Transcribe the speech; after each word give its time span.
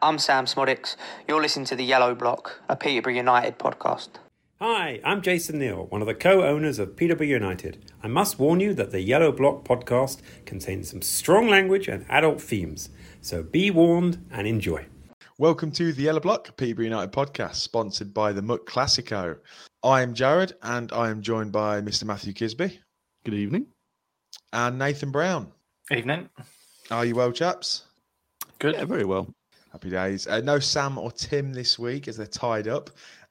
I'm 0.00 0.18
Sam 0.18 0.44
Szmodics. 0.44 0.94
You're 1.26 1.42
listening 1.42 1.66
to 1.66 1.74
The 1.74 1.84
Yellow 1.84 2.14
Block, 2.14 2.60
a 2.68 2.76
Peterborough 2.76 3.14
United 3.14 3.58
podcast. 3.58 4.10
Hi, 4.60 5.00
I'm 5.04 5.22
Jason 5.22 5.58
Neal, 5.58 5.86
one 5.86 6.02
of 6.02 6.06
the 6.06 6.14
co 6.14 6.44
owners 6.44 6.78
of 6.78 6.94
Peterborough 6.94 7.26
United. 7.26 7.90
I 8.00 8.06
must 8.06 8.38
warn 8.38 8.60
you 8.60 8.74
that 8.74 8.92
the 8.92 9.00
Yellow 9.00 9.32
Block 9.32 9.64
podcast 9.64 10.20
contains 10.46 10.90
some 10.90 11.02
strong 11.02 11.48
language 11.48 11.88
and 11.88 12.06
adult 12.08 12.40
themes, 12.40 12.90
so 13.20 13.42
be 13.42 13.72
warned 13.72 14.24
and 14.30 14.46
enjoy. 14.46 14.86
Welcome 15.36 15.72
to 15.72 15.92
the 15.92 16.02
Yellow 16.02 16.20
Block, 16.20 16.56
Peterborough 16.56 16.84
United 16.84 17.10
podcast, 17.10 17.56
sponsored 17.56 18.14
by 18.14 18.32
the 18.32 18.42
Muck 18.42 18.66
Classico. 18.66 19.38
I 19.82 20.02
am 20.02 20.14
Jarred, 20.14 20.52
and 20.62 20.92
I 20.92 21.10
am 21.10 21.22
joined 21.22 21.50
by 21.50 21.80
Mr. 21.80 22.04
Matthew 22.04 22.34
Kisby. 22.34 22.78
Good 23.24 23.34
evening. 23.34 23.66
And 24.52 24.78
Nathan 24.78 25.10
Brown. 25.10 25.50
Evening. 25.90 26.28
Are 26.88 27.04
you 27.04 27.16
well, 27.16 27.32
chaps? 27.32 27.82
Good. 28.60 28.74
Yeah, 28.74 28.84
very 28.84 29.04
well. 29.04 29.34
Happy 29.72 29.90
days. 29.90 30.26
Uh, 30.26 30.40
no 30.40 30.58
Sam 30.58 30.96
or 30.98 31.12
Tim 31.12 31.52
this 31.52 31.78
week 31.78 32.08
as 32.08 32.16
they're 32.16 32.26
tied 32.26 32.68
up. 32.68 32.90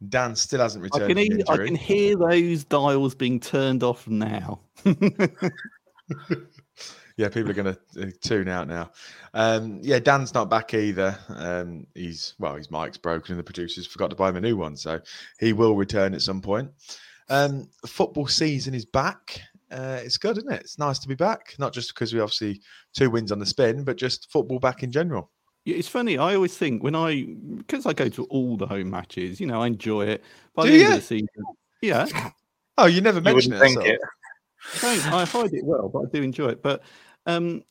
Dan 0.10 0.36
still 0.36 0.62
hasn't 0.62 0.84
returned. 0.84 1.06
I 1.06 1.08
can, 1.08 1.18
hear, 1.18 1.40
I 1.50 1.58
can 1.58 1.76
hear 1.76 2.16
those 2.16 2.64
dials 2.64 3.16
being 3.16 3.40
turned 3.40 3.82
off 3.82 4.08
now. 4.08 4.60
yeah, 7.18 7.30
people 7.30 7.50
are 7.50 7.54
going 7.54 7.76
to 7.76 7.80
uh, 8.02 8.12
tune 8.22 8.48
out 8.48 8.68
now. 8.68 8.92
Um, 9.34 9.80
yeah, 9.82 10.00
Dan's 10.00 10.34
not 10.36 10.50
back 10.50 10.74
either. 10.76 11.18
Um, 11.30 11.88
he's 11.96 12.36
well, 12.38 12.56
his 12.56 12.70
mic's 12.70 12.98
broken, 12.98 13.34
and 13.34 13.40
the 13.40 13.44
producers 13.44 13.88
forgot 13.88 14.12
to 14.12 14.16
buy 14.16 14.30
him 14.30 14.38
a 14.38 14.42
new 14.42 14.56
one, 14.56 14.78
so 14.78 15.00
he 15.40 15.54
will 15.54 15.76
return 15.76 16.14
at 16.14 16.22
some 16.22 16.42
point. 16.42 16.70
Um, 17.30 17.70
football 17.88 18.28
season 18.28 18.74
is 18.76 18.86
back. 18.86 19.42
Uh, 19.72 20.00
it's 20.02 20.18
good, 20.18 20.38
isn't 20.38 20.52
it? 20.52 20.62
It's 20.62 20.80
nice 20.80 21.00
to 21.00 21.08
be 21.08 21.16
back, 21.16 21.56
not 21.60 21.74
just 21.74 21.94
because 21.94 22.14
we 22.14 22.22
obviously 22.22 22.62
two 22.94 23.10
wins 23.10 23.32
on 23.32 23.40
the 23.40 23.46
spin, 23.46 23.84
but 23.84 23.98
just 23.98 24.32
football 24.32 24.60
back 24.60 24.84
in 24.84 24.92
general. 24.92 25.32
Yeah, 25.68 25.76
it's 25.76 25.90
funny. 25.90 26.18
I 26.18 26.34
always 26.34 26.58
think 26.58 26.82
when 26.82 26.96
I 26.96 27.24
because 27.58 27.86
I 27.86 27.92
go 27.92 28.08
to 28.08 28.24
all 28.26 28.56
the 28.56 28.66
home 28.68 28.90
matches, 28.90 29.42
you 29.42 29.48
know, 29.48 29.62
I 29.62 29.68
enjoy 29.68 30.06
it. 30.08 30.24
By 30.54 30.64
Do 30.64 30.72
the 30.72 30.78
you? 30.78 30.84
end 30.86 30.94
of 30.94 31.00
the 31.02 31.06
season, 31.06 31.28
yeah, 31.82 32.06
Oh, 32.78 32.86
you 32.86 33.02
never 33.02 33.18
You 33.20 33.24
mentioned 33.24 33.56
it. 33.56 33.60
think 33.60 33.74
so- 33.74 33.82
it. 33.86 34.00
I, 34.82 35.22
I 35.22 35.26
hide 35.26 35.54
it 35.54 35.66
well, 35.66 35.90
but 35.90 36.04
I 36.04 36.06
do 36.14 36.24
enjoy 36.24 36.48
it. 36.50 36.64
But 36.64 36.84
um, 37.26 37.64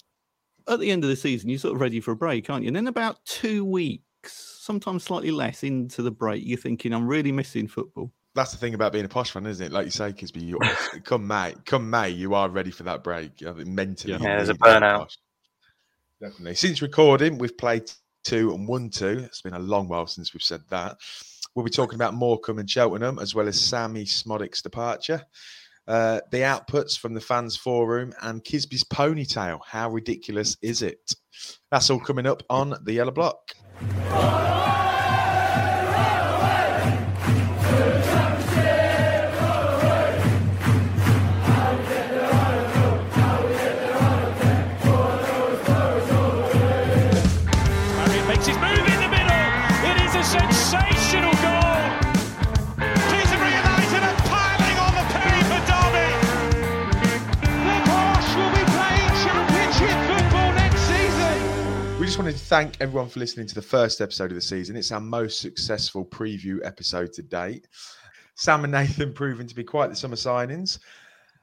at 0.69 0.79
the 0.79 0.91
end 0.91 1.05
of 1.05 1.11
the 1.11 1.17
season, 1.17 1.49
you're 1.49 1.59
sort 1.59 1.75
of 1.75 1.81
ready 1.81 2.01
for 2.01 2.11
a 2.11 2.17
break, 2.17 2.51
aren't 2.51 2.65
you? 2.65 2.69
And 2.69 2.77
then 2.77 2.87
about 2.89 3.25
two 3.25 3.65
weeks, 3.65 4.33
sometimes 4.61 5.05
slightly 5.05 5.31
less 5.31 5.63
into 5.63 6.03
the 6.03 6.11
break, 6.11 6.43
you're 6.47 6.59
thinking, 6.59 6.93
I'm 6.93 7.07
really 7.07 7.33
missing 7.33 7.67
football. 7.67 8.13
That's 8.35 8.53
the 8.53 8.59
thing 8.59 8.75
about 8.75 8.93
being 8.93 9.05
a 9.07 9.09
posh 9.09 9.31
fan, 9.31 9.47
isn't 9.47 9.65
it? 9.67 9.73
Like 9.73 9.87
you 9.87 9.91
say, 9.91 10.13
Kisby, 10.13 10.43
you 10.43 10.59
come 11.05 11.27
May, 11.27 11.55
come 11.65 11.89
May, 11.89 12.11
you 12.11 12.35
are 12.35 12.49
ready 12.51 12.71
for 12.71 12.83
that 12.83 13.03
break. 13.03 13.41
You 13.41 13.47
know, 13.47 13.55
mentally, 13.65 14.13
Yeah. 14.13 14.19
Yeah, 14.21 14.37
there's 14.37 14.49
a 14.51 14.55
burnout. 14.55 14.99
posh. 14.99 15.19
Definitely. 16.21 16.55
Since 16.55 16.81
recording, 16.83 17.39
we've 17.39 17.59
played 17.59 17.91
two 18.25 18.53
and 18.55 18.67
won 18.67 18.91
two. 18.91 19.21
It's 19.25 19.43
been 19.43 19.55
a 19.55 19.59
long 19.59 19.89
while 19.89 20.07
since 20.07 20.33
we've 20.33 20.43
said 20.43 20.63
that. 20.71 20.97
We'll 21.55 21.65
be 21.65 21.71
talking 21.71 21.95
about 21.97 22.15
Morecambe 22.15 22.59
and 22.59 22.71
Cheltenham, 22.71 23.19
as 23.19 23.35
well 23.35 23.49
as 23.49 23.61
Sammy 23.61 24.05
Szmodics' 24.05 24.63
departure. 24.63 25.23
Uh, 25.87 26.21
the 26.31 26.39
outputs 26.39 26.99
from 26.99 27.15
the 27.15 27.21
fans 27.21 27.57
forum 27.57 28.13
and 28.21 28.43
Kisby's 28.43 28.85
ponytail. 28.85 29.61
How 29.65 29.91
ridiculous 29.91 30.57
is 30.61 30.83
it? 30.83 31.15
That's 31.71 31.91
all 31.91 32.01
coming 32.01 32.27
up 32.27 32.43
on 32.51 32.75
the 32.83 32.95
Yellow 32.95 33.13
Block. 33.13 33.53
Sensational 50.67 51.31
goal. 51.31 51.77
United 52.77 54.03
are 54.03 54.17
piling 54.27 54.79
on 54.83 54.93
the 54.99 55.05
for 55.47 55.63
Derby. 55.63 56.09
The 57.63 57.77
Posh 57.87 58.31
will 58.35 58.51
be 58.51 58.65
playing 58.75 59.13
championship 59.23 59.97
football 60.09 60.53
next 60.55 60.81
season. 60.81 62.01
We 62.01 62.07
just 62.07 62.19
wanted 62.19 62.33
to 62.33 62.41
thank 62.41 62.81
everyone 62.81 63.09
for 63.09 63.21
listening 63.21 63.47
to 63.47 63.55
the 63.55 63.63
first 63.63 64.01
episode 64.01 64.33
of 64.33 64.35
the 64.35 64.41
season. 64.41 64.75
It's 64.75 64.91
our 64.91 64.99
most 64.99 65.39
successful 65.39 66.05
preview 66.05 66.59
episode 66.65 67.13
to 67.13 67.23
date. 67.23 67.69
Sam 68.35 68.65
and 68.65 68.73
Nathan 68.73 69.13
proving 69.13 69.47
to 69.47 69.55
be 69.55 69.63
quite 69.63 69.91
the 69.91 69.95
summer 69.95 70.17
signings. 70.17 70.81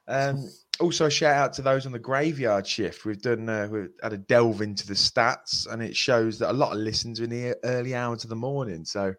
Um, 0.05 0.49
also, 0.79 1.07
shout 1.07 1.35
out 1.35 1.53
to 1.53 1.61
those 1.61 1.85
on 1.85 1.91
the 1.91 1.99
graveyard 1.99 2.65
shift. 2.65 3.05
We've 3.05 3.21
done 3.21 3.47
uh, 3.47 3.67
we've 3.71 3.89
had 4.01 4.13
a 4.13 4.17
delve 4.17 4.61
into 4.61 4.87
the 4.87 4.95
stats, 4.95 5.67
and 5.71 5.81
it 5.81 5.95
shows 5.95 6.39
that 6.39 6.51
a 6.51 6.53
lot 6.53 6.73
of 6.73 6.79
listens 6.79 7.19
in 7.19 7.29
the 7.29 7.55
early 7.63 7.95
hours 7.95 8.23
of 8.23 8.29
the 8.29 8.35
morning. 8.35 8.83
So, 8.83 9.01
I 9.01 9.13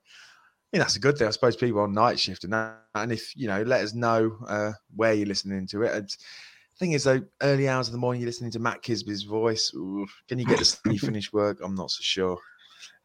mean, 0.73 0.81
that's 0.81 0.97
a 0.97 1.01
good 1.01 1.17
thing. 1.17 1.29
I 1.29 1.31
suppose 1.31 1.57
people 1.57 1.81
on 1.81 1.93
night 1.93 2.19
shift 2.19 2.45
and 2.45 2.53
that. 2.53 2.81
And 2.95 3.13
if 3.13 3.37
you 3.37 3.47
know, 3.47 3.63
let 3.63 3.83
us 3.83 3.95
know 3.95 4.37
uh, 4.49 4.73
where 4.95 5.15
you're 5.15 5.27
listening 5.27 5.67
to 5.69 5.83
it. 5.83 5.95
And 5.95 6.17
thing 6.79 6.93
is, 6.93 7.05
though, 7.05 7.23
early 7.43 7.69
hours 7.69 7.89
of 7.89 7.93
the 7.93 7.99
morning, 7.99 8.21
you're 8.21 8.29
listening 8.29 8.51
to 8.53 8.59
Matt 8.59 8.83
Kisby's 8.83 9.23
voice. 9.23 9.73
Ooh, 9.75 10.07
can 10.29 10.39
you 10.39 10.47
get 10.47 10.59
to 10.59 10.99
finish 10.99 11.33
work? 11.33 11.59
I'm 11.63 11.75
not 11.75 11.91
so 11.91 12.01
sure. 12.01 12.39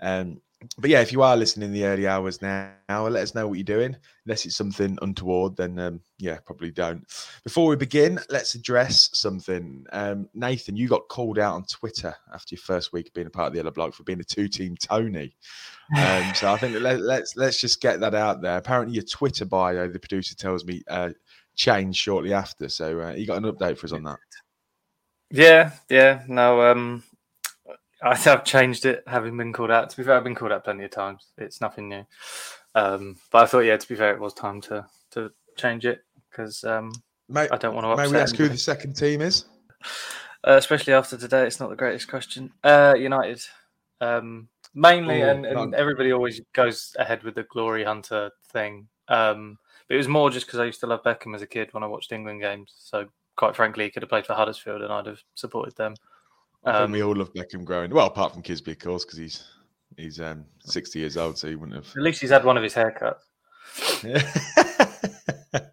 Um, 0.01 0.41
but 0.77 0.89
yeah, 0.89 0.99
if 0.99 1.11
you 1.13 1.21
are 1.21 1.37
listening 1.37 1.69
in 1.69 1.73
the 1.73 1.85
early 1.85 2.07
hours 2.07 2.41
now, 2.41 2.73
let 2.89 3.23
us 3.23 3.33
know 3.33 3.47
what 3.47 3.57
you're 3.57 3.63
doing. 3.63 3.95
Unless 4.25 4.45
it's 4.45 4.57
something 4.57 4.97
untoward, 5.01 5.55
then 5.55 5.79
um, 5.79 6.01
yeah, 6.17 6.37
probably 6.45 6.71
don't. 6.71 7.05
Before 7.43 7.67
we 7.67 7.75
begin, 7.77 8.19
let's 8.29 8.55
address 8.55 9.09
something. 9.13 9.85
Um, 9.93 10.27
Nathan, 10.33 10.75
you 10.75 10.89
got 10.89 11.07
called 11.07 11.39
out 11.39 11.55
on 11.55 11.63
Twitter 11.63 12.13
after 12.33 12.55
your 12.55 12.61
first 12.61 12.91
week 12.91 13.07
of 13.07 13.13
being 13.13 13.27
a 13.27 13.29
part 13.29 13.47
of 13.47 13.53
the 13.53 13.59
Yellow 13.59 13.71
Block 13.71 13.93
for 13.93 14.03
being 14.03 14.19
a 14.19 14.23
two-team 14.23 14.75
Tony. 14.75 15.35
Um, 15.97 16.33
so 16.35 16.51
I 16.51 16.57
think 16.57 16.79
let, 16.79 16.99
let's 16.99 17.35
let's 17.35 17.59
just 17.59 17.81
get 17.81 17.99
that 18.01 18.13
out 18.13 18.41
there. 18.41 18.57
Apparently, 18.57 18.95
your 18.95 19.05
Twitter 19.05 19.45
bio, 19.45 19.87
the 19.87 19.99
producer 19.99 20.35
tells 20.35 20.65
me, 20.65 20.83
uh, 20.89 21.11
changed 21.55 21.99
shortly 21.99 22.33
after. 22.33 22.69
So 22.69 23.01
uh, 23.01 23.11
you 23.11 23.25
got 23.25 23.43
an 23.43 23.51
update 23.51 23.77
for 23.77 23.87
us 23.87 23.93
on 23.93 24.03
that? 24.03 24.17
Yeah, 25.31 25.71
yeah. 25.89 26.23
No, 26.27 26.61
um, 26.63 27.03
I 28.01 28.15
have 28.15 28.43
changed 28.43 28.85
it, 28.85 29.03
having 29.07 29.35
been 29.37 29.53
called 29.53 29.71
out. 29.71 29.89
To 29.89 29.97
be 29.97 30.03
fair, 30.03 30.15
I've 30.15 30.23
been 30.23 30.35
called 30.35 30.51
out 30.51 30.63
plenty 30.63 30.85
of 30.85 30.91
times. 30.91 31.27
It's 31.37 31.61
nothing 31.61 31.89
new. 31.89 32.05
Um, 32.75 33.17
but 33.31 33.43
I 33.43 33.45
thought, 33.45 33.59
yeah, 33.59 33.77
to 33.77 33.87
be 33.87 33.95
fair, 33.95 34.13
it 34.13 34.19
was 34.19 34.33
time 34.33 34.61
to 34.61 34.85
to 35.11 35.31
change 35.57 35.85
it 35.85 36.03
because 36.29 36.63
um, 36.63 36.91
May, 37.27 37.47
I 37.49 37.57
don't 37.57 37.75
want 37.75 37.85
to 37.85 38.03
may 38.03 38.09
we 38.09 38.17
ask 38.17 38.35
who 38.35 38.47
the 38.47 38.57
second 38.57 38.95
team 38.95 39.21
is? 39.21 39.45
Uh, 40.47 40.53
especially 40.53 40.93
after 40.93 41.17
today, 41.17 41.45
it's 41.45 41.59
not 41.59 41.69
the 41.69 41.75
greatest 41.75 42.07
question. 42.07 42.51
Uh, 42.63 42.95
United, 42.97 43.41
um, 44.01 44.47
mainly, 44.73 45.21
Oh, 45.21 45.29
and, 45.29 45.45
and 45.45 45.75
everybody 45.75 46.11
always 46.11 46.41
goes 46.53 46.95
ahead 46.97 47.23
with 47.23 47.35
the 47.35 47.43
glory 47.43 47.83
hunter 47.83 48.31
thing. 48.51 48.87
Um, 49.09 49.57
but 49.87 49.95
it 49.95 49.97
was 49.97 50.07
more 50.07 50.29
just 50.29 50.45
because 50.45 50.59
I 50.59 50.65
used 50.65 50.79
to 50.81 50.87
love 50.87 51.03
Beckham 51.03 51.35
as 51.35 51.41
a 51.41 51.47
kid 51.47 51.73
when 51.73 51.83
I 51.83 51.87
watched 51.87 52.11
England 52.11 52.41
games. 52.41 52.73
So, 52.77 53.07
quite 53.35 53.55
frankly, 53.55 53.83
he 53.83 53.91
could 53.91 54.03
have 54.03 54.09
played 54.09 54.25
for 54.25 54.33
Huddersfield, 54.33 54.81
and 54.81 54.93
I'd 54.93 55.07
have 55.07 55.21
supported 55.35 55.75
them. 55.75 55.95
Um, 56.65 56.91
we 56.91 57.03
all 57.03 57.15
love 57.15 57.33
Beckham 57.33 57.63
growing. 57.63 57.91
Well, 57.91 58.07
apart 58.07 58.33
from 58.33 58.43
Kisby, 58.43 58.71
of 58.73 58.79
course, 58.79 59.05
because 59.05 59.17
he's 59.17 59.47
he's 59.97 60.19
um, 60.19 60.45
sixty 60.59 60.99
years 60.99 61.17
old, 61.17 61.37
so 61.37 61.47
he 61.47 61.55
wouldn't 61.55 61.75
have. 61.75 61.95
At 61.95 62.03
least 62.03 62.21
he's 62.21 62.29
had 62.31 62.43
one 62.43 62.57
of 62.57 62.63
his 62.63 62.73
haircuts. 62.73 63.21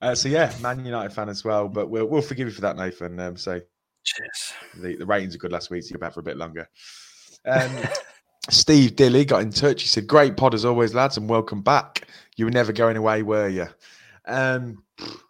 uh, 0.00 0.14
so 0.14 0.28
yeah, 0.28 0.52
Man 0.60 0.84
United 0.84 1.12
fan 1.12 1.28
as 1.28 1.44
well, 1.44 1.68
but 1.68 1.90
we'll 1.90 2.06
we'll 2.06 2.22
forgive 2.22 2.48
you 2.48 2.54
for 2.54 2.62
that, 2.62 2.76
Nathan. 2.76 3.20
Um, 3.20 3.36
so 3.36 3.60
Cheers. 4.06 4.54
The, 4.76 4.96
the 4.96 5.06
ratings 5.06 5.34
are 5.34 5.38
good 5.38 5.52
last 5.52 5.68
week, 5.68 5.82
so 5.82 5.90
you're 5.90 5.98
back 5.98 6.14
for 6.14 6.20
a 6.20 6.22
bit 6.22 6.36
longer. 6.36 6.68
Um, 7.44 7.70
Steve 8.50 8.94
Dilly 8.94 9.24
got 9.24 9.42
in 9.42 9.50
touch. 9.50 9.82
He 9.82 9.88
said, 9.88 10.06
"Great 10.06 10.36
pod 10.36 10.54
as 10.54 10.64
always, 10.64 10.94
lads, 10.94 11.16
and 11.16 11.28
welcome 11.28 11.60
back. 11.60 12.06
You 12.36 12.44
were 12.44 12.52
never 12.52 12.72
going 12.72 12.96
away, 12.96 13.22
were 13.22 13.48
you?" 13.48 13.66
Um, 14.26 14.84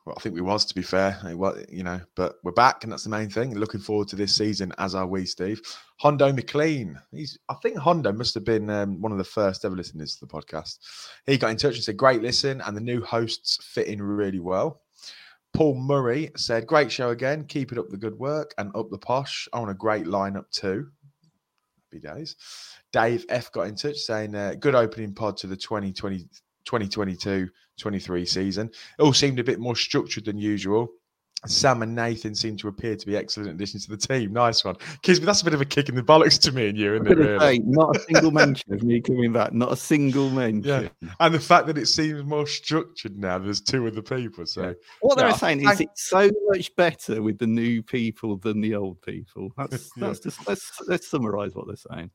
well, 0.06 0.14
I 0.16 0.20
think 0.20 0.36
we 0.36 0.40
was, 0.40 0.64
to 0.66 0.74
be 0.74 0.82
fair. 0.82 1.18
Well, 1.34 1.56
you 1.68 1.82
know, 1.82 2.00
but 2.14 2.36
we're 2.44 2.52
back, 2.52 2.84
and 2.84 2.92
that's 2.92 3.02
the 3.02 3.10
main 3.10 3.28
thing. 3.28 3.56
Looking 3.56 3.80
forward 3.80 4.06
to 4.08 4.16
this 4.16 4.36
season, 4.36 4.72
as 4.78 4.94
are 4.94 5.06
we, 5.06 5.26
Steve. 5.26 5.60
Hondo 5.98 6.32
McLean. 6.32 6.96
He's, 7.10 7.36
I 7.48 7.54
think 7.54 7.76
Hondo 7.76 8.12
must 8.12 8.32
have 8.34 8.44
been 8.44 8.70
um, 8.70 9.02
one 9.02 9.10
of 9.10 9.18
the 9.18 9.24
first 9.24 9.64
ever 9.64 9.74
listeners 9.74 10.14
to 10.14 10.24
the 10.24 10.32
podcast. 10.32 10.78
He 11.26 11.36
got 11.36 11.50
in 11.50 11.56
touch 11.56 11.74
and 11.74 11.82
said, 11.82 11.96
"Great 11.96 12.22
listen, 12.22 12.60
and 12.60 12.76
the 12.76 12.80
new 12.80 13.02
hosts 13.02 13.58
fit 13.64 13.88
in 13.88 14.00
really 14.00 14.38
well." 14.38 14.82
Paul 15.52 15.74
Murray 15.74 16.30
said, 16.36 16.68
"Great 16.68 16.92
show 16.92 17.10
again. 17.10 17.44
Keep 17.44 17.72
it 17.72 17.78
up 17.78 17.88
the 17.88 17.96
good 17.96 18.16
work 18.16 18.54
and 18.58 18.70
up 18.76 18.90
the 18.90 18.98
posh. 18.98 19.48
I 19.52 19.58
want 19.58 19.72
a 19.72 19.74
great 19.74 20.06
lineup 20.06 20.48
too." 20.52 20.86
Happy 21.90 22.00
days. 22.00 22.36
Dave 22.92 23.26
F 23.28 23.50
got 23.50 23.66
in 23.66 23.74
touch 23.74 23.96
saying, 23.96 24.36
uh, 24.36 24.54
"Good 24.60 24.76
opening 24.76 25.14
pod 25.14 25.36
to 25.38 25.48
the 25.48 25.56
2020, 25.56 26.28
2022 26.64 27.48
23 27.80 28.24
season. 28.24 28.70
It 28.98 29.02
all 29.02 29.12
seemed 29.12 29.38
a 29.38 29.44
bit 29.44 29.58
more 29.60 29.76
structured 29.76 30.24
than 30.24 30.38
usual. 30.38 30.88
Sam 31.46 31.82
and 31.82 31.94
Nathan 31.94 32.34
seem 32.34 32.56
to 32.56 32.68
appear 32.68 32.96
to 32.96 33.06
be 33.06 33.14
excellent 33.14 33.50
additions 33.50 33.84
to 33.86 33.90
the 33.94 33.96
team. 33.98 34.32
Nice 34.32 34.64
one. 34.64 34.74
Kisby, 35.02 35.20
that's 35.26 35.42
a 35.42 35.44
bit 35.44 35.52
of 35.54 35.60
a 35.60 35.66
kick 35.66 35.88
in 35.90 35.94
the 35.94 36.02
bollocks 36.02 36.40
to 36.40 36.50
me 36.50 36.70
and 36.70 36.78
you, 36.78 36.94
isn't 36.94 37.06
it? 37.06 37.18
Really? 37.18 37.38
Say, 37.38 37.58
not 37.64 37.94
a 37.94 38.00
single 38.00 38.30
mention 38.32 38.72
of 38.72 38.82
me 38.82 39.00
coming 39.02 39.32
back. 39.32 39.52
Not 39.52 39.70
a 39.70 39.76
single 39.76 40.30
mention. 40.30 40.90
Yeah. 41.02 41.10
And 41.20 41.34
the 41.34 41.38
fact 41.38 41.66
that 41.66 41.76
it 41.78 41.86
seems 41.86 42.24
more 42.24 42.46
structured 42.46 43.18
now, 43.18 43.38
there's 43.38 43.60
two 43.60 43.86
other 43.86 44.02
people. 44.02 44.46
So 44.46 44.74
what 45.02 45.18
they're 45.18 45.28
Yeah, 45.28 45.36
saying 45.36 45.60
is 45.60 45.66
thank- 45.66 45.80
it's 45.82 46.08
so 46.08 46.30
much 46.48 46.74
better 46.74 47.20
with 47.22 47.38
the 47.38 47.46
new 47.46 47.82
people 47.82 48.38
than 48.38 48.60
the 48.62 48.74
old 48.74 49.00
people. 49.02 49.52
That's 49.58 49.90
Yeah. 49.96 50.06
that's 50.08 50.20
just 50.20 50.48
let's 50.48 50.72
let's 50.88 51.06
summarize 51.06 51.54
what 51.54 51.66
they're 51.68 51.76
saying. 51.96 52.10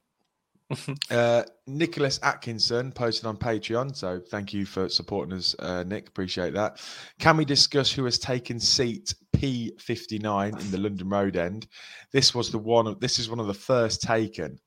Uh, 1.10 1.44
Nicholas 1.68 2.20
Atkinson 2.24 2.92
posted 2.92 3.26
on 3.26 3.36
Patreon. 3.38 3.96
So 3.96 4.22
thank 4.30 4.54
you 4.54 4.66
for 4.66 4.88
supporting 4.88 5.38
us, 5.38 5.56
uh, 5.60 5.84
Nick. 5.84 6.08
Appreciate 6.08 6.54
that. 6.54 6.82
Can 7.20 7.38
we 7.38 7.46
discuss 7.46 7.92
who 7.92 8.06
has 8.06 8.18
taken 8.18 8.60
seat 8.60 9.14
P59 9.36 10.60
in 10.60 10.72
the 10.72 10.78
London 10.78 11.10
Road 11.10 11.36
end? 11.36 11.68
This 12.14 12.34
was 12.34 12.52
the 12.52 12.58
one. 12.58 12.96
This 13.00 13.20
is 13.20 13.30
one 13.30 13.40
of 13.40 13.48
the 13.48 13.54
first 13.54 14.02
taken, 14.02 14.58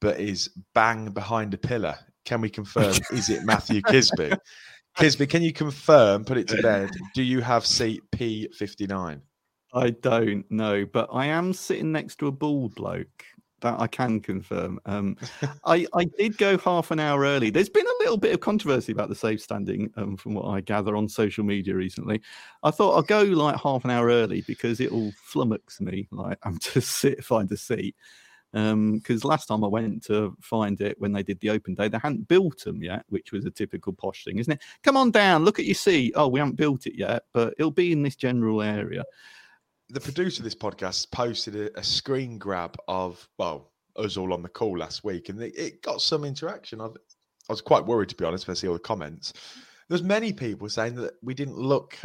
but 0.00 0.18
is 0.18 0.50
bang 0.74 1.10
behind 1.10 1.52
a 1.54 1.58
pillar. 1.58 1.96
Can 2.24 2.40
we 2.40 2.48
confirm? 2.48 2.94
is 3.10 3.28
it 3.28 3.44
Matthew 3.44 3.82
Kisby? 3.82 4.36
Kisby, 4.98 5.28
can 5.28 5.42
you 5.42 5.52
confirm? 5.52 6.24
Put 6.24 6.38
it 6.38 6.48
to 6.48 6.62
bed. 6.62 6.90
Do 7.14 7.22
you 7.22 7.40
have 7.40 7.66
seat 7.66 8.02
P59? 8.12 9.20
I 9.74 9.90
don't 9.90 10.44
know, 10.50 10.84
but 10.84 11.08
I 11.12 11.26
am 11.26 11.52
sitting 11.54 11.92
next 11.92 12.16
to 12.18 12.26
a 12.26 12.32
bald 12.32 12.74
bloke. 12.74 13.24
That 13.62 13.80
I 13.80 13.86
can 13.86 14.20
confirm. 14.20 14.80
Um, 14.86 15.16
I, 15.64 15.86
I 15.94 16.04
did 16.18 16.36
go 16.36 16.58
half 16.58 16.90
an 16.90 16.98
hour 16.98 17.20
early. 17.20 17.48
There's 17.48 17.68
been 17.68 17.86
a 17.86 18.02
little 18.02 18.16
bit 18.16 18.34
of 18.34 18.40
controversy 18.40 18.90
about 18.90 19.08
the 19.08 19.14
safe 19.14 19.40
standing, 19.40 19.88
um, 19.96 20.16
from 20.16 20.34
what 20.34 20.46
I 20.46 20.60
gather 20.60 20.96
on 20.96 21.08
social 21.08 21.44
media 21.44 21.76
recently. 21.76 22.20
I 22.64 22.72
thought 22.72 22.94
I'll 22.94 23.02
go 23.02 23.22
like 23.22 23.56
half 23.56 23.84
an 23.84 23.90
hour 23.90 24.08
early 24.08 24.42
because 24.42 24.80
it'll 24.80 25.12
flummox 25.12 25.80
me. 25.80 26.08
Like 26.10 26.38
I'm 26.44 26.58
to 26.58 26.80
sit, 26.80 27.24
find 27.24 27.50
a 27.52 27.56
seat. 27.56 27.94
Because 28.52 29.24
last 29.24 29.46
time 29.46 29.64
I 29.64 29.68
went 29.68 30.02
to 30.04 30.36
find 30.40 30.78
it 30.80 31.00
when 31.00 31.12
they 31.12 31.22
did 31.22 31.40
the 31.40 31.50
open 31.50 31.74
day, 31.74 31.88
they 31.88 31.98
hadn't 31.98 32.28
built 32.28 32.64
them 32.64 32.82
yet, 32.82 33.04
which 33.08 33.32
was 33.32 33.46
a 33.46 33.50
typical 33.50 33.94
posh 33.94 34.24
thing, 34.24 34.38
isn't 34.38 34.52
it? 34.52 34.60
Come 34.82 34.96
on 34.96 35.10
down, 35.10 35.44
look 35.44 35.58
at 35.58 35.64
your 35.64 35.74
seat. 35.74 36.12
Oh, 36.16 36.28
we 36.28 36.38
haven't 36.38 36.56
built 36.56 36.86
it 36.86 36.94
yet, 36.94 37.22
but 37.32 37.54
it'll 37.58 37.70
be 37.70 37.92
in 37.92 38.02
this 38.02 38.16
general 38.16 38.60
area. 38.60 39.04
The 39.92 40.00
producer 40.00 40.40
of 40.40 40.44
this 40.44 40.54
podcast 40.54 41.10
posted 41.10 41.54
a, 41.54 41.78
a 41.78 41.84
screen 41.84 42.38
grab 42.38 42.76
of 42.88 43.28
well 43.38 43.70
us 43.96 44.16
all 44.16 44.32
on 44.32 44.42
the 44.42 44.48
call 44.48 44.78
last 44.78 45.04
week, 45.04 45.28
and 45.28 45.40
it, 45.42 45.54
it 45.56 45.82
got 45.82 46.00
some 46.00 46.24
interaction. 46.24 46.80
I, 46.80 46.86
I 46.86 47.50
was 47.50 47.60
quite 47.60 47.84
worried 47.84 48.08
to 48.08 48.16
be 48.16 48.24
honest 48.24 48.48
when 48.48 48.54
I 48.54 48.56
see 48.56 48.66
all 48.66 48.74
the 48.74 48.80
comments. 48.80 49.34
There's 49.88 50.02
many 50.02 50.32
people 50.32 50.68
saying 50.70 50.94
that 50.96 51.14
we 51.22 51.34
didn't 51.34 51.58
look, 51.58 51.98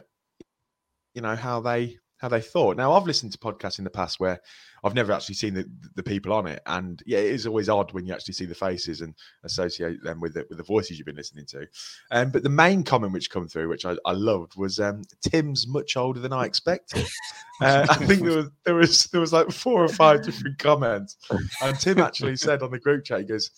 you 1.13 1.21
know, 1.21 1.35
how 1.35 1.61
they 1.61 1.97
how 2.17 2.27
they 2.27 2.41
thought. 2.41 2.77
Now 2.77 2.93
I've 2.93 3.05
listened 3.05 3.31
to 3.31 3.37
podcasts 3.37 3.77
in 3.77 3.83
the 3.83 3.89
past 3.89 4.19
where 4.19 4.39
I've 4.83 4.95
never 4.95 5.11
actually 5.11 5.35
seen 5.35 5.53
the, 5.53 5.69
the 5.95 6.03
people 6.03 6.33
on 6.33 6.47
it, 6.47 6.61
and 6.65 7.01
yeah, 7.05 7.19
it 7.19 7.33
is 7.33 7.47
always 7.47 7.69
odd 7.69 7.91
when 7.93 8.05
you 8.05 8.13
actually 8.13 8.35
see 8.35 8.45
the 8.45 8.55
faces 8.55 9.01
and 9.01 9.13
associate 9.43 10.03
them 10.03 10.19
with 10.19 10.33
the, 10.33 10.45
with 10.49 10.57
the 10.57 10.63
voices 10.63 10.97
you've 10.97 11.05
been 11.05 11.15
listening 11.15 11.45
to. 11.47 11.67
Um, 12.11 12.29
but 12.31 12.43
the 12.43 12.49
main 12.49 12.83
comment 12.83 13.13
which 13.13 13.29
come 13.29 13.47
through, 13.47 13.69
which 13.69 13.85
I, 13.85 13.95
I 14.05 14.11
loved, 14.11 14.55
was 14.55 14.79
um, 14.79 15.03
Tim's 15.21 15.67
much 15.67 15.97
older 15.97 16.19
than 16.19 16.33
I 16.33 16.45
expected. 16.45 17.07
Uh, 17.59 17.87
I 17.89 17.95
think 17.95 18.21
there 18.21 18.37
was 18.37 18.49
there 18.65 18.75
was 18.75 19.05
there 19.05 19.19
was 19.19 19.33
like 19.33 19.49
four 19.49 19.83
or 19.83 19.87
five 19.87 20.21
different 20.21 20.59
comments, 20.59 21.17
and 21.63 21.79
Tim 21.79 21.97
actually 21.97 22.35
said 22.35 22.61
on 22.61 22.69
the 22.69 22.77
group 22.77 23.03
chat, 23.03 23.21
he 23.21 23.25
goes, 23.25 23.49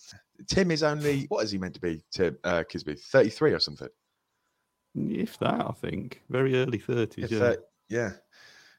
"Tim 0.46 0.70
is 0.70 0.82
only 0.82 1.26
what 1.28 1.44
is 1.44 1.50
he 1.50 1.58
meant 1.58 1.74
to 1.74 1.80
be? 1.82 2.02
Tim 2.10 2.38
uh, 2.42 2.64
Kisby, 2.66 2.98
thirty 2.98 3.28
three 3.28 3.52
or 3.52 3.58
something." 3.58 3.90
If 4.94 5.38
that, 5.40 5.66
I 5.68 5.72
think 5.72 6.22
very 6.30 6.56
early 6.56 6.78
thirties. 6.78 7.30
Yeah, 7.30 7.56
Yeah. 7.90 7.98
thir- 7.98 8.14
yeah, 8.14 8.16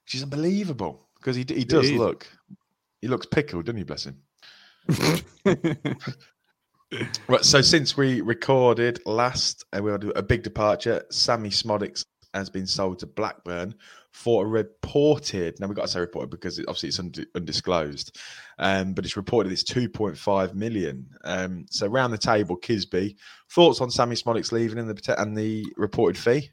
which 0.05 0.15
is 0.15 0.23
unbelievable 0.23 1.07
because 1.19 1.35
he 1.35 1.45
he 1.47 1.63
does 1.65 1.85
is. 1.89 1.97
look 1.97 2.27
he 3.01 3.07
looks 3.07 3.25
pickled, 3.25 3.65
doesn't 3.65 3.77
he? 3.77 3.83
Bless 3.83 4.05
him. 4.07 4.21
Right, 7.29 7.45
so 7.45 7.61
since 7.61 7.95
we 7.95 8.19
recorded 8.19 8.99
last, 9.05 9.63
uh, 9.71 9.81
we 9.81 9.91
had 9.91 10.03
a 10.15 10.21
big 10.21 10.43
departure. 10.43 11.03
Sammy 11.09 11.49
Szmodics 11.49 12.03
has 12.33 12.49
been 12.49 12.67
sold 12.67 12.99
to 12.99 13.07
Blackburn 13.07 13.75
for 14.11 14.45
a 14.45 14.49
reported. 14.49 15.57
Now 15.59 15.67
we've 15.67 15.75
got 15.75 15.83
to 15.83 15.87
say 15.87 16.01
reported 16.01 16.31
because 16.31 16.59
it, 16.59 16.65
obviously 16.67 16.89
it's 16.89 16.99
und- 16.99 17.25
undisclosed, 17.33 18.17
um, 18.59 18.93
but 18.93 19.05
it's 19.05 19.15
reported 19.15 19.53
it's 19.53 19.63
2.5 19.63 20.53
million. 20.53 21.07
Um, 21.23 21.65
so 21.69 21.87
round 21.87 22.11
the 22.11 22.17
table, 22.17 22.57
Kisby, 22.57 23.15
thoughts 23.49 23.79
on 23.79 23.89
Sammy 23.89 24.15
Szmodics 24.15 24.51
leaving 24.51 24.77
and 24.77 24.89
the 24.89 25.21
and 25.21 25.37
the 25.37 25.65
reported 25.77 26.21
fee? 26.21 26.49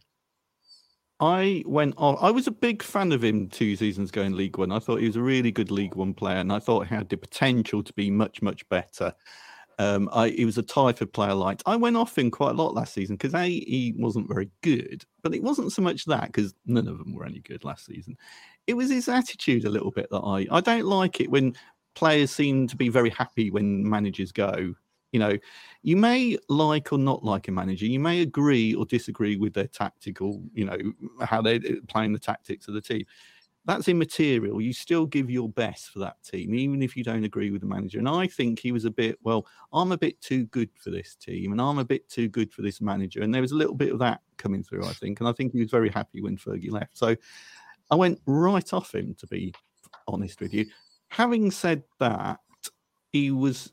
I 1.21 1.65
went 1.67 1.95
on. 1.97 2.17
I 2.21 2.31
was 2.31 2.47
a 2.47 2.53
big 2.53 2.83
fan 2.83 3.11
of 3.13 3.25
him 3.25 3.49
two 3.49 3.75
seasons 3.75 4.11
ago 4.11 4.23
in 4.23 4.37
League 4.37 4.57
One. 4.57 4.71
I 4.71 4.79
thought 4.79 5.01
he 5.01 5.07
was 5.07 5.17
a 5.17 5.23
really 5.23 5.51
good 5.51 5.71
League 5.71 5.97
One 5.97 6.15
player, 6.15 6.37
and 6.37 6.53
I 6.53 6.61
thought 6.61 6.87
he 6.87 6.95
had 6.95 7.09
the 7.09 7.17
potential 7.17 7.83
to 7.83 7.93
be 7.95 8.11
much, 8.11 8.41
much 8.41 8.69
better. 8.69 9.13
Um, 9.81 10.09
I, 10.13 10.31
he 10.31 10.45
was 10.45 10.59
a 10.59 10.63
type 10.63 11.01
of 11.01 11.13
player 11.13 11.31
I 11.31 11.35
liked. 11.35 11.63
I 11.67 11.77
went 11.77 11.97
off 11.97 12.19
him 12.19 12.31
quite 12.31 12.51
a 12.51 12.55
lot 12.55 12.75
last 12.75 12.95
season 12.95 13.17
because 13.17 13.35
a 13.35 13.49
he 13.49 13.95
wasn't 13.97 14.29
very 14.29 14.51
good, 14.63 15.05
but 15.23 15.35
it 15.35 15.43
wasn't 15.43 15.73
so 15.73 15.83
much 15.83 16.05
that 16.07 16.27
because 16.27 16.55
none 16.67 16.89
of 16.89 16.99
them 16.99 17.15
were 17.15 17.25
any 17.25 17.41
good 17.41 17.65
last 17.65 17.87
season. 17.87 18.17
It 18.67 18.75
was 18.75 18.91
his 18.91 19.09
attitude 19.09 19.65
a 19.65 19.71
little 19.71 19.93
bit 19.93 20.09
that 20.11 20.19
I 20.21 20.47
I 20.51 20.61
don't 20.61 20.87
like 20.87 21.21
it 21.21 21.31
when 21.31 21.55
players 21.95 22.31
seem 22.31 22.67
to 22.69 22.77
be 22.77 22.89
very 22.89 23.11
happy 23.11 23.51
when 23.51 23.89
managers 23.89 24.33
go. 24.33 24.75
You 25.13 25.21
know, 25.21 25.39
you 25.83 25.97
may 25.97 26.37
like 26.49 26.93
or 26.93 26.99
not 26.99 27.25
like 27.25 27.49
a 27.49 27.53
manager. 27.53 27.87
You 27.87 28.01
may 28.01 28.21
agree 28.21 28.75
or 28.75 28.85
disagree 28.85 29.37
with 29.37 29.55
their 29.55 29.67
tactical, 29.67 30.43
you 30.53 30.65
know, 30.67 30.77
how 31.25 31.41
they're 31.41 31.57
uh, 31.57 31.77
playing 31.89 32.13
the 32.13 32.19
tactics 32.19 32.69
of 32.69 32.75
the 32.75 32.81
team. 32.81 33.05
That's 33.65 33.89
immaterial. 33.89 34.63
You 34.63 34.73
still 34.73 35.05
give 35.05 35.31
your 35.31 35.49
best 35.49 35.91
for 35.91 35.99
that 35.99 36.23
team, 36.23 36.55
even 36.55 36.83
if 36.83 36.97
you 36.97 37.05
don't 37.05 37.25
agree 37.25 37.51
with 37.51 37.61
the 37.61 37.67
manager. 37.67 37.99
And 37.99 38.09
I 38.09 38.27
think 38.27 38.59
he 38.59 38.73
was 38.73 38.87
a 38.87 38.91
bit, 38.91 39.19
well, 39.23 39.47
I'm 39.75 39.93
a 39.93 39.99
bit 39.99 40.21
too 40.23 40.47
good 40.47 40.71
for 40.75 40.91
this 40.91 41.15
team 41.15 41.53
and 41.53 41.61
I'm 41.61 41.79
a 41.79 41.85
bit 41.85 42.09
too 42.09 42.29
good 42.29 42.51
for 42.51 42.63
this 42.63 42.81
manager. 42.81 43.23
And 43.23 43.35
there 43.35 43.43
was 43.43 43.53
a 43.53 43.57
little 43.57 43.75
bit 43.75 43.93
of 43.93 43.99
that 43.99 44.23
coming 44.39 44.65
through, 44.65 44.87
I 44.87 44.93
think. 44.95 45.21
And 45.21 45.29
I 45.29 45.33
think 45.33 45.53
he 45.53 45.61
was 45.61 45.71
very 45.71 45.91
happy 45.91 46.23
when 46.23 46.39
Fergie 46.39 46.71
left. 46.71 46.97
So 46.97 47.15
I 47.91 47.95
went 47.95 48.21
right 48.27 48.73
off 48.73 48.95
him, 48.95 49.15
to 49.19 49.27
be 49.27 49.53
honest 50.07 50.41
with 50.41 50.55
you. 50.55 50.65
Having 51.09 51.51
said 51.51 51.83
that, 51.99 52.41
he 53.13 53.31
was 53.31 53.73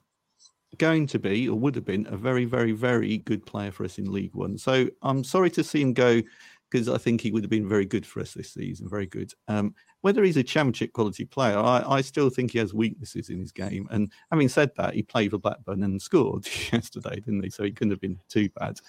going 0.77 1.07
to 1.07 1.19
be 1.19 1.47
or 1.49 1.57
would 1.57 1.75
have 1.75 1.85
been 1.85 2.07
a 2.09 2.17
very, 2.17 2.45
very, 2.45 2.71
very 2.71 3.19
good 3.19 3.45
player 3.45 3.71
for 3.71 3.83
us 3.83 3.97
in 3.97 4.11
League 4.11 4.33
One. 4.33 4.57
So 4.57 4.87
I'm 5.01 5.23
sorry 5.23 5.49
to 5.51 5.63
see 5.63 5.81
him 5.81 5.93
go 5.93 6.21
because 6.69 6.89
I 6.89 6.97
think 6.97 7.21
he 7.21 7.31
would 7.31 7.43
have 7.43 7.49
been 7.49 7.69
very 7.69 7.85
good 7.85 8.05
for 8.05 8.19
us 8.19 8.33
this 8.33 8.53
season. 8.53 8.89
Very 8.89 9.05
good. 9.05 9.31
Um, 9.47 9.73
whether 10.01 10.23
he's 10.23 10.37
a 10.37 10.43
championship 10.43 10.93
quality 10.93 11.25
player, 11.25 11.57
I, 11.57 11.83
I 11.85 12.01
still 12.01 12.29
think 12.29 12.51
he 12.51 12.59
has 12.59 12.73
weaknesses 12.73 13.29
in 13.29 13.39
his 13.39 13.51
game. 13.51 13.87
And 13.91 14.11
having 14.31 14.49
said 14.49 14.71
that, 14.77 14.93
he 14.93 15.03
played 15.03 15.31
for 15.31 15.37
Blackburn 15.37 15.83
and 15.83 16.01
scored 16.01 16.45
yesterday, 16.73 17.15
didn't 17.15 17.43
he? 17.43 17.49
So 17.49 17.63
he 17.63 17.71
couldn't 17.71 17.91
have 17.91 18.01
been 18.01 18.19
too 18.29 18.49
bad. 18.59 18.79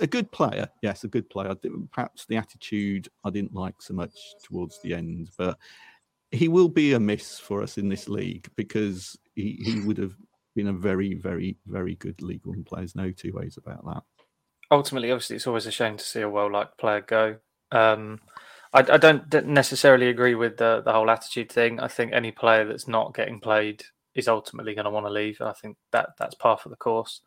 A 0.00 0.06
good 0.06 0.30
player, 0.32 0.68
yes, 0.82 1.04
a 1.04 1.08
good 1.08 1.28
player. 1.28 1.54
Perhaps 1.92 2.26
the 2.26 2.36
attitude 2.36 3.08
I 3.24 3.30
didn't 3.30 3.54
like 3.54 3.80
so 3.82 3.94
much 3.94 4.34
towards 4.42 4.80
the 4.80 4.94
end, 4.94 5.30
but 5.36 5.58
he 6.30 6.48
will 6.48 6.68
be 6.68 6.92
a 6.92 7.00
miss 7.00 7.38
for 7.38 7.62
us 7.62 7.76
in 7.76 7.88
this 7.88 8.08
league 8.08 8.48
because 8.56 9.18
he, 9.34 9.60
he 9.62 9.80
would 9.80 9.98
have 9.98 10.14
been 10.54 10.68
a 10.68 10.72
very, 10.72 11.14
very, 11.14 11.56
very 11.66 11.94
good 11.94 12.20
League 12.22 12.44
One 12.44 12.64
player. 12.64 12.82
There's 12.82 12.96
no 12.96 13.10
two 13.10 13.32
ways 13.32 13.56
about 13.56 13.84
that. 13.86 14.02
ultimately, 14.70 15.10
obviously, 15.10 15.36
it's 15.36 15.46
always 15.46 15.66
a 15.66 15.70
shame 15.70 15.96
to 15.96 16.04
see 16.04 16.20
a 16.20 16.28
well-liked 16.28 16.78
player 16.78 17.00
go. 17.00 17.36
Um, 17.72 18.20
I, 18.72 18.80
I 18.80 18.96
don't 18.98 19.46
necessarily 19.46 20.08
agree 20.08 20.34
with 20.34 20.56
the 20.56 20.82
the 20.84 20.92
whole 20.92 21.10
attitude 21.10 21.50
thing. 21.50 21.80
I 21.80 21.88
think 21.88 22.12
any 22.12 22.30
player 22.30 22.64
that's 22.64 22.86
not 22.86 23.14
getting 23.14 23.40
played 23.40 23.82
is 24.14 24.28
ultimately 24.28 24.74
going 24.74 24.84
to 24.84 24.90
want 24.90 25.06
to 25.06 25.10
leave. 25.10 25.40
I 25.40 25.52
think 25.52 25.76
that 25.92 26.10
that's 26.18 26.34
par 26.34 26.58
for 26.58 26.68
the 26.68 26.76
course. 26.76 27.20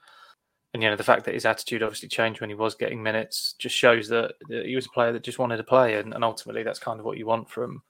And 0.73 0.81
you 0.81 0.89
know, 0.89 0.95
the 0.95 1.03
fact 1.03 1.25
that 1.25 1.35
his 1.35 1.45
attitude 1.45 1.83
obviously 1.83 2.09
changed 2.09 2.41
when 2.41 2.49
he 2.49 2.55
was 2.55 2.75
getting 2.75 3.03
minutes 3.03 3.55
just 3.59 3.75
shows 3.75 4.07
that, 4.09 4.33
that 4.49 4.65
he 4.65 4.75
was 4.75 4.87
a 4.87 4.89
player 4.89 5.11
that 5.11 5.23
just 5.23 5.37
wanted 5.37 5.57
to 5.57 5.63
play, 5.63 5.95
and, 5.95 6.13
and 6.13 6.23
ultimately, 6.23 6.63
that's 6.63 6.79
kind 6.79 6.99
of 6.99 7.05
what 7.05 7.17
you 7.17 7.25
want 7.25 7.49
from 7.49 7.81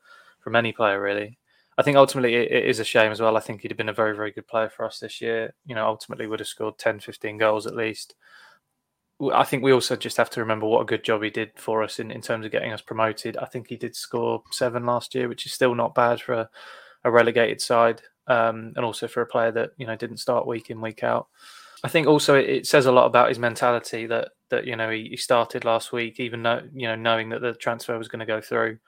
from 0.42 0.56
any 0.56 0.74
player, 0.74 1.02
really. 1.02 1.38
I 1.77 1.84
think 1.84 1.98
ultimately 1.98 2.36
it, 2.36 2.51
it 2.51 2.65
is 2.65 2.80
a 2.80 2.84
shame 2.84 3.12
as 3.12 3.20
well. 3.20 3.38
I 3.38 3.39
think 3.39 3.62
he'd 3.62 3.72
have 3.72 3.77
been 3.77 3.89
a 3.89 3.94
very, 3.94 4.15
very 4.15 4.32
good 4.32 4.48
player 4.48 4.70
for 4.70 4.86
us 4.86 5.00
this 5.00 5.22
year. 5.22 5.53
You 5.65 5.75
know, 5.75 5.88
ultimately 5.88 6.27
would 6.27 6.39
have 6.39 6.48
scored 6.48 6.77
10, 6.77 7.00
15 7.00 7.38
goals 7.38 7.65
at 7.65 7.75
least. 7.75 8.15
I 9.34 9.44
think 9.44 9.63
we 9.63 9.72
also 9.72 9.96
just 9.96 10.18
have 10.18 10.30
to 10.32 10.39
remember 10.39 10.65
what 10.65 10.82
a 10.82 10.86
good 10.86 11.03
job 11.03 11.24
he 11.24 11.30
did 11.30 11.51
for 11.56 11.84
us 11.84 12.00
in, 12.00 12.12
in 12.12 12.22
terms 12.22 12.46
of 12.46 12.51
getting 12.51 12.74
us 12.74 12.82
promoted. 12.82 13.38
I 13.38 13.46
think 13.46 13.68
he 13.68 13.77
did 13.77 13.96
score 13.96 14.44
seven 14.51 14.86
last 14.86 15.15
year, 15.15 15.30
which 15.30 15.46
is 15.46 15.53
still 15.53 15.75
not 15.75 15.96
bad 15.96 16.22
for 16.22 16.34
a, 16.34 16.50
a 17.03 17.12
relegated 17.12 17.62
side, 17.62 18.01
um, 18.27 18.74
and 18.75 18.84
also 18.84 19.08
for 19.08 19.22
a 19.22 19.27
player 19.27 19.51
that 19.51 19.72
you 19.77 19.86
know 19.86 19.96
didn't 19.96 20.18
start 20.18 20.48
week 20.48 20.70
in 20.70 20.82
week 20.82 21.03
out. 21.03 21.27
I 21.84 21.89
think 21.89 22.08
also 22.08 22.36
it, 22.36 22.65
says 22.65 22.86
a 22.86 22.92
lot 22.92 23.06
about 23.06 23.30
his 23.30 23.39
mentality 23.39 24.08
that 24.08 24.30
that 24.50 24.65
you 24.65 24.75
know 24.75 24.89
he, 24.89 25.10
he 25.10 25.18
started 25.18 25.63
last 25.63 25.92
week, 25.92 26.20
even 26.20 26.44
though 26.44 26.62
you 26.74 26.88
know 26.88 26.96
knowing 26.96 27.30
that 27.30 27.42
the 27.42 27.53
transfer 27.53 27.98
was 27.98 28.08
going 28.08 28.20
to 28.20 28.25
go 28.25 28.42
through 28.42 28.80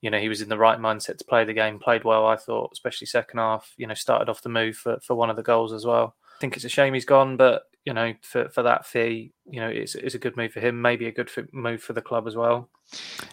you 0.00 0.10
know, 0.10 0.18
he 0.18 0.28
was 0.28 0.40
in 0.40 0.48
the 0.48 0.58
right 0.58 0.78
mindset 0.78 1.18
to 1.18 1.24
play 1.24 1.44
the 1.44 1.52
game, 1.52 1.78
played 1.78 2.04
well, 2.04 2.26
I 2.26 2.36
thought, 2.36 2.70
especially 2.72 3.06
second 3.06 3.38
half, 3.38 3.72
you 3.76 3.86
know, 3.86 3.94
started 3.94 4.28
off 4.28 4.42
the 4.42 4.48
move 4.48 4.76
for, 4.76 4.98
for 5.00 5.14
one 5.16 5.30
of 5.30 5.36
the 5.36 5.42
goals 5.42 5.72
as 5.72 5.84
well. 5.84 6.14
I 6.36 6.40
think 6.40 6.54
it's 6.54 6.64
a 6.64 6.68
shame 6.68 6.94
he's 6.94 7.04
gone, 7.04 7.36
but, 7.36 7.62
you 7.84 7.92
know, 7.92 8.14
for, 8.22 8.48
for 8.50 8.62
that 8.62 8.86
fee, 8.86 9.32
you 9.50 9.60
know, 9.60 9.68
it's, 9.68 9.96
it's 9.96 10.14
a 10.14 10.18
good 10.18 10.36
move 10.36 10.52
for 10.52 10.60
him, 10.60 10.80
maybe 10.80 11.06
a 11.06 11.12
good 11.12 11.30
move 11.52 11.82
for 11.82 11.94
the 11.94 12.02
club 12.02 12.28
as 12.28 12.36
well. 12.36 12.68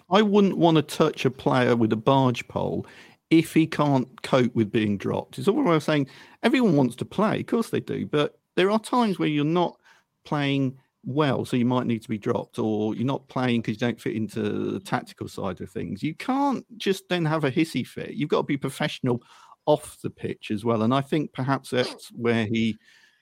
I 0.10 0.24
wouldn't 0.24 0.58
want 0.58 0.78
to 0.78 0.82
touch 0.82 1.24
a 1.26 1.32
player 1.32 1.76
with 1.76 1.94
a 1.94 1.98
barge 1.98 2.48
pole 2.48 2.88
if 3.30 3.54
he 3.54 3.68
can't 3.68 4.22
cope 4.24 4.56
with 4.56 4.72
being 4.72 4.98
dropped. 4.98 5.38
It's 5.38 5.48
all 5.48 5.68
I'm 5.70 5.80
saying. 5.80 6.08
Everyone 6.42 6.76
wants 6.76 6.96
to 6.98 7.06
play, 7.06 7.42
of 7.42 7.46
course 7.46 7.70
they 7.70 7.80
do, 7.80 8.08
but 8.08 8.40
there 8.56 8.72
are 8.72 8.80
times 8.80 9.20
where 9.20 9.28
you're 9.28 9.46
not 9.46 9.78
playing 10.24 10.78
well, 11.06 11.46
so 11.46 11.56
you 11.56 11.66
might 11.66 11.86
need 11.86 12.02
to 12.02 12.10
be 12.10 12.18
dropped, 12.18 12.58
or 12.60 12.96
you're 12.96 13.06
not 13.06 13.28
playing 13.28 13.62
because 13.62 13.76
you 13.76 13.88
don't 13.88 14.02
fit 14.02 14.16
into 14.16 14.72
the 14.72 14.80
tactical 14.80 15.28
side 15.28 15.62
of 15.62 15.70
things. 15.70 16.02
You 16.02 16.16
can't 16.16 16.66
just 16.78 17.08
then 17.10 17.26
have 17.26 17.44
a 17.44 17.52
hissy 17.52 17.86
fit. 17.86 18.14
You've 18.14 18.30
got 18.30 18.38
to 18.38 18.44
be 18.44 18.58
professional 18.58 19.22
off 19.66 19.98
the 20.02 20.10
pitch 20.10 20.52
as 20.52 20.66
well. 20.66 20.82
And 20.84 20.94
I 20.94 21.02
think 21.02 21.34
perhaps 21.34 21.70
that's 21.70 22.10
where 22.10 22.46
he 22.46 22.78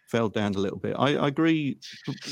fell 0.07 0.29
down 0.29 0.55
a 0.55 0.59
little 0.59 0.77
bit. 0.77 0.95
I, 0.97 1.15
I 1.15 1.27
agree, 1.27 1.77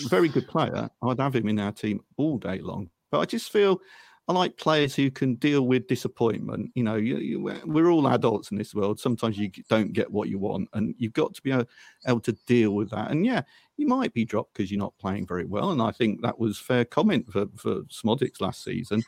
very 0.10 0.30
good 0.30 0.48
player. 0.48 0.90
I'd 1.04 1.20
have 1.20 1.36
him 1.36 1.48
in 1.48 1.60
our 1.60 1.72
team 1.72 2.02
all 2.18 2.38
day 2.38 2.60
long. 2.60 2.90
But 3.10 3.20
I 3.20 3.26
just 3.26 3.52
feel 3.52 3.82
I 4.28 4.34
like 4.34 4.56
players 4.58 4.96
who 4.96 5.12
can 5.12 5.36
deal 5.36 5.64
with 5.64 5.88
disappointment. 5.88 6.72
You 6.76 6.84
know, 6.84 6.96
you, 6.96 7.18
you, 7.18 7.60
we're 7.66 7.90
all 7.90 8.08
adults 8.08 8.52
in 8.52 8.58
this 8.58 8.74
world. 8.74 9.00
Sometimes 9.00 9.38
you 9.38 9.52
don't 9.68 9.94
get 9.94 10.12
what 10.12 10.30
you 10.30 10.40
want, 10.40 10.70
and 10.74 10.96
you've 10.98 11.14
got 11.14 11.34
to 11.34 11.42
be 11.42 11.52
able, 11.52 11.66
able 12.08 12.20
to 12.22 12.34
deal 12.46 12.72
with 12.72 12.92
that. 12.92 13.12
And 13.12 13.26
yeah, 13.26 13.42
you 13.82 13.88
might 13.88 14.14
be 14.14 14.24
dropped 14.24 14.54
because 14.54 14.72
you're 14.72 14.80
not 14.80 14.98
playing 15.00 15.26
very 15.26 15.46
well. 15.46 15.72
And 15.72 15.82
I 15.82 15.92
think 15.92 16.22
that 16.22 16.40
was 16.40 16.58
fair 16.58 16.86
comment 16.86 17.32
for 17.32 17.48
for 17.58 17.82
Szmodics 17.84 18.40
last 18.40 18.64
season. 18.64 19.04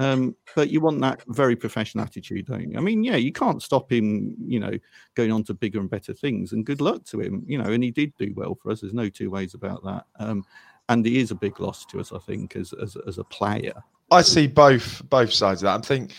Um, 0.00 0.36
but 0.54 0.70
you 0.70 0.80
want 0.80 1.00
that 1.00 1.22
very 1.28 1.56
professional 1.56 2.04
attitude, 2.04 2.46
don't 2.46 2.70
you? 2.70 2.78
I 2.78 2.80
mean, 2.80 3.02
yeah, 3.02 3.16
you 3.16 3.32
can't 3.32 3.62
stop 3.62 3.90
him, 3.90 4.36
you 4.40 4.60
know, 4.60 4.72
going 5.16 5.32
on 5.32 5.42
to 5.44 5.54
bigger 5.54 5.80
and 5.80 5.90
better 5.90 6.14
things. 6.14 6.52
And 6.52 6.64
good 6.64 6.80
luck 6.80 7.04
to 7.06 7.20
him, 7.20 7.42
you 7.46 7.58
know. 7.58 7.70
And 7.70 7.82
he 7.82 7.90
did 7.90 8.12
do 8.16 8.32
well 8.36 8.56
for 8.60 8.70
us. 8.70 8.80
There's 8.80 8.94
no 8.94 9.08
two 9.08 9.30
ways 9.30 9.54
about 9.54 9.82
that. 9.84 10.04
Um, 10.18 10.44
and 10.88 11.04
he 11.04 11.18
is 11.18 11.30
a 11.30 11.36
big 11.36 11.58
loss 11.60 11.84
to 11.86 12.00
us, 12.00 12.12
I 12.12 12.18
think, 12.18 12.56
as 12.56 12.72
as, 12.82 12.96
as 13.06 13.18
a 13.18 13.24
player. 13.24 13.74
I 14.10 14.22
see 14.22 14.46
both 14.46 15.02
both 15.08 15.32
sides 15.32 15.62
of 15.62 15.66
that. 15.66 15.84
I 15.84 15.96
think 15.96 16.14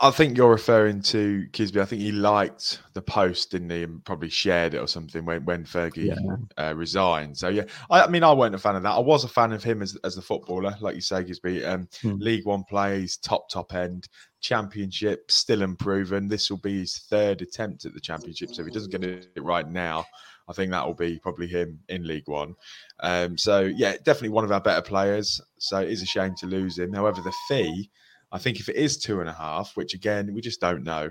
I 0.00 0.10
think 0.10 0.36
you're 0.36 0.50
referring 0.50 1.02
to 1.02 1.46
Kisby. 1.52 1.80
I 1.80 1.84
think 1.84 2.02
he 2.02 2.12
liked 2.12 2.80
the 2.92 3.02
post, 3.02 3.50
didn't 3.50 3.70
he, 3.70 3.82
and 3.82 4.04
probably 4.04 4.28
shared 4.28 4.74
it 4.74 4.78
or 4.78 4.86
something 4.86 5.24
when 5.24 5.44
when 5.44 5.64
Fergie 5.64 6.14
yeah. 6.16 6.64
uh, 6.64 6.74
resigned. 6.74 7.36
So 7.36 7.48
yeah, 7.48 7.64
I, 7.90 8.02
I, 8.02 8.08
mean, 8.08 8.22
I 8.22 8.32
weren't 8.32 8.54
a 8.54 8.58
fan 8.58 8.76
of 8.76 8.82
that. 8.82 8.90
I 8.90 9.00
was 9.00 9.24
a 9.24 9.28
fan 9.28 9.52
of 9.52 9.62
him 9.62 9.82
as 9.82 9.96
as 10.04 10.16
a 10.16 10.22
footballer, 10.22 10.74
like 10.80 10.94
you 10.94 11.00
say, 11.00 11.24
Kisby. 11.24 11.66
Um, 11.66 11.88
hmm. 12.00 12.16
League 12.18 12.46
One 12.46 12.64
plays, 12.64 13.16
top 13.16 13.48
top 13.48 13.74
end, 13.74 14.08
Championship 14.40 15.30
still 15.30 15.62
improving. 15.62 16.28
This 16.28 16.50
will 16.50 16.58
be 16.58 16.80
his 16.80 16.98
third 16.98 17.42
attempt 17.42 17.84
at 17.84 17.94
the 17.94 18.00
Championship. 18.00 18.54
So 18.54 18.62
if 18.62 18.68
he 18.68 18.74
doesn't 18.74 18.90
get 18.90 19.04
it 19.04 19.30
right 19.38 19.68
now, 19.68 20.04
I 20.48 20.52
think 20.52 20.70
that 20.70 20.86
will 20.86 20.94
be 20.94 21.18
probably 21.18 21.46
him 21.46 21.80
in 21.88 22.06
League 22.06 22.28
One. 22.28 22.54
Um, 23.00 23.38
so 23.38 23.60
yeah, 23.60 23.96
definitely 24.04 24.30
one 24.30 24.44
of 24.44 24.52
our 24.52 24.60
better 24.60 24.82
players. 24.82 25.40
So 25.58 25.80
it 25.80 25.88
is 25.88 26.02
a 26.02 26.06
shame 26.06 26.34
to 26.36 26.46
lose 26.46 26.78
him. 26.78 26.92
However, 26.92 27.20
the 27.20 27.32
fee, 27.48 27.90
I 28.32 28.38
think 28.38 28.58
if 28.58 28.68
it 28.68 28.76
is 28.76 28.96
two 28.96 29.20
and 29.20 29.28
a 29.28 29.32
half, 29.32 29.76
which 29.76 29.94
again 29.94 30.32
we 30.34 30.40
just 30.40 30.60
don't 30.60 30.82
know, 30.82 31.10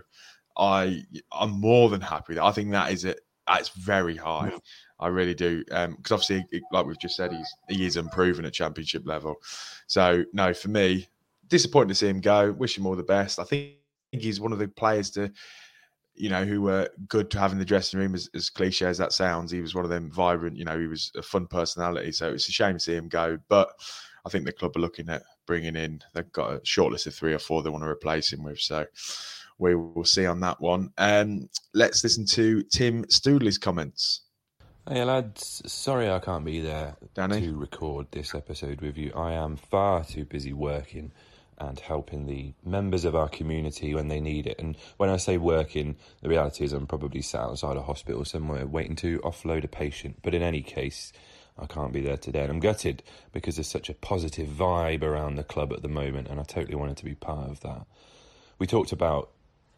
I 0.57 1.03
I'm 1.31 1.51
more 1.51 1.89
than 1.89 2.01
happy. 2.01 2.39
I 2.39 2.51
think 2.51 2.71
that 2.71 2.91
is 2.91 3.05
it. 3.05 3.21
That's 3.47 3.69
very 3.69 4.15
high. 4.15 4.49
Yeah. 4.51 4.57
I 4.99 5.07
really 5.07 5.33
do. 5.33 5.63
Because 5.65 5.85
um, 5.87 5.97
obviously, 6.11 6.45
like 6.71 6.85
we've 6.85 6.99
just 6.99 7.15
said, 7.15 7.31
he's 7.31 7.55
he 7.69 7.85
is 7.85 7.97
improving 7.97 8.45
at 8.45 8.53
championship 8.53 9.03
level. 9.05 9.35
So 9.87 10.23
no, 10.33 10.53
for 10.53 10.69
me, 10.69 11.07
disappointing 11.47 11.89
to 11.89 11.95
see 11.95 12.07
him 12.07 12.21
go. 12.21 12.51
Wish 12.51 12.77
him 12.77 12.85
all 12.85 12.95
the 12.95 13.03
best. 13.03 13.39
I 13.39 13.43
think 13.43 13.73
he's 14.11 14.39
one 14.39 14.53
of 14.53 14.59
the 14.59 14.67
players 14.67 15.09
to 15.11 15.31
you 16.15 16.29
know, 16.29 16.45
who 16.45 16.61
were 16.61 16.89
good 17.07 17.31
to 17.31 17.39
have 17.39 17.51
in 17.51 17.57
the 17.57 17.65
dressing 17.65 17.99
room, 17.99 18.13
as, 18.13 18.29
as 18.35 18.49
cliche 18.49 18.85
as 18.85 18.97
that 18.97 19.13
sounds. 19.13 19.51
He 19.51 19.61
was 19.61 19.73
one 19.73 19.85
of 19.85 19.89
them 19.89 20.11
vibrant, 20.11 20.57
you 20.57 20.65
know, 20.65 20.79
he 20.79 20.87
was 20.87 21.11
a 21.15 21.21
fun 21.21 21.47
personality. 21.47 22.11
So 22.11 22.31
it's 22.31 22.47
a 22.47 22.51
shame 22.51 22.73
to 22.73 22.79
see 22.79 22.95
him 22.95 23.07
go. 23.07 23.37
But 23.47 23.69
I 24.25 24.29
think 24.29 24.45
the 24.45 24.51
club 24.51 24.75
are 24.75 24.81
looking 24.81 25.09
at 25.09 25.23
bringing 25.51 25.75
in, 25.75 25.99
they've 26.13 26.31
got 26.31 26.53
a 26.53 26.61
short 26.63 26.93
list 26.93 27.07
of 27.07 27.13
three 27.13 27.33
or 27.33 27.39
four 27.39 27.61
they 27.61 27.69
want 27.69 27.83
to 27.83 27.89
replace 27.89 28.31
him 28.31 28.41
with. 28.41 28.57
So 28.61 28.85
we 29.59 29.75
will 29.75 30.05
see 30.05 30.25
on 30.25 30.39
that 30.39 30.61
one. 30.61 30.93
Um, 30.97 31.49
let's 31.73 32.05
listen 32.05 32.25
to 32.27 32.63
Tim 32.63 33.03
Stoodley's 33.07 33.57
comments. 33.57 34.21
Hey 34.87 35.03
lads, 35.03 35.61
sorry 35.65 36.09
I 36.09 36.19
can't 36.19 36.45
be 36.45 36.61
there 36.61 36.95
Danny? 37.15 37.41
to 37.41 37.57
record 37.57 38.07
this 38.11 38.33
episode 38.33 38.79
with 38.79 38.97
you. 38.97 39.11
I 39.13 39.33
am 39.33 39.57
far 39.57 40.05
too 40.05 40.23
busy 40.23 40.53
working 40.53 41.11
and 41.57 41.77
helping 41.81 42.27
the 42.27 42.53
members 42.63 43.03
of 43.03 43.13
our 43.13 43.27
community 43.27 43.93
when 43.93 44.07
they 44.07 44.21
need 44.21 44.47
it. 44.47 44.57
And 44.57 44.77
when 44.95 45.09
I 45.09 45.17
say 45.17 45.35
working, 45.35 45.97
the 46.21 46.29
reality 46.29 46.63
is 46.63 46.71
I'm 46.71 46.87
probably 46.87 47.21
sat 47.21 47.41
outside 47.41 47.75
a 47.75 47.81
hospital 47.81 48.23
somewhere 48.23 48.65
waiting 48.65 48.95
to 48.95 49.19
offload 49.19 49.65
a 49.65 49.67
patient. 49.67 50.19
But 50.23 50.33
in 50.33 50.43
any 50.43 50.61
case, 50.61 51.11
I 51.57 51.65
can't 51.65 51.93
be 51.93 52.01
there 52.01 52.17
today. 52.17 52.41
And 52.41 52.51
I'm 52.51 52.59
gutted 52.59 53.03
because 53.31 53.55
there's 53.55 53.67
such 53.67 53.89
a 53.89 53.93
positive 53.93 54.49
vibe 54.49 55.03
around 55.03 55.35
the 55.35 55.43
club 55.43 55.73
at 55.73 55.81
the 55.81 55.87
moment, 55.87 56.27
and 56.27 56.39
I 56.39 56.43
totally 56.43 56.75
wanted 56.75 56.97
to 56.97 57.05
be 57.05 57.15
part 57.15 57.49
of 57.49 57.59
that. 57.61 57.85
We 58.59 58.67
talked 58.67 58.91
about 58.91 59.29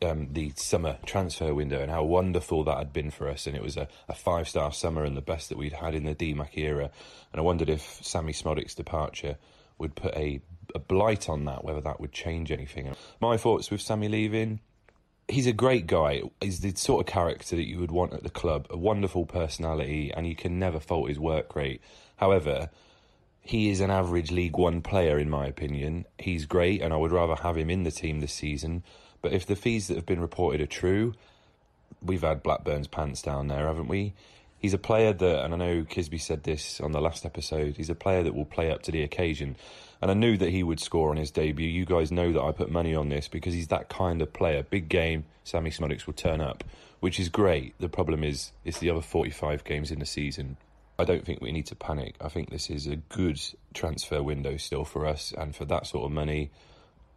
um, 0.02 0.30
the 0.34 0.52
summer 0.56 0.98
transfer 1.06 1.54
window 1.54 1.82
and 1.82 1.90
how 1.90 2.04
wonderful 2.04 2.64
that 2.66 2.78
had 2.78 2.94
been 2.94 3.12
for 3.12 3.30
us. 3.30 3.48
And 3.48 3.56
it 3.56 3.64
was 3.64 3.78
a, 3.78 3.88
a 4.10 4.14
five 4.14 4.48
star 4.48 4.72
summer 4.72 5.04
and 5.04 5.16
the 5.16 5.22
best 5.22 5.50
that 5.50 5.58
we'd 5.58 5.74
had 5.74 5.96
in 5.96 6.04
the 6.04 6.16
DMAC 6.16 6.58
era. 6.58 6.92
And 7.32 7.40
I 7.40 7.42
wondered 7.42 7.70
if 7.70 7.82
Sammy 8.04 8.34
Szmodics' 8.34 8.76
departure 8.76 9.38
would 9.78 9.96
put 9.96 10.14
a 10.16 10.42
a 10.76 10.80
blight 10.80 11.30
on 11.30 11.46
that, 11.46 11.64
whether 11.64 11.82
that 11.82 12.00
would 12.00 12.12
change 12.12 12.52
anything. 12.52 12.96
My 13.22 13.38
thoughts 13.38 13.70
with 13.70 13.82
Sammy 13.82 14.08
leaving. 14.08 14.60
He's 15.34 15.48
a 15.48 15.52
great 15.52 15.88
guy. 15.88 16.22
He's 16.42 16.60
the 16.60 16.76
sort 16.76 17.08
of 17.08 17.12
character 17.12 17.56
that 17.56 17.68
you 17.68 17.80
would 17.80 17.90
want 17.90 18.14
at 18.14 18.22
the 18.22 18.30
club. 18.30 18.68
A 18.70 18.78
wonderful 18.78 19.26
personality, 19.26 20.14
and 20.16 20.28
you 20.28 20.36
can 20.36 20.60
never 20.60 20.80
fault 20.80 21.10
his 21.10 21.18
work 21.18 21.56
rate. 21.56 21.82
However, 22.18 22.70
he 23.42 23.72
is 23.72 23.82
an 23.82 23.90
average 23.90 24.30
League 24.30 24.58
One 24.58 24.84
player, 24.84 25.18
in 25.18 25.32
my 25.32 25.48
opinion. 25.48 26.06
He's 26.20 26.46
great, 26.46 26.84
and 26.84 26.94
I 26.94 26.98
would 26.98 27.12
rather 27.12 27.34
have 27.34 27.58
him 27.58 27.72
in 27.72 27.82
the 27.82 27.90
team 27.90 28.20
this 28.20 28.32
season. 28.32 28.84
But 29.24 29.34
if 29.34 29.48
the 29.48 29.56
fees 29.56 29.88
that 29.88 29.96
have 29.96 30.06
been 30.06 30.22
reported 30.22 30.62
are 30.62 30.68
true, 30.68 31.16
we've 32.00 32.22
had 32.22 32.44
Blackburn's 32.44 32.88
pants 32.88 33.24
down 33.24 33.48
there, 33.48 33.66
haven't 33.66 33.88
we? 33.88 34.14
He's 34.64 34.74
a 34.74 34.78
player 34.78 35.12
that, 35.12 35.44
and 35.44 35.54
I 35.54 35.58
know 35.58 35.84
Kisby 35.84 36.22
said 36.22 36.44
this 36.44 36.80
on 36.80 36.94
the 36.94 37.02
last 37.02 37.26
episode, 37.26 37.76
he's 37.76 37.90
a 37.90 37.96
player 37.96 38.24
that 38.24 38.34
will 38.34 38.46
play 38.46 38.72
up 38.72 38.82
to 38.84 38.94
the 38.94 39.04
occasion. 39.04 39.58
And 40.02 40.10
I 40.10 40.14
knew 40.14 40.38
that 40.38 40.52
he 40.52 40.64
would 40.64 40.80
score 40.80 41.10
on 41.10 41.18
his 41.18 41.32
debut. 41.32 41.68
You 41.68 41.84
guys 41.84 42.14
know 42.14 42.32
that 42.32 42.42
I 42.42 42.54
put 42.54 42.72
money 42.72 42.96
on 42.96 43.10
this 43.10 43.28
because 43.28 43.54
he's 43.54 43.68
that 43.68 43.90
kind 43.90 44.22
of 44.22 44.32
player. 44.32 44.64
Big 44.64 44.88
game, 44.88 45.26
Sammy 45.44 45.70
Szmodics 45.70 46.08
will 46.08 46.14
turn 46.14 46.40
up, 46.40 46.64
which 47.02 47.20
is 47.20 47.28
great. 47.28 47.76
The 47.82 47.90
problem 47.90 48.24
is, 48.24 48.54
it's 48.64 48.80
the 48.80 48.90
other 48.90 49.02
45 49.02 49.66
games 49.66 49.92
in 49.92 50.00
the 50.00 50.06
season. 50.06 50.56
I 50.98 51.04
don't 51.04 51.26
think 51.26 51.42
we 51.42 51.52
need 51.52 51.66
to 51.66 51.76
panic. 51.76 52.16
I 52.22 52.30
think 52.30 52.50
this 52.50 52.70
is 52.70 52.88
a 52.88 52.96
good 52.96 53.42
transfer 53.74 54.24
window 54.24 54.56
still 54.56 54.86
for 54.86 55.06
us. 55.06 55.34
And 55.38 55.54
for 55.54 55.66
that 55.66 55.88
sort 55.88 56.06
of 56.06 56.12
money, 56.12 56.52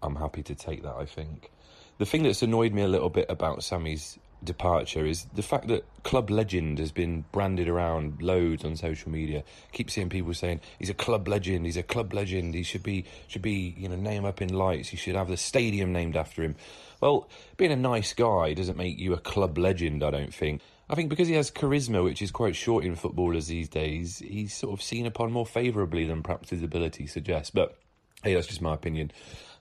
I'm 0.03 0.17
happy 0.17 0.43
to 0.43 0.57
take 0.57 0.83
that, 0.83 0.97
I 0.97 1.05
think. 1.05 1.53
The 1.99 2.07
thing 2.07 2.25
that's 2.25 2.43
annoyed 2.43 2.73
me 2.73 2.83
a 2.83 2.89
little 2.89 3.09
bit 3.09 3.27
about 3.29 3.63
Sammy's 3.63 4.19
departure 4.47 5.05
is 5.05 5.27
the 5.35 5.43
fact 5.43 5.69
that 5.69 5.85
club 6.03 6.31
legend 6.31 6.79
has 6.79 6.93
been 6.93 7.25
branded 7.33 7.69
around 7.69 8.23
loads 8.23 8.65
on 8.65 8.77
social 8.77 9.11
media. 9.11 9.45
keep 9.73 9.91
seeing 9.91 10.09
people 10.09 10.33
saying 10.33 10.61
he's 10.79 10.89
a 10.89 10.95
club 10.95 11.29
legend, 11.29 11.67
he's 11.67 11.77
a 11.77 11.83
club 11.83 12.15
legend, 12.15 12.55
he 12.55 12.63
should 12.63 12.83
be 12.83 13.05
should 13.29 13.43
be, 13.43 13.75
you 13.77 13.89
know, 13.89 13.97
name 13.97 14.25
up 14.25 14.41
in 14.41 14.49
lights, 14.49 14.89
he 14.89 14.97
should 14.97 15.17
have 15.17 15.29
the 15.29 15.37
stadium 15.37 15.93
named 15.93 16.17
after 16.17 16.43
him. 16.43 16.57
Well, 17.01 17.29
being 17.59 17.73
a 17.73 17.77
nice 17.77 18.15
guy 18.15 18.55
doesn't 18.55 18.79
make 18.79 18.99
you 18.99 19.13
a 19.13 19.19
club 19.19 19.59
legend, 19.59 20.03
I 20.03 20.11
don't 20.11 20.33
think. 20.33 20.63
I 20.89 20.95
think 20.95 21.11
because 21.11 21.29
he 21.29 21.35
has 21.35 21.51
charisma, 21.51 22.05
which 22.05 22.23
is 22.23 22.31
quite 22.31 22.55
short 22.55 22.85
in 22.85 22.95
footballers 22.95 23.49
these 23.49 23.69
days, 23.69 24.19
he's 24.19 24.55
sort 24.55 24.73
of 24.73 24.83
seen 24.83 25.05
upon 25.05 25.33
more 25.33 25.47
favourably 25.47 26.07
than 26.07 26.23
perhaps 26.23 26.51
his 26.51 26.63
ability 26.63 27.07
suggests. 27.09 27.51
But 27.51 27.77
hey, 28.23 28.35
that's 28.35 28.47
just 28.47 28.63
my 28.63 28.75
opinion. 28.75 29.11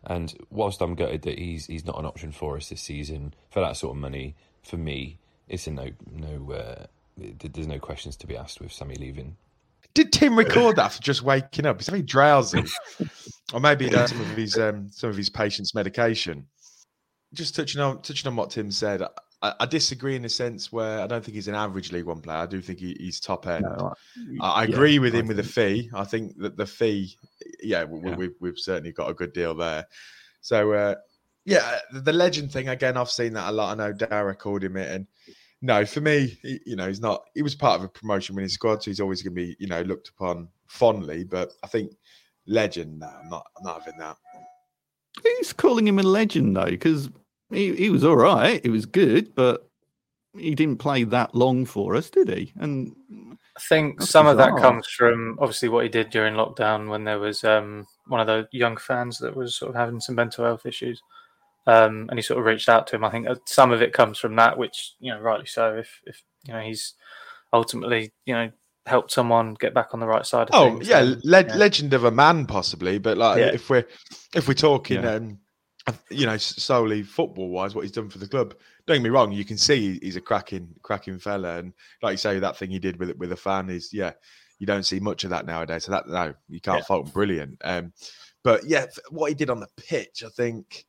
And 0.04 0.34
whilst 0.52 0.82
I'm 0.82 0.96
gutted 0.96 1.24
that 1.24 1.40
he's 1.40 1.66
he's 1.66 1.86
not 1.86 1.98
an 1.98 2.06
option 2.06 2.32
for 2.32 2.58
us 2.58 2.70
this 2.70 2.82
season 2.82 3.34
for 3.50 3.60
that 3.62 3.76
sort 3.76 3.96
of 3.96 4.02
money, 4.02 4.36
for 4.66 4.78
me, 4.78 5.18
it's 5.48 5.68
a 5.68 5.72
no 5.72 5.90
no. 6.12 6.52
Uh, 6.52 6.86
there's 7.18 7.68
no 7.68 7.80
questions 7.80 8.16
to 8.18 8.28
be 8.28 8.36
asked 8.36 8.60
with 8.60 8.74
Sammy 8.74 8.96
leaving. 8.96 9.38
Did 9.94 10.12
Tim 10.12 10.38
record 10.38 10.76
that 10.76 10.92
for 10.92 11.02
just 11.02 11.22
waking 11.22 11.66
up? 11.66 11.78
He's 11.80 11.88
very 11.88 12.02
drowsy, 12.02 12.64
or 13.54 13.62
maybe 13.62 13.90
some 13.90 14.20
of 14.20 14.36
his 14.36 14.58
um, 14.58 14.90
some 14.92 15.10
of 15.10 15.16
his 15.16 15.30
patient's 15.30 15.74
medication. 15.74 16.48
just 17.34 17.56
touching 17.56 17.82
on 17.82 18.02
touching 18.02 18.28
on 18.28 18.36
what 18.36 18.50
Tim 18.50 18.72
said, 18.72 19.02
I, 19.42 19.54
I, 19.60 19.66
disagree 19.66 20.16
in 20.16 20.26
a 20.26 20.30
sense 20.30 20.72
where 20.72 21.02
I 21.02 21.08
don't 21.08 21.24
think 21.24 21.36
he's 21.36 21.48
an 21.48 21.56
average 21.56 21.92
League 21.92 22.06
One 22.06 22.22
player. 22.22 22.38
I 22.38 22.46
do 22.46 22.62
think 22.62 22.80
he, 22.80 22.96
he's 23.00 23.20
top 23.20 23.48
end. 23.48 23.66
No, 23.78 23.94
I, 24.42 24.50
I, 24.50 24.64
agree 24.64 24.94
yeah, 24.94 25.00
with 25.00 25.14
him 25.14 25.28
with 25.28 25.38
the 25.38 25.44
fee. 25.44 25.90
I 25.94 26.04
think 26.04 26.38
that 26.40 26.58
the 26.58 26.66
fee, 26.66 27.16
yeah, 27.62 27.84
we, 27.84 28.10
yeah. 28.10 28.16
We, 28.16 28.32
we've 28.40 28.58
certainly 28.58 28.92
got 28.92 29.10
a 29.10 29.14
good 29.14 29.34
deal 29.34 29.54
there. 29.54 29.86
So 30.42 30.74
uh, 30.74 30.96
yeah, 31.46 31.80
the 31.92 32.14
legend 32.14 32.52
thing 32.52 32.70
again. 32.70 32.98
I've 32.98 33.10
seen 33.10 33.34
that 33.34 33.50
a 33.50 33.52
lot. 33.52 33.72
I 33.72 33.76
know 33.76 33.94
Darragh 33.94 34.40
called 34.40 34.64
him 34.64 34.78
it, 34.78 34.92
and 34.92 35.08
no, 35.62 35.86
for 35.86 36.02
me, 36.02 36.38
he, 36.42 36.60
you 36.66 36.76
know, 36.76 36.88
he's 36.88 37.02
not. 37.02 37.24
He 37.36 37.44
was 37.44 37.56
part 37.56 37.80
of 37.80 37.86
a 37.86 37.90
promotion 37.90 38.36
winning 38.36 38.50
squad, 38.50 38.84
so 38.84 38.92
he's 38.92 39.00
always 39.00 39.22
going 39.22 39.36
to 39.36 39.42
be, 39.42 39.56
you 39.60 39.68
know, 39.68 39.82
looked 39.82 40.10
upon 40.10 40.50
fondly. 40.68 41.24
But 41.24 41.52
I 41.64 41.68
think 41.68 41.92
legend. 42.48 43.00
No, 43.00 43.08
I'm 43.08 43.30
not. 43.30 43.46
I'm 43.58 43.64
not 43.64 43.80
having 43.82 44.00
that. 44.00 44.18
Who's 45.24 45.54
calling 45.54 45.88
him 45.88 46.00
a 46.00 46.04
legend 46.04 46.56
though? 46.56 46.66
Because 46.66 47.10
he, 47.52 47.76
he 47.76 47.90
was 47.90 48.04
all 48.04 48.18
right. 48.18 48.62
He 48.64 48.70
was 48.70 48.86
good, 48.86 49.34
but 49.36 49.70
he 50.38 50.56
didn't 50.56 50.80
play 50.80 51.04
that 51.04 51.36
long 51.36 51.66
for 51.66 51.96
us, 51.96 52.10
did 52.10 52.30
he? 52.30 52.52
And 52.58 52.96
I 53.56 53.62
think 53.70 54.02
some 54.02 54.26
bizarre. 54.26 54.32
of 54.32 54.38
that 54.38 54.62
comes 54.62 54.88
from 54.88 55.38
obviously 55.40 55.70
what 55.70 55.84
he 55.84 55.90
did 55.90 56.10
during 56.10 56.34
lockdown 56.34 56.90
when 56.90 57.06
there 57.06 57.20
was 57.20 57.44
um, 57.44 57.88
one 58.08 58.20
of 58.20 58.28
the 58.28 58.48
young 58.52 58.78
fans 58.78 59.18
that 59.20 59.36
was 59.36 59.56
sort 59.56 59.70
of 59.70 59.76
having 59.76 60.00
some 60.02 60.16
mental 60.16 60.44
health 60.44 60.66
issues. 60.66 61.02
Um, 61.68 62.08
and 62.10 62.18
he 62.18 62.22
sort 62.22 62.40
of 62.40 62.46
reached 62.46 62.70
out 62.70 62.88
to 62.88 62.96
him. 62.96 63.04
I 63.04 63.10
think 63.10 63.28
uh, 63.28 63.36
some 63.46 63.72
of 63.72 63.82
it 63.82 63.94
comes 63.94 64.20
from 64.20 64.36
that, 64.36 64.58
which 64.58 64.94
you 65.00 65.12
know, 65.12 65.20
rightly 65.20 65.48
so. 65.48 65.76
If 65.76 66.02
if 66.06 66.22
you 66.48 66.54
know 66.54 66.62
he's 66.62 66.94
ultimately 67.52 68.14
you 68.26 68.34
know 68.34 68.52
helped 68.86 69.12
someone 69.12 69.56
get 69.56 69.74
back 69.74 69.94
on 69.94 70.00
the 70.00 70.06
right 70.06 70.26
side. 70.26 70.50
oh 70.54 70.76
things, 70.76 70.88
yeah, 70.88 71.02
le- 71.24 71.44
yeah, 71.44 71.56
legend 71.56 71.94
of 71.94 72.04
a 72.04 72.12
man, 72.12 72.46
possibly. 72.46 72.98
But 73.00 73.18
like 73.18 73.40
yeah. 73.40 73.52
if 73.54 73.70
we're 73.70 73.88
if 74.36 74.48
we're 74.48 74.54
talking, 74.54 75.04
yeah. 75.04 75.16
um, 75.16 75.40
you 76.10 76.26
know, 76.26 76.38
solely 76.38 77.04
football 77.04 77.50
wise, 77.50 77.76
what 77.76 77.82
he's 77.82 77.92
done 77.92 78.10
for 78.10 78.20
the 78.20 78.28
club. 78.28 78.56
Don't 78.86 78.98
get 78.98 79.04
me 79.04 79.10
wrong, 79.10 79.32
you 79.32 79.46
can 79.46 79.58
see 79.58 80.00
he's 80.00 80.16
a 80.16 80.22
cracking 80.22 80.70
cracking 80.84 81.20
fella, 81.20 81.58
and 81.58 81.74
like 82.02 82.14
you 82.14 82.18
say, 82.18 82.40
that 82.40 82.58
thing 82.58 82.70
he 82.70 82.80
did 82.80 83.00
with 83.00 83.16
with 83.18 83.32
a 83.32 83.38
fan 83.38 83.70
is 83.70 83.92
yeah, 83.92 84.12
you 84.60 84.68
don't 84.68 84.86
see 84.86 85.00
much 85.00 85.24
of 85.24 85.32
that 85.32 85.46
nowadays. 85.46 85.86
So 85.86 85.92
that 85.92 86.08
no, 86.08 86.34
you 86.48 86.62
can't 86.62 86.86
fault 86.86 87.08
him. 87.08 87.12
Brilliant. 87.12 87.58
Um, 87.64 87.94
but 88.44 88.66
yeah, 88.66 88.86
what 89.10 89.30
he 89.30 89.36
did 89.36 89.50
on 89.50 89.60
the 89.60 89.68
pitch, 89.76 90.24
I 90.24 90.30
think 90.30 90.86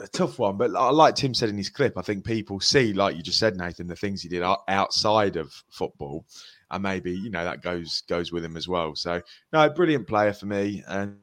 a 0.00 0.08
tough 0.08 0.38
one, 0.38 0.56
but 0.56 0.70
like 0.70 1.14
Tim 1.14 1.34
said 1.34 1.48
in 1.48 1.56
his 1.56 1.70
clip, 1.70 1.96
I 1.96 2.02
think 2.02 2.24
people 2.24 2.60
see, 2.60 2.92
like 2.92 3.16
you 3.16 3.22
just 3.22 3.38
said, 3.38 3.56
Nathan, 3.56 3.86
the 3.86 3.96
things 3.96 4.22
he 4.22 4.28
did 4.28 4.42
outside 4.68 5.36
of 5.36 5.52
football, 5.70 6.24
and 6.70 6.82
maybe 6.82 7.12
you 7.12 7.30
know 7.30 7.44
that 7.44 7.62
goes 7.62 8.02
goes 8.08 8.32
with 8.32 8.44
him 8.44 8.56
as 8.56 8.68
well. 8.68 8.94
So 8.94 9.20
no, 9.52 9.68
brilliant 9.70 10.06
player 10.06 10.32
for 10.32 10.46
me, 10.46 10.82
and 10.88 11.16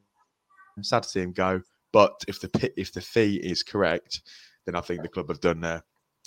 I'm 0.76 0.84
sad 0.84 1.04
to 1.04 1.10
see 1.10 1.22
him 1.22 1.34
go. 1.34 1.62
But 1.92 2.24
if 2.28 2.40
the 2.40 2.72
if 2.78 2.94
the 2.94 3.02
fee 3.02 3.38
is 3.38 3.64
correct, 3.64 4.22
then 4.66 4.76
I 4.76 4.82
think 4.82 5.02
the 5.02 5.08
club 5.10 5.30
have 5.30 5.42
done 5.42 5.64
uh, 5.64 5.82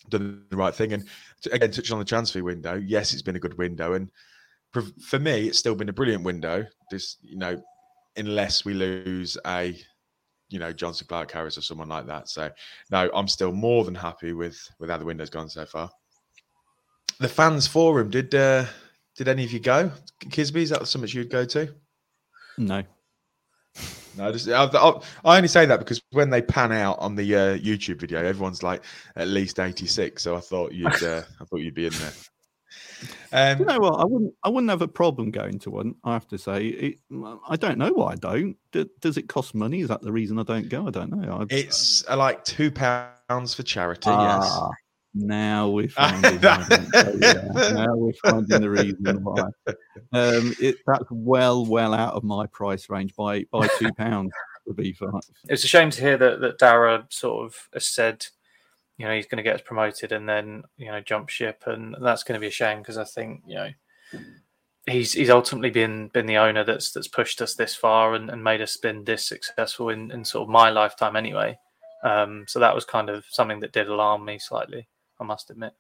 done 0.09 0.45
the 0.51 0.57
right 0.57 0.75
thing. 0.75 0.93
And 0.93 1.09
again, 1.53 1.71
touching 1.71 1.95
on 1.95 2.01
the 2.01 2.05
transfer 2.05 2.43
window, 2.43 2.75
yes, 2.75 3.13
it's 3.13 3.23
been 3.23 3.37
a 3.37 3.41
good 3.41 3.59
window, 3.59 3.95
and 3.95 4.11
for 4.73 5.19
me, 5.19 5.49
it's 5.49 5.59
still 5.59 5.75
been 5.75 5.89
a 5.89 5.93
brilliant 5.93 6.25
window. 6.25 6.65
This, 6.91 7.17
you 7.23 7.37
know, 7.37 7.61
unless 8.17 8.65
we 8.65 8.75
lose 8.75 9.37
a 9.47 9.77
you 10.51 10.59
know 10.59 10.73
Johnson 10.73 11.07
Clarke-Harris 11.09 11.57
or 11.57 11.63
someone 11.63 11.89
like 11.89 12.07
that. 12.07 12.29
So 12.29 12.51
no, 12.91 13.11
I'm 13.15 13.29
still 13.29 13.53
more 13.53 13.85
than 13.85 13.95
happy 13.95 14.33
with 14.33 14.61
with 14.79 14.91
how 14.91 14.99
the 14.99 15.05
window's 15.05 15.31
gone 15.31 15.49
so 15.49 15.65
far. 15.65 15.91
The 17.19 17.29
fans 17.29 17.67
forum 17.67 18.11
did 18.11 18.35
uh, 18.35 18.67
did 19.17 19.29
any 19.29 19.45
of 19.45 19.53
you 19.53 19.61
go? 19.61 19.91
Kisby, 20.25 20.63
is 20.63 20.71
that 20.71 20.87
something 20.89 21.11
you'd 21.11 21.31
go 21.31 21.45
to? 21.47 21.75
No. 22.59 22.83
No, 24.17 24.33
just 24.33 24.49
I, 24.49 24.65
I, 24.65 25.37
only 25.37 25.49
say 25.49 25.67
that 25.67 25.79
because 25.79 26.03
when 26.11 26.31
they 26.31 26.43
pan 26.43 26.73
out 26.73 26.99
on 26.99 27.15
the 27.15 27.35
uh, 27.35 27.59
YouTube 27.59 28.01
video, 28.01 28.19
everyone's 28.25 28.63
like 28.63 28.83
at 29.15 29.29
least 29.29 29.61
eighty 29.61 29.87
six. 29.87 30.23
So 30.23 30.37
I 30.37 30.41
thought 30.41 30.73
you'd, 30.73 31.03
uh, 31.03 31.23
I 31.41 31.45
thought 31.45 31.61
you'd 31.61 31.75
be 31.75 31.87
in 31.87 31.93
there. 31.93 32.13
Um, 33.33 33.59
you 33.59 33.65
know 33.65 33.79
what? 33.79 34.01
I 34.01 34.05
wouldn't. 34.05 34.35
I 34.43 34.49
wouldn't 34.49 34.71
have 34.71 34.83
a 34.83 34.89
problem 34.89 35.31
going 35.31 35.59
to 35.61 35.71
one. 35.71 35.95
I 36.05 36.13
have 36.13 36.27
to 36.29 36.39
say, 36.39 36.67
it, 36.67 36.99
I 37.49 37.57
don't 37.57 37.79
know 37.79 37.93
why 37.93 38.13
I 38.13 38.17
don't. 38.17 38.57
does 39.01 39.17
it 39.17 39.29
cost 39.29 39.55
money? 39.55 39.81
Is 39.81 39.89
that 39.89 40.03
the 40.03 40.13
reason 40.13 40.39
I 40.39 40.43
don't 40.43 40.69
go? 40.69 40.87
I 40.87 40.91
don't 40.91 41.11
know. 41.11 41.41
I, 41.41 41.47
it's 41.55 42.05
uh, 42.09 42.17
like 42.17 42.45
two 42.45 42.71
pounds 42.71 43.55
for 43.55 43.63
charity. 43.63 44.11
Ah, 44.11 44.41
yes. 44.41 44.77
Now 45.15 45.69
we're 45.69 45.89
finding. 45.91 46.39
oh, 46.45 47.13
yeah. 47.21 47.71
Now 47.73 47.95
we're 47.97 48.13
finding 48.25 48.61
the 48.61 48.71
reason 48.71 49.25
why. 49.25 49.43
Um, 50.13 50.55
it, 50.61 50.77
that's 50.87 51.05
well, 51.11 51.67
well 51.67 51.95
out 51.95 52.15
of 52.15 52.25
my 52.25 52.47
price 52.47 52.89
range 52.89 53.15
by 53.17 53.45
by 53.51 53.69
two 53.79 53.93
pounds. 53.95 54.33
To 54.69 54.75
be 54.75 54.93
fair, 54.93 55.09
it's 55.49 55.65
a 55.65 55.69
shame 55.69 55.91
to 55.91 56.01
hear 56.01 56.17
that 56.17 56.41
that 56.41 56.59
Darragh 56.59 57.07
sort 57.11 57.47
of 57.47 57.69
has 57.73 57.87
said 57.87 58.27
you 59.01 59.07
know 59.07 59.15
he's 59.15 59.27
going 59.27 59.39
to 59.39 59.43
get 59.43 59.55
us 59.55 59.63
promoted 59.65 60.13
and 60.13 60.29
then 60.29 60.63
you 60.77 60.93
know 60.93 61.01
jump 61.01 61.31
ship, 61.31 61.63
and 61.65 61.97
that's 62.03 62.23
going 62.23 62.39
to 62.39 62.41
be 62.41 62.49
a 62.49 62.51
shame 62.51 62.81
because 62.81 62.99
I 62.99 63.05
think 63.05 63.43
you 63.47 63.55
know 63.55 63.71
he's 64.87 65.15
he's 65.15 65.31
ultimately 65.31 65.71
been 65.71 66.09
been 66.09 66.27
the 66.27 66.37
owner 66.37 66.65
that's 66.65 66.93
that's 66.93 67.09
pushed 67.09 67.41
us 67.41 67.55
this 67.55 67.75
far 67.75 68.15
and, 68.15 68.29
and 68.29 68.45
made 68.45 68.61
us 68.61 68.77
been 68.77 69.03
this 69.05 69.25
successful 69.25 69.89
in, 69.89 70.11
in 70.11 70.23
sort 70.23 70.43
of 70.43 70.51
my 70.51 70.69
lifetime 70.69 71.17
anyway. 71.17 71.59
Um, 72.05 72.45
so 72.47 72.59
that 72.59 72.75
was 72.75 72.85
kind 72.85 73.09
of 73.09 73.25
something 73.31 73.61
that 73.61 73.73
did 73.73 73.89
alarm 73.89 74.23
me 74.23 74.39
slightly. 74.39 74.87
I 75.19 75.25
must 75.25 75.51
admit. 75.51 75.73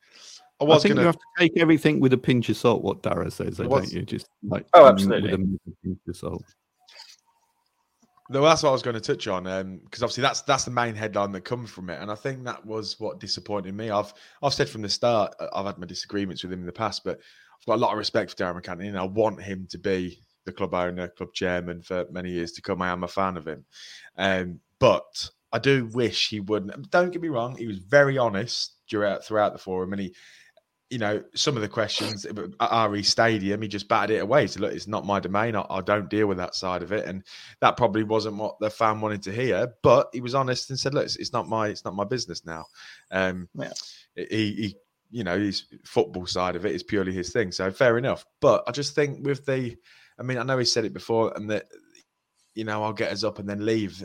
I, 0.58 0.64
I 0.64 0.78
think 0.78 0.94
gonna... 0.94 1.02
you 1.02 1.06
have 1.06 1.16
to 1.16 1.24
take 1.38 1.58
everything 1.58 2.00
with 2.00 2.14
a 2.14 2.18
pinch 2.18 2.48
of 2.48 2.56
salt. 2.56 2.82
What 2.82 3.02
Darragh 3.02 3.32
says, 3.32 3.58
was... 3.58 3.68
don't 3.68 3.92
you? 3.92 4.00
Just 4.00 4.28
like 4.42 4.64
oh, 4.72 4.86
absolutely. 4.86 5.32
With 5.32 5.40
a 5.40 5.86
pinch 5.86 5.98
of 6.08 6.16
salt. 6.16 6.44
No, 8.32 8.42
that's 8.42 8.62
what 8.62 8.68
I 8.68 8.72
was 8.72 8.82
going 8.82 8.94
to 8.94 9.00
touch 9.00 9.26
on, 9.26 9.42
because 9.42 10.02
um, 10.02 10.04
obviously 10.04 10.22
that's 10.22 10.42
that's 10.42 10.64
the 10.64 10.70
main 10.70 10.94
headline 10.94 11.32
that 11.32 11.40
comes 11.40 11.68
from 11.68 11.90
it, 11.90 12.00
and 12.00 12.12
I 12.12 12.14
think 12.14 12.44
that 12.44 12.64
was 12.64 12.94
what 13.00 13.18
disappointed 13.18 13.74
me. 13.74 13.90
I've 13.90 14.14
I've 14.40 14.54
said 14.54 14.68
from 14.68 14.82
the 14.82 14.88
start, 14.88 15.34
uh, 15.40 15.48
I've 15.52 15.66
had 15.66 15.78
my 15.78 15.86
disagreements 15.86 16.44
with 16.44 16.52
him 16.52 16.60
in 16.60 16.66
the 16.66 16.72
past, 16.72 17.02
but 17.02 17.18
I've 17.18 17.66
got 17.66 17.74
a 17.74 17.82
lot 17.82 17.90
of 17.90 17.98
respect 17.98 18.30
for 18.30 18.36
Darragh 18.36 18.62
MacAnthony, 18.62 18.86
and 18.86 18.96
I 18.96 19.02
want 19.02 19.42
him 19.42 19.66
to 19.70 19.78
be 19.78 20.22
the 20.44 20.52
club 20.52 20.74
owner, 20.74 21.08
club 21.08 21.32
chairman 21.34 21.82
for 21.82 22.06
many 22.12 22.30
years 22.30 22.52
to 22.52 22.62
come. 22.62 22.80
I 22.80 22.90
am 22.90 23.02
a 23.02 23.08
fan 23.08 23.36
of 23.36 23.48
him, 23.48 23.64
um, 24.16 24.60
but 24.78 25.28
I 25.50 25.58
do 25.58 25.86
wish 25.86 26.28
he 26.28 26.38
wouldn't. 26.38 26.88
Don't 26.92 27.10
get 27.10 27.22
me 27.22 27.28
wrong; 27.30 27.56
he 27.56 27.66
was 27.66 27.78
very 27.78 28.16
honest 28.16 28.76
throughout 28.88 29.24
throughout 29.24 29.54
the 29.54 29.58
forum, 29.58 29.92
and 29.92 30.02
he 30.02 30.14
you 30.90 30.98
know, 30.98 31.22
some 31.34 31.54
of 31.54 31.62
the 31.62 31.68
questions 31.68 32.26
at 32.26 32.88
RE 32.88 33.02
Stadium, 33.04 33.62
he 33.62 33.68
just 33.68 33.86
batted 33.86 34.16
it 34.16 34.22
away. 34.22 34.48
So 34.48 34.60
look, 34.60 34.72
it's 34.72 34.88
not 34.88 35.06
my 35.06 35.20
domain. 35.20 35.54
I, 35.54 35.64
I, 35.70 35.80
don't 35.80 36.10
deal 36.10 36.26
with 36.26 36.38
that 36.38 36.56
side 36.56 36.82
of 36.82 36.90
it, 36.90 37.06
and 37.06 37.22
that 37.60 37.76
probably 37.76 38.02
wasn't 38.02 38.36
what 38.36 38.58
the 38.58 38.70
fan 38.70 39.00
wanted 39.00 39.22
to 39.22 39.32
hear. 39.32 39.72
But 39.84 40.10
he 40.12 40.20
was 40.20 40.34
honest 40.34 40.68
and 40.68 40.78
said, 40.78 40.92
"Look, 40.92 41.04
it's, 41.04 41.16
it's 41.16 41.32
not 41.32 41.48
my 41.48 41.68
it's 41.68 41.84
not 41.84 41.94
my 41.94 42.04
business 42.04 42.44
now." 42.44 42.66
Um, 43.12 43.48
yeah. 43.54 43.72
he, 44.16 44.24
he, 44.26 44.76
you 45.12 45.22
know, 45.22 45.38
his 45.38 45.64
football 45.84 46.26
side 46.26 46.56
of 46.56 46.66
it 46.66 46.74
is 46.74 46.82
purely 46.82 47.12
his 47.12 47.32
thing. 47.32 47.52
So 47.52 47.70
fair 47.70 47.96
enough. 47.96 48.26
But 48.40 48.64
I 48.66 48.72
just 48.72 48.96
think 48.96 49.24
with 49.24 49.46
the, 49.46 49.76
I 50.18 50.22
mean, 50.24 50.38
I 50.38 50.42
know 50.42 50.58
he 50.58 50.64
said 50.64 50.84
it 50.84 50.92
before, 50.92 51.32
and 51.36 51.48
that, 51.50 51.66
you 52.54 52.64
know, 52.64 52.82
I'll 52.82 52.92
get 52.92 53.12
us 53.12 53.22
up 53.22 53.38
and 53.38 53.48
then 53.48 53.64
leave. 53.64 54.04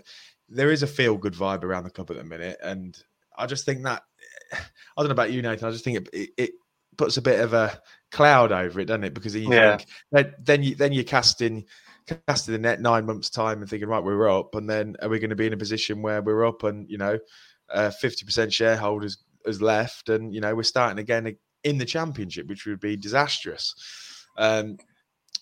There 0.50 0.72
is 0.72 0.84
a 0.84 0.88
feel 0.88 1.18
good 1.18 1.34
vibe 1.34 1.64
around 1.64 1.86
the 1.86 1.90
club 1.90 2.12
at 2.12 2.18
the 2.18 2.24
minute, 2.24 2.60
and 2.62 2.96
I 3.36 3.48
just 3.48 3.66
think 3.66 3.84
that 3.84 4.04
I 4.54 4.58
don't 4.98 5.08
know 5.08 5.14
about 5.14 5.32
you, 5.32 5.42
Nathan. 5.42 5.68
I 5.68 5.72
just 5.72 5.84
think 5.84 5.98
it, 5.98 6.10
it, 6.14 6.30
it 6.38 6.52
puts 6.98 7.18
a 7.18 7.22
bit 7.22 7.40
of 7.40 7.54
a 7.54 7.80
cloud 8.12 8.52
over 8.52 8.80
it, 8.80 8.86
doesn't 8.86 9.04
it? 9.04 9.14
Because 9.14 9.36
you 9.36 9.52
yeah. 9.52 9.78
think 10.14 10.30
then 10.40 10.64
you 10.64 10.76
then 10.76 10.94
you're 10.94 11.04
casting 11.04 11.66
casting 12.28 12.54
the 12.54 12.60
net 12.60 12.82
nine 12.82 13.06
months 13.06 13.30
time 13.30 13.62
and 13.62 13.70
thinking 13.70 13.90
right 13.90 14.04
we're 14.04 14.30
up, 14.30 14.56
and 14.56 14.70
then 14.70 14.96
are 15.02 15.10
we 15.10 15.20
going 15.20 15.30
to 15.30 15.36
be 15.36 15.48
in 15.48 15.54
a 15.54 15.58
position 15.58 16.02
where 16.02 16.22
we're 16.22 16.46
up 16.46 16.64
and 16.64 16.90
you 16.90 16.98
know 16.98 17.18
uh, 17.70 17.90
fifty 17.92 18.26
uh, 18.26 18.28
percent 18.28 18.54
shareholders 18.54 19.18
has 19.46 19.62
left, 19.62 20.10
and 20.10 20.34
you 20.34 20.42
know 20.42 20.56
we're 20.56 20.64
starting 20.64 21.00
again 21.00 21.36
in 21.64 21.78
the 21.78 21.86
championship, 21.86 22.48
which 22.48 22.66
would 22.66 22.80
be 22.80 22.96
disastrous. 22.96 23.74
Um, 24.38 24.78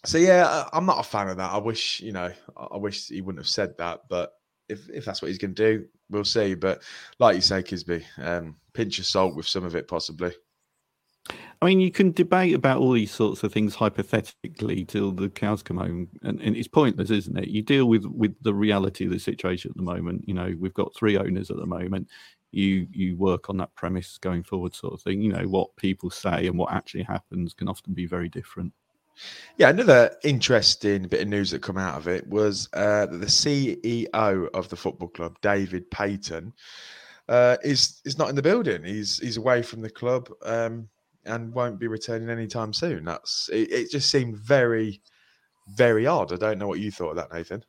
so 0.06 0.18
yeah, 0.18 0.66
I'm 0.74 0.86
not 0.86 1.00
a 1.00 1.04
fan 1.04 1.30
of 1.30 1.38
that. 1.38 1.52
I 1.52 1.58
wish 1.58 2.00
you 2.02 2.12
know 2.12 2.32
I 2.58 2.78
wish 2.78 3.08
he 3.08 3.22
wouldn't 3.22 3.44
have 3.44 3.50
said 3.50 3.78
that, 3.78 4.02
but 4.10 4.34
if 4.70 4.90
if 4.90 5.06
that's 5.06 5.22
what 5.22 5.30
he's 5.30 5.38
going 5.38 5.56
to 5.56 5.78
do, 5.78 5.86
we'll 6.10 6.26
see. 6.26 6.56
But 6.56 6.82
like 7.20 7.36
you 7.36 7.42
say, 7.42 7.62
Kisby, 7.64 8.04
um, 8.18 8.56
pinch 8.74 9.00
of 9.00 9.06
salt 9.06 9.36
with 9.36 9.48
some 9.48 9.64
of 9.64 9.76
it 9.76 9.88
possibly. 9.88 10.34
I 11.30 11.68
mean, 11.68 11.80
you 11.80 11.92
can 11.92 12.12
debate 12.12 12.54
about 12.54 12.80
all 12.80 12.92
these 12.92 13.12
sorts 13.12 13.42
of 13.44 13.54
things 13.54 13.74
hypothetically 13.74 14.84
till 14.84 15.14
the 15.14 15.30
cows 15.30 15.64
come 15.64 15.78
home, 15.78 16.10
and, 16.22 16.42
and, 16.42 16.58
it's 16.58 16.68
pointless, 16.68 17.10
isn't 17.10 17.38
it? 17.38 17.48
You 17.48 17.62
deal 17.62 17.86
with 17.86 18.06
with 18.06 18.36
the 18.42 18.54
reality 18.54 19.06
of 19.06 19.12
the 19.12 19.20
situation 19.20 19.72
at 19.72 19.78
the 19.78 19.84
moment. 19.84 20.28
You 20.28 20.34
know, 20.34 20.54
we've 20.60 20.74
got 20.74 20.94
three 20.94 21.18
owners 21.18 21.50
at 21.50 21.58
the 21.58 21.66
moment. 21.66 22.10
You 22.52 22.88
you 22.92 23.16
work 23.16 23.50
on 23.50 23.56
that 23.58 23.74
premise 23.76 24.18
going 24.18 24.44
forward, 24.44 24.76
sort 24.76 24.94
of 24.94 25.02
thing. 25.02 25.22
You 25.22 25.32
know, 25.32 25.48
what 25.48 25.74
people 25.78 26.10
say 26.10 26.48
and 26.48 26.58
what 26.58 26.74
actually 26.74 27.04
happens 27.04 27.54
can 27.54 27.70
often 27.70 27.94
be 27.94 28.06
very 28.08 28.28
different. 28.28 28.74
Yeah, 29.58 29.70
another 29.70 30.18
interesting 30.24 31.04
bit 31.04 31.22
of 31.22 31.28
news 31.28 31.52
that 31.52 31.62
come 31.62 31.78
out 31.78 31.98
of 31.98 32.08
it 32.08 32.28
was 32.28 32.68
uh, 32.74 33.06
that 33.06 33.22
the 33.22 33.28
CEO 33.28 34.50
of 34.50 34.70
the 34.70 34.76
football 34.76 35.08
club, 35.08 35.38
David 35.42 35.90
Payton, 35.92 36.52
uh, 37.30 37.58
is 37.64 38.02
is 38.04 38.18
not 38.18 38.30
in 38.30 38.36
the 38.36 38.42
building. 38.42 38.84
He's 38.84 39.20
he's 39.20 39.38
away 39.38 39.62
from 39.62 39.82
the 39.82 39.90
club. 39.90 40.30
Um, 40.44 40.90
and 41.26 41.54
won't 41.54 41.80
be 41.80 41.88
returning 41.88 42.30
anytime 42.30 42.74
soon. 42.74 43.06
That's 43.06 43.50
it, 43.52 43.72
it 43.72 43.92
just 43.92 44.10
seemed 44.10 44.38
very, 44.38 45.02
very 45.76 46.08
odd. 46.08 46.34
I 46.34 46.38
don't 46.38 46.60
know 46.60 46.68
what 46.68 46.80
you 46.80 46.92
thought 46.92 47.12
of 47.12 47.16
that, 47.18 47.34
Nathan. 47.34 47.64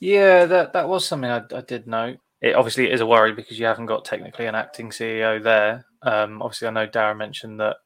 Yeah, 0.00 0.46
that 0.46 0.72
that 0.72 0.88
was 0.88 1.06
something 1.06 1.30
I, 1.30 1.42
I 1.54 1.60
did 1.60 1.86
note. 1.86 2.18
it 2.40 2.54
obviously 2.54 2.90
is 2.90 3.00
a 3.00 3.06
worry 3.06 3.32
because 3.32 3.58
you 3.58 3.66
haven't 3.66 3.86
got 3.86 4.04
technically 4.04 4.46
an 4.46 4.54
acting 4.54 4.90
CEO 4.90 5.42
there. 5.42 5.86
Um, 6.02 6.40
obviously, 6.40 6.68
I 6.68 6.72
know 6.72 6.86
Darragh 6.86 7.16
mentioned 7.16 7.60
that 7.60 7.76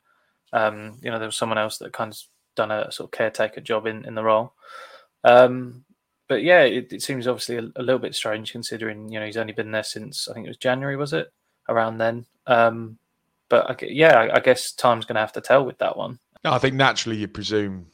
um, 0.53 0.99
you 1.03 1.11
know 1.11 1.19
there 1.19 1.29
was 1.29 1.37
someone 1.37 1.59
else 1.59 1.79
that 1.79 1.93
kind 1.93 2.13
of 2.13 2.19
done 2.55 2.71
a 2.71 2.93
sort 2.93 3.09
of 3.09 3.17
caretaker 3.17 3.61
job 3.61 3.87
in 3.87 4.05
in 4.05 4.15
the 4.15 4.23
role. 4.23 4.53
Um, 5.25 5.85
but 6.29 6.43
yeah, 6.43 6.63
it, 6.63 6.93
it 6.93 7.03
seems 7.03 7.27
obviously 7.27 7.57
a, 7.57 7.63
a, 7.77 7.83
little 7.83 7.99
bit 7.99 8.15
strange 8.15 8.53
considering 8.53 9.11
you 9.11 9.19
know 9.19 9.27
he's 9.27 9.37
only 9.37 9.53
been 9.53 9.71
there 9.71 9.83
since 9.83 10.29
I 10.29 10.35
think 10.35 10.47
it 10.47 10.51
was 10.51 10.57
January, 10.57 10.97
was 10.97 11.13
it 11.13 11.33
around 11.69 11.99
then? 11.99 12.27
Um, 12.47 12.99
but 13.53 13.71
I, 13.71 13.87
yeah, 13.87 14.31
I, 14.33 14.41
guess 14.41 14.73
time's 14.73 15.05
going 15.05 15.17
to 15.17 15.21
have 15.21 15.35
to 15.35 15.43
tell 15.43 15.63
with 15.67 15.77
that 15.77 15.95
one. 15.95 16.19
I 16.43 16.59
think 16.59 16.75
naturally 16.75 17.19
you 17.19 17.29
presume 17.29 17.85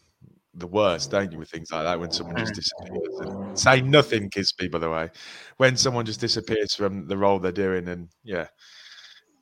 the 0.54 0.68
worst, 0.68 1.10
don't 1.10 1.32
you, 1.32 1.38
with 1.38 1.50
things 1.50 1.72
like 1.72 1.82
that 1.82 1.98
when 1.98 2.12
someone 2.12 2.36
just 2.36 2.52
mm. 2.52 2.62
disappears. 2.62 3.18
And 3.18 3.58
say 3.58 3.80
nothing, 3.80 4.30
Kisby, 4.30 4.70
by 4.70 4.78
the 4.78 4.88
way. 4.88 5.10
When 5.56 5.76
someone 5.76 6.06
just 6.06 6.20
disappears 6.20 6.76
from 6.76 7.08
the 7.08 7.16
role 7.16 7.40
they're 7.40 7.50
doing, 7.50 7.88
and 7.88 8.08
yeah. 8.22 8.46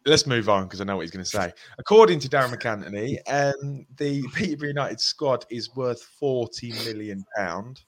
Let's 0.07 0.27
move 0.27 0.49
on 0.49 0.63
because 0.63 0.81
I 0.81 0.85
know 0.85 0.97
what 0.97 1.03
he's 1.03 1.11
going 1.11 1.25
to 1.25 1.31
say. 1.31 1.53
According 1.79 2.21
to 2.21 2.31
Darragh 2.31 2.57
MacAnthony, 2.57 3.19
um, 3.29 3.85
the 3.99 4.23
Peterborough 4.35 4.69
United 4.69 5.01
squad 5.01 5.45
is 5.51 5.77
worth 5.77 6.01
forty 6.01 6.73
million 6.87 7.27
pound. 7.37 7.83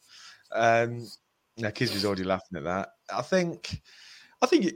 Um, 0.53 1.09
now 1.57 1.71
Kisby's 1.71 2.05
already 2.05 2.25
laughing 2.25 2.59
at 2.59 2.65
that. 2.65 2.91
I 3.11 3.23
think, 3.23 3.81
I 4.43 4.47
think 4.47 4.67
it, 4.67 4.75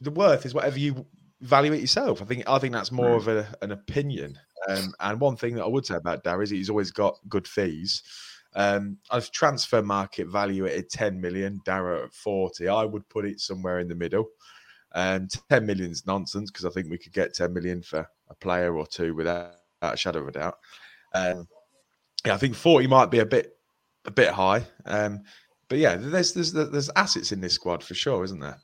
the 0.00 0.10
worth 0.10 0.46
is 0.46 0.54
whatever 0.54 0.78
you 0.78 1.06
value 1.40 1.72
it 1.72 1.80
yourself. 1.80 2.22
I 2.22 2.24
think 2.24 2.48
I 2.48 2.58
think 2.58 2.72
that's 2.72 2.92
more 2.92 3.10
mm. 3.10 3.16
of 3.16 3.28
a, 3.28 3.54
an 3.62 3.72
opinion. 3.72 4.38
Um, 4.68 4.94
and 5.00 5.20
one 5.20 5.36
thing 5.36 5.54
that 5.54 5.64
I 5.64 5.68
would 5.68 5.86
say 5.86 5.96
about 5.96 6.24
Dar 6.24 6.42
is 6.42 6.50
he's 6.50 6.70
always 6.70 6.90
got 6.90 7.18
good 7.28 7.46
fees. 7.46 8.02
Um, 8.54 8.96
I've 9.10 9.30
transfer 9.30 9.82
market 9.82 10.28
value 10.28 10.64
at 10.66 10.88
10 10.88 11.20
million, 11.20 11.60
Darragh 11.66 12.04
at 12.04 12.14
40. 12.14 12.68
I 12.68 12.84
would 12.84 13.06
put 13.10 13.26
it 13.26 13.38
somewhere 13.38 13.80
in 13.80 13.88
the 13.88 13.94
middle. 13.94 14.26
Um, 14.92 15.28
10 15.50 15.66
million 15.66 15.90
is 15.90 16.06
nonsense 16.06 16.50
because 16.50 16.64
I 16.64 16.70
think 16.70 16.88
we 16.88 16.96
could 16.96 17.12
get 17.12 17.34
10 17.34 17.52
million 17.52 17.82
for 17.82 18.08
a 18.30 18.34
player 18.34 18.76
or 18.76 18.86
two 18.86 19.14
without, 19.14 19.52
without 19.80 19.94
a 19.94 19.98
shadow 19.98 20.20
of 20.20 20.28
a 20.28 20.32
doubt. 20.32 20.58
Um, 21.14 21.46
yeah, 22.24 22.34
I 22.34 22.38
think 22.38 22.54
40 22.54 22.86
might 22.86 23.10
be 23.10 23.18
a 23.18 23.26
bit 23.26 23.52
a 24.06 24.10
bit 24.10 24.30
high. 24.30 24.64
Um, 24.86 25.22
but 25.68 25.78
yeah, 25.78 25.96
there's, 25.96 26.32
there's 26.32 26.52
there's 26.52 26.90
assets 26.96 27.32
in 27.32 27.40
this 27.40 27.54
squad 27.54 27.82
for 27.82 27.94
sure, 27.94 28.24
isn't 28.24 28.40
there? 28.40 28.58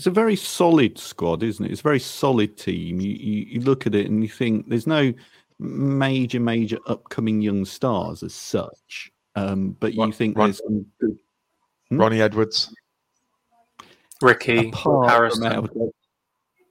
It's 0.00 0.06
a 0.06 0.10
very 0.10 0.34
solid 0.34 0.96
squad, 0.96 1.42
isn't 1.42 1.62
it? 1.62 1.70
It's 1.70 1.82
a 1.82 1.82
very 1.82 2.00
solid 2.00 2.56
team. 2.56 3.02
You, 3.02 3.10
you, 3.10 3.44
you 3.50 3.60
look 3.60 3.86
at 3.86 3.94
it 3.94 4.06
and 4.06 4.22
you 4.22 4.30
think 4.30 4.66
there's 4.66 4.86
no 4.86 5.12
major 5.58 6.40
major 6.40 6.78
upcoming 6.86 7.42
young 7.42 7.66
stars 7.66 8.22
as 8.22 8.32
such, 8.32 9.12
um, 9.36 9.76
but 9.78 9.92
you 9.92 10.10
think 10.10 10.38
Ron, 10.38 10.46
there's 10.46 10.62
some 10.64 10.86
good, 10.98 11.18
hmm? 11.90 12.00
Ronnie 12.00 12.22
Edwards, 12.22 12.74
Ricky, 14.22 14.70
apart 14.70 15.10
Harrison. 15.10 15.66
From 15.66 15.90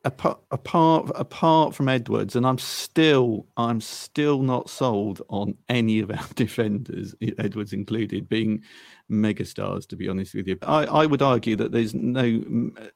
apart, 0.06 0.40
apart 0.52 1.12
apart 1.16 1.76
from 1.76 1.90
Edwards, 1.90 2.36
and 2.36 2.46
I'm 2.46 2.58
still 2.58 3.48
I'm 3.58 3.82
still 3.82 4.42
not 4.42 4.70
sold 4.70 5.22
on 5.30 5.56
any 5.68 6.00
of 6.00 6.12
our 6.12 6.26
defenders, 6.36 7.16
Edwards 7.38 7.74
included, 7.74 8.30
being 8.30 8.64
megastars, 9.12 9.88
to 9.90 9.96
be 9.96 10.10
honest 10.10 10.36
with 10.36 10.48
you. 10.48 10.58
I, 10.62 10.86
I 10.86 11.06
would 11.06 11.22
argue 11.22 11.56
that 11.58 11.72
there's 11.72 11.94
no 11.94 12.24
mm, 12.24 12.80
uh, 12.80 12.90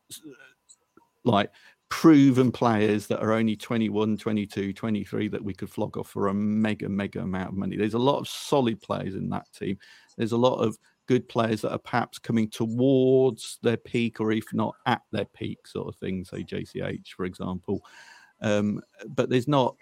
like 1.25 1.51
proven 1.89 2.51
players 2.51 3.05
that 3.07 3.21
are 3.21 3.33
only 3.33 3.55
21, 3.55 4.17
22, 4.17 4.73
23 4.73 5.27
that 5.27 5.43
we 5.43 5.53
could 5.53 5.69
flog 5.69 5.95
off 5.95 6.09
for 6.09 6.27
a 6.27 6.33
mega, 6.33 6.89
mega 6.89 7.21
amount 7.21 7.49
of 7.49 7.55
money. 7.55 7.77
There's 7.77 7.93
a 7.93 7.99
lot 7.99 8.17
of 8.17 8.27
solid 8.27 8.81
players 8.81 9.13
in 9.13 9.29
that 9.29 9.45
team. 9.53 9.77
There's 10.17 10.31
a 10.31 10.37
lot 10.37 10.55
of 10.55 10.77
good 11.07 11.27
players 11.27 11.61
that 11.61 11.71
are 11.71 11.79
perhaps 11.79 12.17
coming 12.17 12.49
towards 12.49 13.59
their 13.61 13.77
peak 13.77 14.19
or 14.19 14.31
if 14.31 14.45
not 14.53 14.75
at 14.85 15.01
their 15.11 15.25
peak 15.25 15.67
sort 15.67 15.87
of 15.87 15.95
thing, 15.97 16.23
say 16.23 16.43
JCH, 16.43 17.09
for 17.09 17.25
example. 17.25 17.83
Um, 18.41 18.81
but 19.07 19.29
there's 19.29 19.47
not 19.47 19.75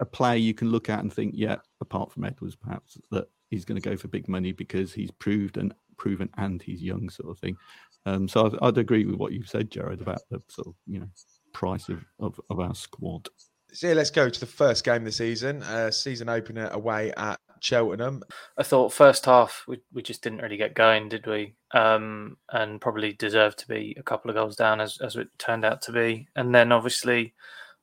a 0.00 0.04
player 0.04 0.36
you 0.36 0.54
can 0.54 0.70
look 0.70 0.88
at 0.88 1.00
and 1.00 1.12
think, 1.12 1.34
yeah, 1.36 1.56
apart 1.80 2.12
from 2.12 2.24
Edwards, 2.24 2.56
perhaps 2.56 2.98
that 3.10 3.28
he's 3.50 3.64
going 3.64 3.80
to 3.80 3.88
go 3.88 3.96
for 3.96 4.08
big 4.08 4.28
money 4.28 4.52
because 4.52 4.92
he's 4.92 5.10
proved 5.12 5.56
and 5.56 5.74
proven 5.96 6.28
and 6.36 6.62
he's 6.62 6.82
young, 6.82 7.08
sort 7.08 7.30
of 7.30 7.38
thing. 7.38 7.56
Um, 8.06 8.28
so 8.28 8.46
I'd, 8.46 8.58
I'd, 8.60 8.78
agree 8.78 9.06
with 9.06 9.16
what 9.16 9.32
you've 9.32 9.48
said, 9.48 9.70
Jarred, 9.70 10.00
about 10.00 10.20
the 10.30 10.42
sort 10.48 10.68
of 10.68 10.74
you 10.86 11.00
know 11.00 11.08
price 11.52 11.88
of, 11.88 12.04
of, 12.20 12.38
of 12.50 12.60
our 12.60 12.74
squad. 12.74 13.28
So 13.72 13.88
yeah, 13.88 13.94
let's 13.94 14.10
go 14.10 14.28
to 14.28 14.40
the 14.40 14.46
first 14.46 14.84
game 14.84 14.96
of 14.96 15.04
the 15.04 15.12
season, 15.12 15.62
uh, 15.62 15.90
season 15.90 16.28
opener 16.28 16.68
away 16.72 17.12
at 17.16 17.40
Cheltenham. 17.64 18.22
I 18.58 18.62
thought 18.62 18.92
first 18.92 19.24
half 19.24 19.64
we, 19.66 19.80
we 19.92 20.02
just 20.02 20.22
didn't 20.22 20.42
really 20.42 20.56
get 20.56 20.74
going, 20.74 21.08
did 21.08 21.26
we? 21.26 21.54
Um, 21.72 22.36
and 22.52 22.80
probably 22.80 23.14
deserved 23.14 23.58
to 23.60 23.68
be 23.68 23.96
a 23.98 24.02
couple 24.02 24.30
of 24.30 24.36
goals 24.36 24.56
down 24.56 24.80
as, 24.80 24.98
as 25.00 25.16
it 25.16 25.28
turned 25.38 25.64
out 25.64 25.80
to 25.82 25.92
be. 25.92 26.28
And 26.36 26.54
then 26.54 26.72
obviously 26.72 27.34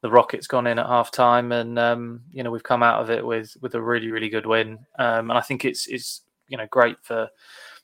the 0.01 0.11
Rockets 0.11 0.47
gone 0.47 0.67
in 0.67 0.79
at 0.79 0.85
half 0.85 1.11
time, 1.11 1.51
and 1.51 1.77
um, 1.77 2.21
you 2.31 2.43
know 2.43 2.51
we've 2.51 2.63
come 2.63 2.83
out 2.83 3.01
of 3.01 3.09
it 3.09 3.25
with 3.25 3.55
with 3.61 3.75
a 3.75 3.81
really 3.81 4.11
really 4.11 4.29
good 4.29 4.45
win. 4.45 4.79
Um, 4.99 5.29
and 5.29 5.37
I 5.37 5.41
think 5.41 5.65
it's 5.65 5.87
it's 5.87 6.21
you 6.47 6.57
know 6.57 6.67
great 6.69 6.97
for 7.01 7.29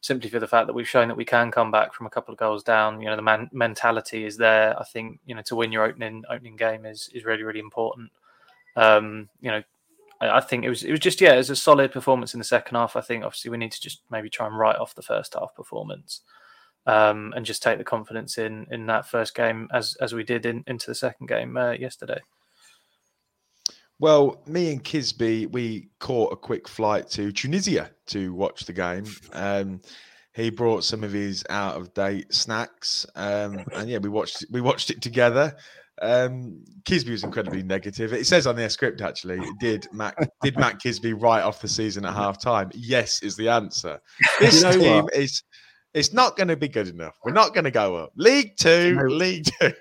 simply 0.02 0.30
for 0.30 0.40
the 0.40 0.48
fact 0.48 0.68
that 0.68 0.74
we've 0.74 0.88
shown 0.88 1.08
that 1.08 1.18
we 1.18 1.26
can 1.26 1.52
come 1.52 1.72
back 1.72 1.94
from 1.94 2.06
a 2.06 2.10
couple 2.12 2.32
of 2.32 2.40
goals 2.40 2.64
down. 2.64 3.02
You 3.02 3.10
know 3.10 3.16
the 3.16 3.22
man- 3.22 3.50
mentality 3.54 4.26
is 4.26 4.38
there. 4.38 4.80
I 4.80 4.84
think 4.84 5.20
you 5.26 5.36
know 5.36 5.42
to 5.44 5.56
win 5.56 5.72
your 5.72 5.84
opening 5.84 6.24
opening 6.30 6.56
game 6.56 6.86
is 6.86 7.10
is 7.14 7.26
really 7.26 7.44
really 7.44 7.60
important. 7.60 8.12
Um, 8.76 9.30
you 9.42 9.52
know 9.52 9.64
I 10.20 10.42
think 10.42 10.66
it 10.66 10.70
was 10.70 10.84
it 10.84 10.92
was 10.92 11.00
just 11.00 11.22
yeah, 11.22 11.34
it 11.34 11.38
was 11.38 11.50
a 11.50 11.56
solid 11.56 11.92
performance 11.92 12.34
in 12.34 12.40
the 12.40 12.44
second 12.44 12.76
half. 12.76 12.96
I 12.96 13.02
think 13.02 13.24
obviously 13.24 13.52
we 13.52 13.58
need 13.58 13.72
to 13.72 13.82
just 13.82 14.02
maybe 14.10 14.30
try 14.30 14.48
and 14.48 14.58
write 14.58 14.78
off 14.78 14.96
the 14.96 15.02
first 15.02 15.36
half 15.36 15.54
performance 15.56 16.22
um, 16.88 17.34
and 17.36 17.46
just 17.46 17.62
take 17.62 17.78
the 17.78 17.84
confidence 17.84 18.38
in 18.38 18.66
in 18.72 18.88
that 18.88 19.06
first 19.06 19.36
game 19.36 19.68
as 19.72 19.96
as 20.02 20.14
we 20.14 20.24
did 20.24 20.46
in, 20.46 20.64
into 20.68 20.88
the 20.88 20.96
second 20.96 21.28
game 21.28 21.56
uh, 21.56 21.72
yesterday. 21.72 22.20
Well, 24.00 24.42
me 24.46 24.72
and 24.72 24.84
Kisby, 24.84 25.52
we 25.52 25.90
caught 26.00 26.32
a 26.32 26.36
quick 26.36 26.68
flight 26.68 27.10
to 27.12 27.32
Tunisia 27.32 27.90
to 28.08 28.32
watch 28.34 28.66
the 28.66 28.74
game. 28.74 29.06
Um, 29.34 29.82
he 30.34 30.52
brought 30.52 30.84
some 30.84 31.04
of 31.04 31.12
his 31.12 31.44
out 31.50 31.76
of 31.76 31.96
date 31.96 32.32
snacks, 32.32 33.08
um, 33.16 33.66
and 33.74 33.90
yeah, 33.90 33.98
we 33.98 34.10
watched 34.10 34.46
we 34.52 34.62
watched 34.62 34.90
it 34.90 35.02
together. 35.02 35.56
Um, 36.02 36.64
Kisby 36.84 37.10
was 37.10 37.24
incredibly 37.24 37.64
negative. 37.64 38.14
It 38.14 38.28
says 38.28 38.48
on 38.48 38.56
their 38.56 38.70
script 38.70 39.02
actually, 39.02 39.40
did 39.60 39.88
Matt 39.92 40.16
did 40.44 40.58
Matt 40.58 40.80
Kisby 40.80 41.20
write 41.20 41.42
off 41.42 41.62
the 41.62 41.68
season 41.68 42.06
at 42.06 42.14
half 42.14 42.42
time? 42.42 42.70
Yes, 42.74 43.24
is 43.24 43.36
the 43.36 43.50
answer. 43.50 44.00
This 44.40 44.58
you 44.58 44.64
know 44.64 44.72
team 44.72 45.04
what? 45.06 45.16
is 45.16 45.44
it's 45.94 46.14
not 46.14 46.38
going 46.38 46.48
to 46.50 46.56
be 46.56 46.68
good 46.68 46.88
enough. 46.88 47.16
We're 47.24 47.34
not 47.34 47.54
going 47.54 47.64
to 47.64 47.72
go 47.72 47.96
up. 47.96 48.12
League 48.16 48.56
two, 48.58 48.90
you 48.90 48.96
know, 48.96 49.04
League 49.04 49.46
two. 49.60 49.74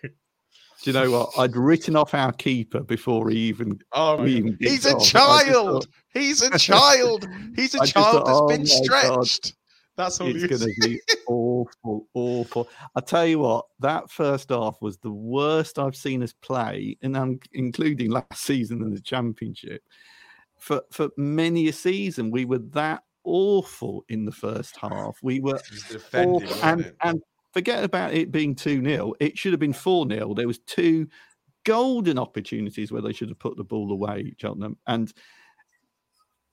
Do 0.82 0.90
you 0.90 0.92
know 0.92 1.10
what? 1.10 1.30
I'd 1.38 1.56
written 1.56 1.96
off 1.96 2.14
our 2.14 2.32
keeper 2.32 2.80
before 2.80 3.28
he 3.30 3.38
even. 3.38 3.78
Oh, 3.92 4.24
even 4.24 4.56
he's 4.60 4.86
a 4.86 4.98
child. 5.00 5.84
Thought... 5.84 5.86
He's 6.12 6.42
a 6.42 6.58
child. 6.58 7.26
He's 7.54 7.74
a 7.74 7.78
child 7.86 8.24
thought, 8.24 8.26
that's 8.26 8.38
oh 8.38 8.48
been 8.48 8.66
stretched. 8.66 9.42
God. 9.42 9.52
That's 9.96 10.20
all 10.20 10.28
it's 10.28 10.46
going 10.46 10.74
to 10.74 10.86
be 10.86 11.00
awful, 11.26 12.06
awful. 12.14 12.68
I 12.94 13.00
tell 13.00 13.26
you 13.26 13.38
what, 13.38 13.66
that 13.80 14.10
first 14.10 14.50
half 14.50 14.76
was 14.80 14.98
the 14.98 15.10
worst 15.10 15.78
I've 15.78 15.96
seen 15.96 16.22
us 16.22 16.32
play, 16.32 16.98
and 17.02 17.16
I'm 17.16 17.40
including 17.52 18.10
last 18.10 18.36
season 18.36 18.82
in 18.82 18.92
the 18.92 19.00
championship. 19.00 19.82
For 20.58 20.82
for 20.90 21.08
many 21.16 21.68
a 21.68 21.72
season, 21.72 22.30
we 22.30 22.44
were 22.44 22.58
that 22.72 23.02
awful 23.24 24.04
in 24.08 24.24
the 24.24 24.32
first 24.32 24.76
half. 24.76 25.18
We 25.22 25.40
were 25.40 25.60
awful, 26.14 26.42
and, 26.62 26.92
and 27.02 27.22
forget 27.52 27.82
about 27.82 28.12
it 28.12 28.30
being 28.30 28.54
2 28.54 28.82
0. 28.84 29.14
It 29.18 29.38
should 29.38 29.52
have 29.52 29.60
been 29.60 29.72
4 29.72 30.08
0. 30.08 30.34
There 30.34 30.46
was 30.46 30.58
two 30.60 31.08
golden 31.64 32.18
opportunities 32.18 32.92
where 32.92 33.02
they 33.02 33.12
should 33.12 33.28
have 33.28 33.38
put 33.38 33.56
the 33.56 33.64
ball 33.64 33.90
away, 33.90 34.34
Cheltenham. 34.38 34.76
And 34.86 35.12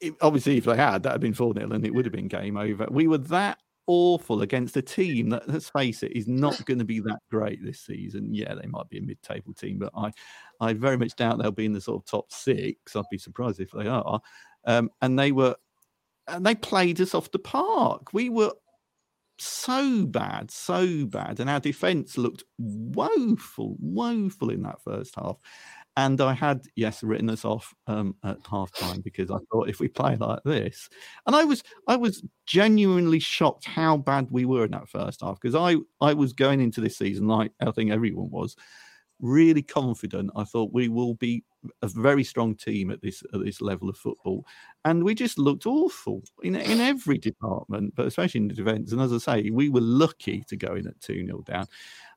it, 0.03 0.15
obviously, 0.21 0.57
if 0.57 0.65
they 0.65 0.75
had, 0.75 1.03
that 1.03 1.13
had 1.13 1.21
been 1.21 1.33
4 1.33 1.53
0 1.53 1.71
and 1.71 1.85
it 1.85 1.93
would 1.93 2.05
have 2.05 2.11
been 2.11 2.27
game 2.27 2.57
over. 2.57 2.87
We 2.91 3.07
were 3.07 3.19
that 3.19 3.59
awful 3.87 4.41
against 4.41 4.77
a 4.77 4.81
team 4.81 5.29
that, 5.29 5.47
let's 5.47 5.69
face 5.69 6.03
it, 6.03 6.11
is 6.15 6.27
not 6.27 6.63
going 6.65 6.79
to 6.79 6.85
be 6.85 6.99
that 7.01 7.19
great 7.31 7.63
this 7.63 7.79
season. 7.79 8.33
Yeah, 8.33 8.53
they 8.55 8.67
might 8.67 8.89
be 8.89 8.97
a 8.97 9.01
mid-table 9.01 9.53
team, 9.53 9.79
but 9.79 9.91
I, 9.95 10.11
I 10.59 10.73
very 10.73 10.97
much 10.97 11.15
doubt 11.15 11.41
they'll 11.41 11.51
be 11.51 11.65
in 11.65 11.73
the 11.73 11.81
sort 11.81 12.01
of 12.01 12.05
top 12.05 12.31
six. 12.31 12.95
I'd 12.95 13.03
be 13.09 13.17
surprised 13.17 13.59
if 13.59 13.71
they 13.71 13.87
are. 13.87 14.19
Um, 14.65 14.89
and 15.01 15.17
they 15.17 15.31
were 15.31 15.55
and 16.27 16.45
they 16.45 16.55
played 16.55 17.01
us 17.01 17.13
off 17.13 17.31
the 17.31 17.39
park. 17.39 18.13
We 18.13 18.29
were 18.29 18.53
so 19.37 20.05
bad, 20.05 20.51
so 20.51 21.05
bad, 21.05 21.39
and 21.39 21.49
our 21.49 21.59
defence 21.59 22.17
looked 22.17 22.43
woeful, 22.57 23.75
woeful 23.79 24.49
in 24.49 24.63
that 24.63 24.81
first 24.83 25.15
half. 25.15 25.37
And 25.95 26.19
I 26.21 26.33
had, 26.33 26.61
yes, 26.75 27.03
written 27.03 27.29
us 27.29 27.45
off 27.45 27.73
um, 27.85 28.15
at 28.23 28.37
half 28.49 28.71
time 28.73 29.01
because 29.01 29.29
I 29.29 29.37
thought 29.51 29.69
if 29.69 29.79
we 29.79 29.87
play 29.87 30.15
like 30.15 30.39
this, 30.43 30.89
and 31.27 31.35
I 31.35 31.43
was, 31.43 31.63
I 31.87 31.97
was 31.97 32.23
genuinely 32.47 33.19
shocked 33.19 33.65
how 33.65 33.97
bad 33.97 34.27
we 34.31 34.45
were 34.45 34.65
in 34.65 34.71
that 34.71 34.89
first 34.89 35.21
half 35.21 35.39
because 35.39 35.55
I, 35.55 35.75
I 36.01 36.13
was 36.15 36.33
going 36.33 36.61
into 36.61 36.81
this 36.81 36.97
season 36.97 37.27
like 37.27 37.51
I 37.61 37.69
think 37.71 37.91
everyone 37.91 38.31
was, 38.31 38.55
really 39.19 39.61
confident. 39.61 40.31
I 40.35 40.43
thought 40.43 40.73
we 40.73 40.89
will 40.89 41.15
be 41.15 41.43
a 41.81 41.87
very 41.87 42.23
strong 42.23 42.55
team 42.55 42.91
at 42.91 43.01
this 43.01 43.23
at 43.33 43.43
this 43.43 43.61
level 43.61 43.89
of 43.89 43.97
football, 43.97 44.45
and 44.85 45.03
we 45.03 45.15
just 45.15 45.37
looked 45.37 45.65
awful 45.65 46.23
in 46.43 46.55
in 46.55 46.79
every 46.79 47.17
department, 47.17 47.93
but 47.95 48.05
especially 48.07 48.41
in 48.41 48.47
the 48.47 48.53
defence. 48.53 48.91
And 48.91 49.01
as 49.01 49.13
I 49.13 49.17
say, 49.17 49.49
we 49.49 49.69
were 49.69 49.81
lucky 49.81 50.43
to 50.47 50.57
go 50.57 50.75
in 50.75 50.87
at 50.87 50.99
two 51.01 51.25
0 51.25 51.43
down. 51.45 51.65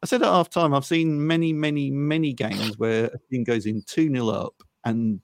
I 0.03 0.07
said 0.07 0.23
at 0.23 0.29
half 0.29 0.51
time, 0.51 0.75
I've 0.75 0.85
seen 0.85 1.27
many, 1.27 1.53
many, 1.53 1.91
many 1.91 2.33
games 2.33 2.79
where 2.79 3.07
a 3.07 3.19
team 3.31 3.45
goes 3.45 3.67
in 3.67 3.83
two 3.83 4.11
0 4.11 4.29
up 4.29 4.55
and 4.85 5.21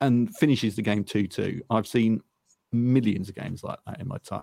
and 0.00 0.34
finishes 0.36 0.76
the 0.76 0.82
game 0.82 1.04
two 1.04 1.26
two. 1.26 1.60
I've 1.70 1.86
seen 1.86 2.20
millions 2.72 3.28
of 3.28 3.34
games 3.34 3.62
like 3.62 3.78
that 3.86 4.00
in 4.00 4.08
my 4.08 4.18
time. 4.18 4.42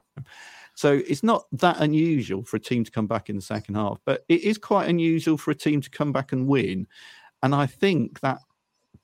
So 0.75 1.01
it's 1.07 1.23
not 1.23 1.45
that 1.53 1.79
unusual 1.79 2.43
for 2.43 2.57
a 2.57 2.59
team 2.59 2.83
to 2.83 2.91
come 2.91 3.07
back 3.07 3.29
in 3.29 3.35
the 3.35 3.41
second 3.41 3.75
half, 3.75 3.99
but 4.05 4.25
it 4.27 4.41
is 4.41 4.57
quite 4.57 4.89
unusual 4.89 5.37
for 5.37 5.51
a 5.51 5.55
team 5.55 5.81
to 5.81 5.89
come 5.89 6.11
back 6.11 6.31
and 6.31 6.47
win. 6.47 6.87
And 7.43 7.53
I 7.53 7.65
think 7.65 8.19
that 8.21 8.39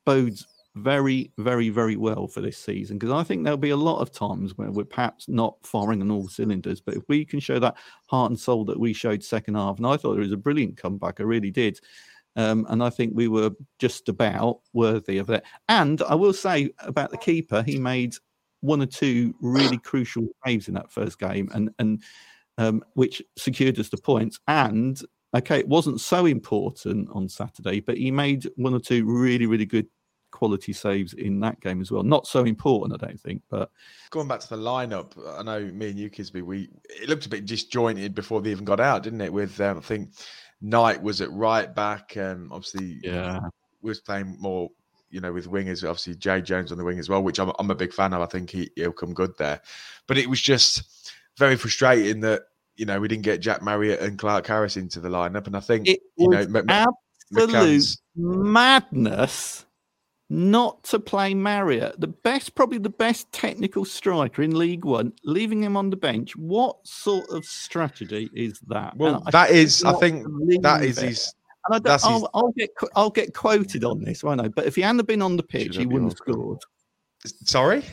bodes 0.06 0.48
very, 0.76 1.32
very, 1.38 1.70
very 1.70 1.96
well 1.96 2.28
for 2.28 2.42
this 2.42 2.58
season 2.58 2.98
because 2.98 3.14
I 3.14 3.24
think 3.24 3.44
there'll 3.44 3.58
be 3.58 3.72
a 3.72 3.78
lot 3.78 4.00
of 4.00 4.12
times 4.12 4.58
where 4.58 4.72
we're 4.72 4.86
perhaps 4.86 5.28
not 5.28 5.58
firing 5.64 6.02
on 6.02 6.12
all 6.12 6.28
cylinders. 6.28 6.82
But 6.82 6.96
if 6.96 7.04
we 7.08 7.26
can 7.26 7.40
show 7.40 7.60
that 7.60 7.78
heart 8.08 8.32
and 8.32 8.40
soul 8.40 8.66
that 8.66 8.80
we 8.80 8.94
showed 8.94 9.24
second 9.24 9.56
half, 9.56 9.78
and 9.78 9.88
I 9.88 9.98
thought 9.98 10.18
it 10.18 10.22
was 10.22 10.32
a 10.32 10.38
brilliant 10.38 10.78
comeback, 10.78 11.20
I 11.20 11.24
really 11.24 11.52
did. 11.52 11.80
Um, 12.36 12.66
and 12.70 12.82
I 12.84 12.90
think 12.90 13.14
we 13.14 13.28
were 13.28 13.52
just 13.80 14.08
about 14.08 14.62
worthy 14.74 15.18
of 15.18 15.30
it. 15.30 15.44
And 15.68 16.02
I 16.04 16.16
will 16.16 16.34
say 16.34 16.70
about 16.80 17.12
the 17.12 17.18
keeper, 17.18 17.64
he 17.64 17.78
made 17.78 18.16
one 18.62 18.82
or 18.82 18.86
two 18.86 19.34
really 19.42 19.78
crucial 19.78 20.28
saves 20.46 20.68
in 20.68 20.74
that 20.76 20.92
first 20.92 21.20
game, 21.20 21.50
and 21.54 21.70
and 21.80 22.02
um, 22.58 22.84
which 22.94 23.22
secured 23.38 23.80
us 23.80 23.90
the 23.90 23.98
points. 23.98 24.40
And 24.48 25.00
okay, 25.36 25.60
it 25.60 25.68
wasn't 25.68 26.02
so 26.02 26.26
important 26.26 27.10
on 27.14 27.30
Saturday, 27.30 27.80
but 27.80 27.98
he 27.98 28.12
made 28.12 28.50
one 28.56 28.74
or 28.74 28.80
two 28.80 29.06
really 29.06 29.46
really 29.46 29.66
good 29.66 29.88
quality 30.32 30.74
saves 30.74 31.14
in 31.14 31.40
that 31.40 31.60
game 31.60 31.82
as 31.82 31.92
well. 31.92 32.04
Not 32.04 32.28
so 32.28 32.44
important, 32.44 33.02
I 33.02 33.06
don't 33.06 33.20
think. 33.20 33.42
But 33.50 33.72
going 34.10 34.28
back 34.28 34.40
to 34.42 34.50
the 34.50 34.58
lineup, 34.58 35.12
I 35.38 35.44
know 35.44 35.60
me 35.62 35.90
and 35.90 36.00
you, 36.00 36.10
Kisby, 36.10 36.42
we 36.42 36.70
it 36.90 37.10
looked 37.10 37.26
a 37.26 37.30
bit 37.30 37.46
disjointed 37.46 38.16
before 38.16 38.42
they 38.42 38.52
even 38.52 38.66
got 38.66 38.80
out, 38.80 39.04
didn't 39.04 39.22
it? 39.22 39.34
With 39.34 39.60
um, 39.62 39.78
I 39.78 39.82
think 39.82 40.12
Knight 40.62 41.02
was 41.02 41.22
at 41.22 41.32
right 41.32 41.74
back, 41.74 42.16
um, 42.18 42.50
obviously, 42.52 43.00
yeah, 43.04 43.40
was 43.82 44.02
playing 44.02 44.38
more 44.40 44.70
you 45.10 45.20
know, 45.22 45.34
with 45.34 45.50
wingers, 45.50 45.84
obviously 45.84 46.16
Jay 46.16 46.42
Jones 46.42 46.72
on 46.72 46.78
the 46.78 46.84
wing 46.84 47.00
as 47.00 47.10
well, 47.10 47.24
which 47.24 47.40
I'm, 47.40 47.52
I'm 47.60 47.72
a 47.72 47.76
big 47.76 47.94
fan 47.94 48.14
of. 48.14 48.22
I 48.22 48.26
think 48.26 48.50
he, 48.50 48.70
he'll 48.76 48.92
come 48.92 49.14
good 49.14 49.38
there. 49.38 49.62
But 50.08 50.18
it 50.18 50.30
was 50.30 50.42
just 50.42 51.12
very 51.38 51.56
frustrating 51.56 52.22
that, 52.22 52.44
you 52.76 52.86
know, 52.86 53.00
we 53.00 53.08
didn't 53.08 53.24
get 53.24 53.42
Jack 53.42 53.62
Marriott 53.62 54.00
and 54.00 54.18
Clarke-Harris 54.18 54.78
into 54.78 55.00
the 55.00 55.10
lineup. 55.10 55.48
And 55.48 55.58
I 55.58 55.60
think, 55.60 55.88
it 55.88 56.00
you 56.16 56.30
know, 56.30 56.64
absolute 56.70 57.98
madness 58.16 59.66
not 60.32 60.84
to 60.84 61.00
play 61.00 61.34
Marriott, 61.34 62.00
the 62.00 62.08
best, 62.08 62.54
probably 62.54 62.78
the 62.78 62.90
best 62.90 63.32
technical 63.32 63.84
striker 63.84 64.44
in 64.44 64.56
League 64.56 64.86
One, 64.86 65.12
leaving 65.24 65.64
him 65.64 65.76
on 65.76 65.90
the 65.90 65.96
bench. 65.96 66.36
What 66.36 66.78
sort 66.86 67.28
of 67.32 67.46
strategy 67.46 68.30
is 68.36 68.60
that? 68.68 68.96
Well, 68.96 69.24
that 69.32 69.50
is, 69.50 69.84
I 69.84 69.94
think, 69.94 70.28
that 70.62 70.84
is 70.84 71.00
his 71.00 71.34
and 71.72 71.88
I 71.88 71.98
I'll, 72.04 72.20
his... 72.20 72.28
I'll, 72.34 72.52
get 72.52 72.70
I'll 72.96 73.10
get 73.10 73.34
quoted 73.34 73.84
on 73.84 74.04
this, 74.04 74.24
I? 74.24 74.48
But 74.48 74.66
if 74.66 74.76
he 74.76 74.82
hadn't 74.82 75.08
been 75.08 75.22
on 75.22 75.38
the 75.38 75.44
pitch, 75.44 75.78
he 75.78 75.86
wouldn't 75.86 76.12
have 76.12 76.18
scored. 76.18 76.60
Sorry, 77.26 77.84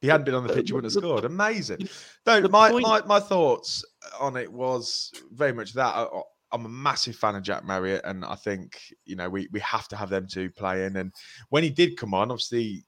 he 0.00 0.08
hadn't 0.08 0.24
been 0.24 0.34
on 0.34 0.46
the 0.46 0.54
pitch, 0.54 0.68
he 0.68 0.74
wouldn't 0.74 0.92
have 0.92 1.02
scored. 1.02 1.24
Amazing. 1.24 1.88
No, 2.26 2.40
my, 2.48 2.70
point... 2.70 2.82
my 2.82 3.02
my 3.04 3.20
thoughts 3.20 3.84
on 4.20 4.36
it 4.36 4.52
was 4.52 5.12
very 5.32 5.52
much 5.52 5.72
that. 5.74 5.94
I, 5.94 6.06
I'm 6.50 6.64
a 6.64 6.68
massive 6.68 7.16
fan 7.16 7.34
of 7.34 7.42
Jack 7.42 7.64
Marriott, 7.64 8.02
and 8.04 8.24
I 8.24 8.34
think 8.34 8.80
you 9.04 9.16
know 9.16 9.28
we 9.28 9.48
we 9.52 9.60
have 9.60 9.88
to 9.88 9.96
have 9.96 10.10
them 10.10 10.26
two 10.26 10.50
playing. 10.50 10.96
And 10.96 11.12
when 11.50 11.62
he 11.62 11.70
did 11.70 11.96
come 11.96 12.14
on, 12.14 12.30
obviously 12.30 12.84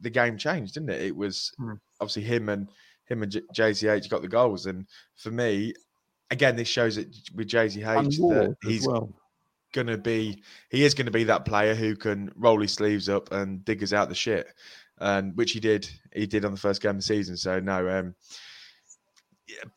the 0.00 0.10
game 0.10 0.38
changed, 0.38 0.74
didn't 0.74 0.90
it? 0.90 1.02
It 1.02 1.16
was 1.16 1.52
hmm. 1.58 1.74
obviously 2.00 2.22
him 2.22 2.48
and 2.48 2.68
him 3.06 3.22
and 3.22 3.32
JCH 3.54 4.08
got 4.08 4.22
the 4.22 4.28
goals, 4.28 4.66
and 4.66 4.86
for 5.16 5.30
me, 5.30 5.74
again, 6.32 6.56
this 6.56 6.68
shows 6.68 6.96
it 6.96 7.14
with 7.34 7.48
JCH 7.48 8.16
that 8.16 8.56
he's 8.62 8.86
well. 8.86 9.12
going 9.72 9.86
to 9.86 9.98
be, 9.98 10.42
he 10.70 10.84
is 10.84 10.94
going 10.94 11.06
to 11.06 11.12
be 11.12 11.24
that 11.24 11.44
player 11.44 11.74
who 11.74 11.94
can 11.94 12.32
roll 12.34 12.60
his 12.60 12.72
sleeves 12.72 13.08
up 13.08 13.30
and 13.30 13.64
dig 13.64 13.82
us 13.82 13.92
out 13.92 14.08
the 14.08 14.14
shit, 14.14 14.46
and 14.98 15.36
which 15.36 15.52
he 15.52 15.60
did. 15.60 15.88
He 16.14 16.26
did 16.26 16.44
on 16.44 16.52
the 16.52 16.60
first 16.60 16.82
game 16.82 16.90
of 16.90 16.96
the 16.96 17.02
season. 17.02 17.36
So 17.36 17.60
no, 17.60 17.88
um, 17.88 18.14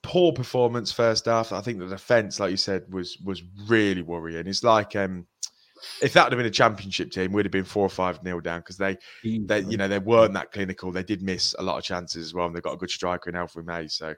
poor 0.01 0.31
performance 0.31 0.91
first 0.91 1.25
half. 1.25 1.51
I 1.51 1.61
think 1.61 1.79
the 1.79 1.87
defense, 1.87 2.39
like 2.39 2.51
you 2.51 2.57
said, 2.57 2.91
was 2.91 3.17
was 3.17 3.43
really 3.67 4.01
worrying. 4.01 4.47
It's 4.47 4.63
like 4.63 4.95
um, 4.95 5.27
if 6.01 6.13
that 6.13 6.23
would 6.23 6.33
have 6.33 6.38
been 6.38 6.45
a 6.45 6.51
championship 6.51 7.11
team, 7.11 7.31
we'd 7.31 7.45
have 7.45 7.51
been 7.51 7.65
four 7.65 7.85
or 7.85 7.89
five 7.89 8.23
nil 8.23 8.39
down 8.39 8.59
because 8.59 8.77
they, 8.77 8.97
they, 9.23 9.61
you 9.61 9.77
know, 9.77 9.88
they 9.88 9.99
weren't 9.99 10.33
that 10.33 10.51
clinical. 10.51 10.91
They 10.91 11.03
did 11.03 11.21
miss 11.21 11.55
a 11.59 11.63
lot 11.63 11.77
of 11.77 11.83
chances 11.83 12.25
as 12.25 12.33
well, 12.33 12.47
and 12.47 12.55
they've 12.55 12.63
got 12.63 12.73
a 12.73 12.77
good 12.77 12.89
striker 12.89 13.29
in 13.29 13.35
Alfie 13.35 13.61
May. 13.61 13.88
So 13.88 14.15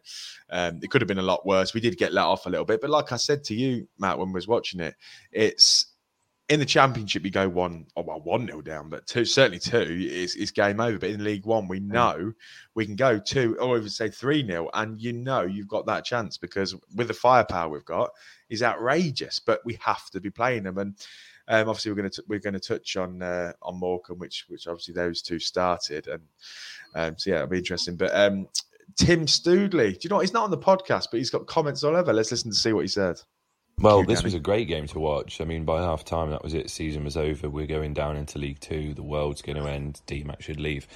um, 0.50 0.80
it 0.82 0.89
could 0.89 1.02
have 1.02 1.08
been 1.08 1.20
a 1.20 1.24
lot 1.24 1.46
worse. 1.46 1.74
We 1.74 1.82
did 1.82 1.98
get 1.98 2.13
let 2.13 2.26
off 2.26 2.46
a 2.46 2.50
little 2.50 2.65
bit, 2.65 2.82
but 2.82 2.89
like 2.89 3.12
I 3.12 3.17
said 3.17 3.43
to 3.46 3.56
you, 3.56 3.88
Matt, 4.00 4.17
when 4.17 4.30
we 4.30 4.34
was 4.34 4.48
watching 4.48 4.80
it, 4.80 4.96
it's 5.32 5.88
in 6.50 6.60
the 6.60 6.65
championship 6.65 7.26
you 7.26 7.32
go 7.32 7.50
one 7.50 7.86
oh 7.98 8.04
well 8.04 8.22
one 8.22 8.46
nil 8.46 8.62
down, 8.62 8.89
but 8.89 9.06
two 9.06 9.26
certainly 9.26 9.60
two 9.60 10.08
is, 10.10 10.36
is 10.36 10.52
game 10.52 10.80
over. 10.80 10.98
But 10.98 11.10
in 11.10 11.24
League 11.24 11.46
One, 11.46 11.67
we 11.67 11.80
know 11.80 12.32
we 12.74 12.86
can 12.86 12.96
go 12.96 13.20
two 13.20 13.58
or 13.60 13.78
even 13.78 13.89
say 13.89 14.10
three 14.10 14.43
nil, 14.43 14.70
and 14.74 15.02
you 15.02 15.13
know 15.13 15.41
you've 15.41 15.67
got 15.67 15.86
that 15.88 16.06
chance 16.06 16.38
because 16.38 16.76
with 16.96 17.10
the 17.10 17.13
firepower 17.13 17.70
we've 17.70 17.84
got 17.86 18.12
is 18.50 18.63
outrageous. 18.63 19.39
But 19.39 19.62
we 19.65 19.78
have 19.82 20.10
to 20.12 20.22
be 20.22 20.30
playing 20.30 20.63
them 20.63 20.78
and. 20.78 20.96
Um, 21.48 21.70
obviously, 21.70 21.92
we're 21.92 21.98
going 21.98 22.12
to 22.12 22.24
we're 22.28 22.40
going 22.40 22.54
to 22.54 22.60
touch 22.60 22.98
on 22.98 23.22
uh, 23.22 23.54
on 23.62 23.80
Morecambe, 23.80 24.20
which 24.20 24.46
which 24.48 24.68
obviously 24.68 24.94
those 24.94 25.22
two 25.22 25.40
started, 25.40 26.08
and 26.08 26.24
um, 26.96 27.16
so 27.18 27.30
yeah, 27.30 27.38
it'll 27.38 27.48
be 27.48 27.60
interesting. 27.60 27.96
But 27.96 28.14
um, 28.14 28.48
Tim 28.96 29.26
Stoodley, 29.26 29.94
do 29.94 30.00
you 30.02 30.10
know 30.10 30.18
what? 30.18 30.24
he's 30.24 30.34
not 30.34 30.44
on 30.44 30.52
the 30.52 30.58
podcast, 30.58 31.08
but 31.12 31.18
he's 31.18 31.30
got 31.30 31.48
comments 31.48 31.84
all 31.84 31.96
over. 31.96 32.12
Let's 32.12 32.32
listen 32.32 32.52
to 32.52 32.58
see 32.58 32.74
what 32.74 32.82
he 32.82 32.88
said. 32.88 33.22
Well, 33.80 34.04
this 34.04 34.24
was 34.24 34.34
a 34.34 34.40
great 34.40 34.68
game 34.68 34.88
to 34.88 35.00
watch. 35.00 35.40
I 35.40 35.46
mean, 35.46 35.64
by 35.64 35.82
half 35.84 36.04
time, 36.04 36.32
that 36.32 36.42
was 36.42 36.56
it. 36.56 36.72
Season 36.72 37.04
was 37.04 37.16
over. 37.16 37.48
We're 37.48 37.68
going 37.68 37.94
down 37.94 38.18
into 38.18 38.40
League 38.40 38.60
Two. 38.60 38.96
The 38.96 39.04
world's 39.04 39.44
going 39.44 39.58
to 39.58 39.70
end. 39.70 40.02
DMAC 40.08 40.42
should 40.42 40.60
leave. 40.60 40.88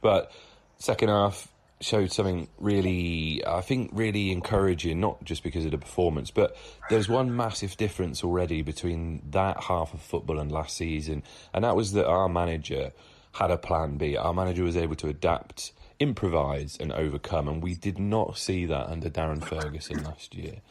But 0.00 0.32
second 0.78 1.10
half, 1.10 1.48
showed 1.84 2.10
something 2.10 2.48
really, 2.58 3.42
I 3.46 3.60
think, 3.60 3.90
really 3.92 4.32
encouraging, 4.32 5.00
not 5.00 5.22
just 5.24 5.42
because 5.42 5.64
of 5.64 5.70
the 5.70 5.78
performance, 5.78 6.30
but 6.30 6.56
there's 6.88 7.08
one 7.08 7.36
massive 7.36 7.76
difference 7.76 8.24
already 8.24 8.62
between 8.62 9.22
that 9.30 9.64
half 9.64 9.92
of 9.94 10.00
football 10.00 10.38
and 10.38 10.50
last 10.50 10.76
season, 10.76 11.22
and 11.52 11.64
that 11.64 11.76
was 11.76 11.92
that 11.92 12.06
our 12.06 12.28
manager 12.28 12.92
had 13.32 13.50
a 13.50 13.58
plan 13.58 13.96
B. 13.98 14.16
Our 14.16 14.32
manager 14.32 14.64
was 14.64 14.76
able 14.76 14.94
to 14.96 15.08
adapt, 15.08 15.72
improvise, 16.00 16.76
and 16.78 16.92
overcome, 16.92 17.48
and 17.48 17.62
we 17.62 17.74
did 17.74 17.98
not 17.98 18.38
see 18.38 18.64
that 18.66 18.86
under 18.86 19.10
Darren 19.10 19.44
Ferguson 19.44 20.02
last 20.04 20.34
year. 20.34 20.62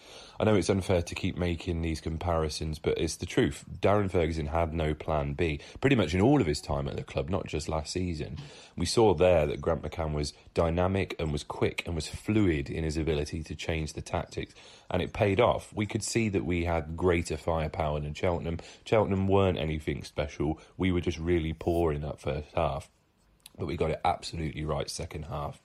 I 0.43 0.45
know 0.45 0.55
it's 0.55 0.69
unfair 0.69 1.01
to 1.01 1.15
keep 1.15 1.37
making 1.37 1.81
these 1.81 2.01
comparisons, 2.01 2.77
but 2.77 2.97
it's 2.97 3.15
the 3.15 3.25
truth. 3.25 3.63
Darren 3.79 4.11
Ferguson 4.11 4.47
had 4.47 4.73
no 4.73 4.93
plan 4.93 5.35
B 5.35 5.61
pretty 5.79 5.95
much 5.95 6.13
in 6.13 6.19
all 6.19 6.41
of 6.41 6.47
his 6.47 6.59
time 6.59 6.89
at 6.89 6.97
the 6.97 7.03
club, 7.03 7.29
not 7.29 7.47
just 7.47 7.69
last 7.69 7.93
season. 7.93 8.37
We 8.75 8.85
saw 8.85 9.13
there 9.13 9.45
that 9.47 9.61
Grant 9.61 9.83
McCann 9.83 10.13
was 10.13 10.33
dynamic 10.53 11.15
and 11.17 11.31
was 11.31 11.45
quick 11.45 11.83
and 11.85 11.95
was 11.95 12.09
fluid 12.09 12.69
in 12.69 12.83
his 12.83 12.97
ability 12.97 13.41
to 13.41 13.55
change 13.55 13.93
the 13.93 14.01
tactics, 14.01 14.53
and 14.91 15.01
it 15.01 15.13
paid 15.13 15.39
off. 15.39 15.71
We 15.73 15.85
could 15.85 16.03
see 16.03 16.27
that 16.27 16.43
we 16.43 16.65
had 16.65 16.97
greater 16.97 17.37
firepower 17.37 18.01
than 18.01 18.13
Cheltenham. 18.13 18.59
Cheltenham 18.83 19.29
weren't 19.29 19.57
anything 19.57 20.03
special, 20.03 20.59
we 20.75 20.91
were 20.91 20.99
just 20.99 21.19
really 21.19 21.53
poor 21.53 21.93
in 21.93 22.01
that 22.01 22.19
first 22.19 22.49
half, 22.53 22.89
but 23.57 23.65
we 23.65 23.77
got 23.77 23.91
it 23.91 24.01
absolutely 24.03 24.65
right 24.65 24.89
second 24.89 25.23
half. 25.23 25.61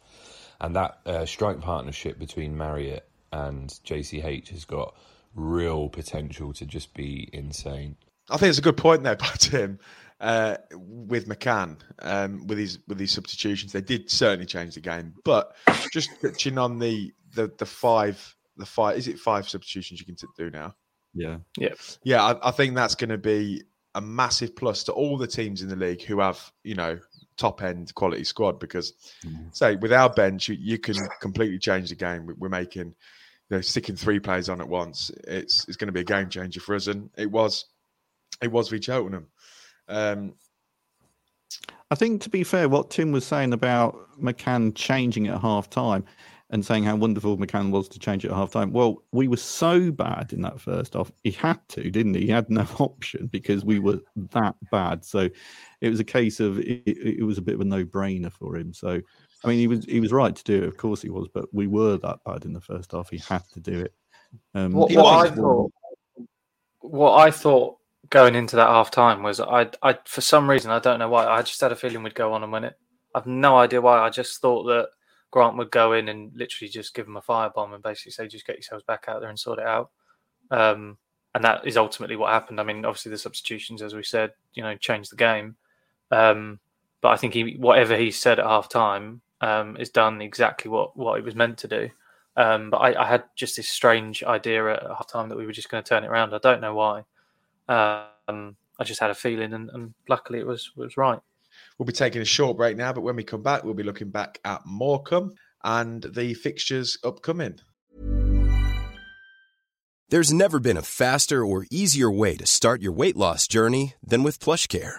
And 0.60 0.76
that 0.76 1.00
uh, 1.04 1.26
strike 1.26 1.60
partnership 1.60 2.16
between 2.16 2.56
Marriott 2.56 3.08
and 3.32 3.68
JCH 3.84 4.48
has 4.48 4.64
got 4.64 4.94
real 5.34 5.88
potential 5.88 6.52
to 6.54 6.66
just 6.66 6.94
be 6.94 7.28
insane. 7.32 7.96
I 8.30 8.36
think 8.36 8.50
it's 8.50 8.58
a 8.58 8.62
good 8.62 8.76
point 8.76 9.02
there 9.02 9.16
by 9.16 9.30
Tim 9.38 9.78
uh, 10.20 10.56
with 10.72 11.28
McCann 11.28 11.78
um, 12.00 12.46
with 12.46 12.58
his 12.58 12.78
with 12.88 12.98
these 12.98 13.12
substitutions. 13.12 13.72
They 13.72 13.80
did 13.80 14.10
certainly 14.10 14.46
change 14.46 14.74
the 14.74 14.80
game, 14.80 15.14
but 15.24 15.56
just 15.92 16.10
touching 16.20 16.58
on 16.58 16.78
the 16.78 17.12
the 17.34 17.52
the 17.58 17.66
five 17.66 18.36
the 18.56 18.66
five 18.66 18.96
is 18.96 19.08
it 19.08 19.18
five 19.18 19.48
substitutions 19.48 20.00
you 20.00 20.06
can 20.06 20.16
do 20.36 20.50
now? 20.50 20.74
Yeah, 21.14 21.38
yeah, 21.56 21.74
yeah. 22.04 22.22
I, 22.22 22.48
I 22.48 22.50
think 22.50 22.74
that's 22.74 22.94
going 22.94 23.10
to 23.10 23.18
be 23.18 23.62
a 23.94 24.00
massive 24.00 24.54
plus 24.54 24.84
to 24.84 24.92
all 24.92 25.16
the 25.16 25.26
teams 25.26 25.62
in 25.62 25.68
the 25.68 25.76
league 25.76 26.02
who 26.02 26.20
have 26.20 26.52
you 26.64 26.74
know 26.74 26.98
top 27.36 27.62
end 27.62 27.94
quality 27.94 28.24
squad 28.24 28.58
because 28.58 28.92
mm. 29.24 29.54
say 29.54 29.76
with 29.76 29.92
our 29.92 30.10
bench 30.10 30.48
you, 30.48 30.56
you 30.58 30.76
can 30.78 30.96
completely 31.20 31.58
change 31.58 31.88
the 31.88 31.94
game. 31.94 32.28
We're 32.38 32.48
making 32.48 32.94
you 33.50 33.56
know, 33.56 33.60
sticking 33.60 33.96
three 33.96 34.20
players 34.20 34.48
on 34.48 34.60
at 34.60 34.68
once, 34.68 35.10
it's 35.24 35.66
it's 35.68 35.76
going 35.76 35.88
to 35.88 35.92
be 35.92 36.00
a 36.00 36.04
game 36.04 36.28
changer 36.28 36.60
for 36.60 36.74
us, 36.74 36.86
and 36.86 37.10
it 37.16 37.30
was 37.30 37.66
it 38.42 38.50
was 38.50 38.68
v 38.68 38.80
Cheltenham. 38.80 39.26
Um, 39.88 40.34
I 41.90 41.94
think 41.94 42.22
to 42.22 42.30
be 42.30 42.44
fair, 42.44 42.68
what 42.68 42.90
Tim 42.90 43.12
was 43.12 43.24
saying 43.24 43.52
about 43.52 43.96
McCann 44.20 44.74
changing 44.74 45.28
at 45.28 45.40
half 45.40 45.70
time, 45.70 46.04
and 46.50 46.64
saying 46.64 46.84
how 46.84 46.96
wonderful 46.96 47.36
McCann 47.36 47.70
was 47.70 47.88
to 47.88 47.98
change 47.98 48.24
at 48.24 48.30
half 48.30 48.50
time. 48.50 48.72
Well, 48.72 49.02
we 49.12 49.28
were 49.28 49.36
so 49.36 49.90
bad 49.90 50.32
in 50.32 50.40
that 50.42 50.60
first 50.60 50.94
half. 50.94 51.12
He 51.22 51.30
had 51.32 51.60
to, 51.70 51.90
didn't 51.90 52.14
he? 52.14 52.22
He 52.22 52.30
had 52.30 52.48
no 52.48 52.66
option 52.78 53.26
because 53.26 53.64
we 53.64 53.78
were 53.78 54.00
that 54.32 54.56
bad. 54.70 55.04
So 55.04 55.28
it 55.80 55.90
was 55.90 56.00
a 56.00 56.04
case 56.04 56.40
of 56.40 56.58
it, 56.58 56.82
it 56.86 57.24
was 57.24 57.38
a 57.38 57.42
bit 57.42 57.54
of 57.54 57.60
a 57.60 57.64
no 57.64 57.84
brainer 57.84 58.32
for 58.32 58.56
him. 58.56 58.72
So, 58.72 59.00
I 59.44 59.48
mean, 59.48 59.58
he 59.58 59.68
was 59.68 59.84
he 59.84 60.00
was 60.00 60.12
right 60.12 60.34
to 60.34 60.44
do 60.44 60.62
it. 60.62 60.68
Of 60.68 60.76
course 60.76 61.02
he 61.02 61.10
was, 61.10 61.28
but 61.32 61.52
we 61.52 61.66
were 61.66 61.96
that 61.98 62.18
bad 62.24 62.44
in 62.44 62.52
the 62.52 62.60
first 62.60 62.92
half. 62.92 63.10
He 63.10 63.18
had 63.18 63.44
to 63.52 63.60
do 63.60 63.80
it. 63.80 63.94
Um, 64.54 64.72
what, 64.72 64.92
what 64.92 65.26
I 65.26 65.30
thought, 65.30 65.72
what 66.80 67.14
I 67.14 67.30
thought 67.30 67.78
going 68.10 68.34
into 68.34 68.56
that 68.56 68.68
half 68.68 68.90
time 68.90 69.22
was 69.22 69.40
I, 69.40 69.68
I, 69.82 69.98
for 70.04 70.20
some 70.20 70.48
reason, 70.48 70.70
I 70.70 70.78
don't 70.78 70.98
know 70.98 71.08
why, 71.08 71.26
I 71.26 71.42
just 71.42 71.60
had 71.60 71.72
a 71.72 71.76
feeling 71.76 72.02
we'd 72.02 72.14
go 72.14 72.32
on 72.32 72.42
and 72.42 72.52
win 72.52 72.64
it. 72.64 72.78
I've 73.14 73.26
no 73.26 73.56
idea 73.56 73.80
why. 73.80 73.98
I 73.98 74.10
just 74.10 74.40
thought 74.40 74.64
that 74.64 74.88
Grant 75.30 75.56
would 75.56 75.70
go 75.70 75.92
in 75.92 76.08
and 76.08 76.32
literally 76.34 76.70
just 76.70 76.94
give 76.94 77.06
them 77.06 77.16
a 77.16 77.22
firebomb 77.22 77.74
and 77.74 77.82
basically 77.82 78.12
say, 78.12 78.28
just 78.28 78.46
get 78.46 78.56
yourselves 78.56 78.84
back 78.84 79.06
out 79.08 79.20
there 79.20 79.30
and 79.30 79.38
sort 79.38 79.58
it 79.58 79.66
out. 79.66 79.90
Um, 80.50 80.96
and 81.34 81.44
that 81.44 81.66
is 81.66 81.76
ultimately 81.76 82.16
what 82.16 82.32
happened. 82.32 82.60
I 82.60 82.64
mean, 82.64 82.84
obviously 82.84 83.10
the 83.10 83.18
substitutions, 83.18 83.82
as 83.82 83.94
we 83.94 84.02
said, 84.02 84.32
you 84.54 84.62
know, 84.62 84.76
changed 84.76 85.12
the 85.12 85.16
game. 85.16 85.56
Um, 86.10 86.60
but 87.00 87.10
I 87.10 87.16
think 87.16 87.34
he, 87.34 87.56
whatever 87.58 87.96
he 87.96 88.10
said 88.10 88.38
at 88.38 88.46
half 88.46 88.68
time, 88.68 89.20
um, 89.40 89.76
is 89.76 89.90
done 89.90 90.20
exactly 90.20 90.70
what 90.70 90.96
what 90.96 91.18
it 91.18 91.24
was 91.24 91.34
meant 91.34 91.58
to 91.58 91.68
do. 91.68 91.90
Um, 92.36 92.70
but 92.70 92.78
I, 92.78 93.02
I, 93.02 93.06
had 93.06 93.24
just 93.34 93.56
this 93.56 93.68
strange 93.68 94.22
idea 94.22 94.72
at 94.72 94.86
half 94.86 95.08
time 95.08 95.28
that 95.28 95.36
we 95.36 95.44
were 95.44 95.52
just 95.52 95.68
going 95.68 95.82
to 95.82 95.88
turn 95.88 96.04
it 96.04 96.06
around. 96.06 96.32
I 96.32 96.38
don't 96.38 96.60
know 96.60 96.72
why. 96.72 97.02
Um, 97.68 98.56
I 98.78 98.84
just 98.84 99.00
had 99.00 99.10
a 99.10 99.14
feeling, 99.14 99.52
and, 99.52 99.68
and 99.70 99.92
luckily 100.08 100.38
it 100.38 100.46
was 100.46 100.70
was 100.76 100.96
right. 100.96 101.18
We'll 101.78 101.86
be 101.86 101.92
taking 101.92 102.22
a 102.22 102.26
short 102.26 102.56
break 102.56 102.76
now, 102.76 102.92
but 102.92 103.00
when 103.00 103.16
we 103.16 103.24
come 103.24 103.42
back, 103.42 103.64
we'll 103.64 103.74
be 103.74 103.82
looking 103.82 104.10
back 104.10 104.38
at 104.44 104.60
Morecambe 104.64 105.34
and 105.64 106.02
the 106.02 106.34
fixtures 106.34 106.98
upcoming. 107.02 107.58
There's 110.10 110.32
never 110.32 110.58
been 110.58 110.76
a 110.76 110.82
faster 110.82 111.44
or 111.44 111.66
easier 111.70 112.10
way 112.10 112.36
to 112.36 112.46
start 112.46 112.80
your 112.80 112.92
weight 112.92 113.16
loss 113.16 113.46
journey 113.46 113.94
than 114.02 114.22
with 114.22 114.40
PlushCare. 114.40 114.98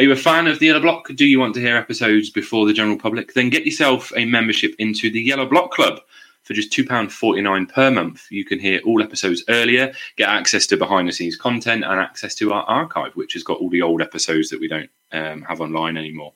Are 0.00 0.02
you 0.02 0.12
a 0.12 0.16
fan 0.16 0.46
of 0.46 0.60
the 0.60 0.64
Yellow 0.64 0.80
Block? 0.80 1.08
Do 1.14 1.26
you 1.26 1.38
want 1.38 1.52
to 1.56 1.60
hear 1.60 1.76
episodes 1.76 2.30
before 2.30 2.64
the 2.64 2.72
general 2.72 2.96
public? 2.96 3.34
Then 3.34 3.50
get 3.50 3.66
yourself 3.66 4.10
a 4.16 4.24
membership 4.24 4.74
into 4.78 5.10
the 5.10 5.20
Yellow 5.20 5.44
Block 5.44 5.72
Club. 5.72 6.00
For 6.44 6.54
just 6.54 6.72
£2.49 6.72 7.68
per 7.68 7.90
month, 7.90 8.26
you 8.30 8.46
can 8.46 8.58
hear 8.58 8.80
all 8.86 9.02
episodes 9.02 9.44
earlier, 9.50 9.92
get 10.16 10.30
access 10.30 10.66
to 10.68 10.78
behind 10.78 11.06
the 11.06 11.12
scenes 11.12 11.36
content, 11.36 11.84
and 11.84 12.00
access 12.00 12.34
to 12.36 12.50
our 12.54 12.62
archive, 12.62 13.12
which 13.12 13.34
has 13.34 13.42
got 13.42 13.58
all 13.58 13.68
the 13.68 13.82
old 13.82 14.00
episodes 14.00 14.48
that 14.48 14.58
we 14.58 14.68
don't 14.68 14.88
um, 15.12 15.42
have 15.42 15.60
online 15.60 15.98
anymore. 15.98 16.32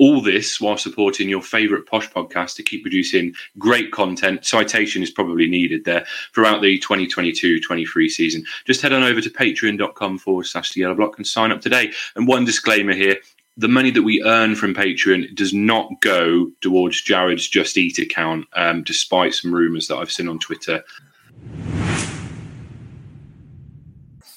All 0.00 0.22
this 0.22 0.60
while 0.60 0.78
supporting 0.78 1.28
your 1.28 1.42
favourite 1.42 1.84
posh 1.84 2.10
podcast 2.10 2.56
to 2.56 2.62
keep 2.62 2.82
producing 2.82 3.34
great 3.58 3.92
content. 3.92 4.46
Citation 4.46 5.02
is 5.02 5.10
probably 5.10 5.46
needed 5.46 5.84
there 5.84 6.06
throughout 6.34 6.62
the 6.62 6.78
2022 6.78 7.60
23 7.60 8.08
season. 8.08 8.44
Just 8.64 8.80
head 8.80 8.94
on 8.94 9.02
over 9.02 9.20
to 9.20 9.28
patreon.com 9.28 10.18
forward 10.18 10.46
slash 10.46 10.72
the 10.72 10.80
yellow 10.80 10.94
block 10.94 11.18
and 11.18 11.26
sign 11.26 11.52
up 11.52 11.60
today. 11.60 11.92
And 12.16 12.26
one 12.26 12.46
disclaimer 12.46 12.94
here 12.94 13.18
the 13.56 13.68
money 13.68 13.90
that 13.90 14.02
we 14.02 14.22
earn 14.24 14.54
from 14.56 14.72
Patreon 14.72 15.34
does 15.34 15.52
not 15.52 16.00
go 16.00 16.50
towards 16.62 17.02
Jarred's 17.02 17.46
Just 17.46 17.76
Eat 17.76 17.98
account, 17.98 18.46
um, 18.54 18.82
despite 18.82 19.34
some 19.34 19.52
rumours 19.52 19.86
that 19.88 19.96
I've 19.96 20.10
seen 20.10 20.28
on 20.28 20.38
Twitter. 20.38 20.82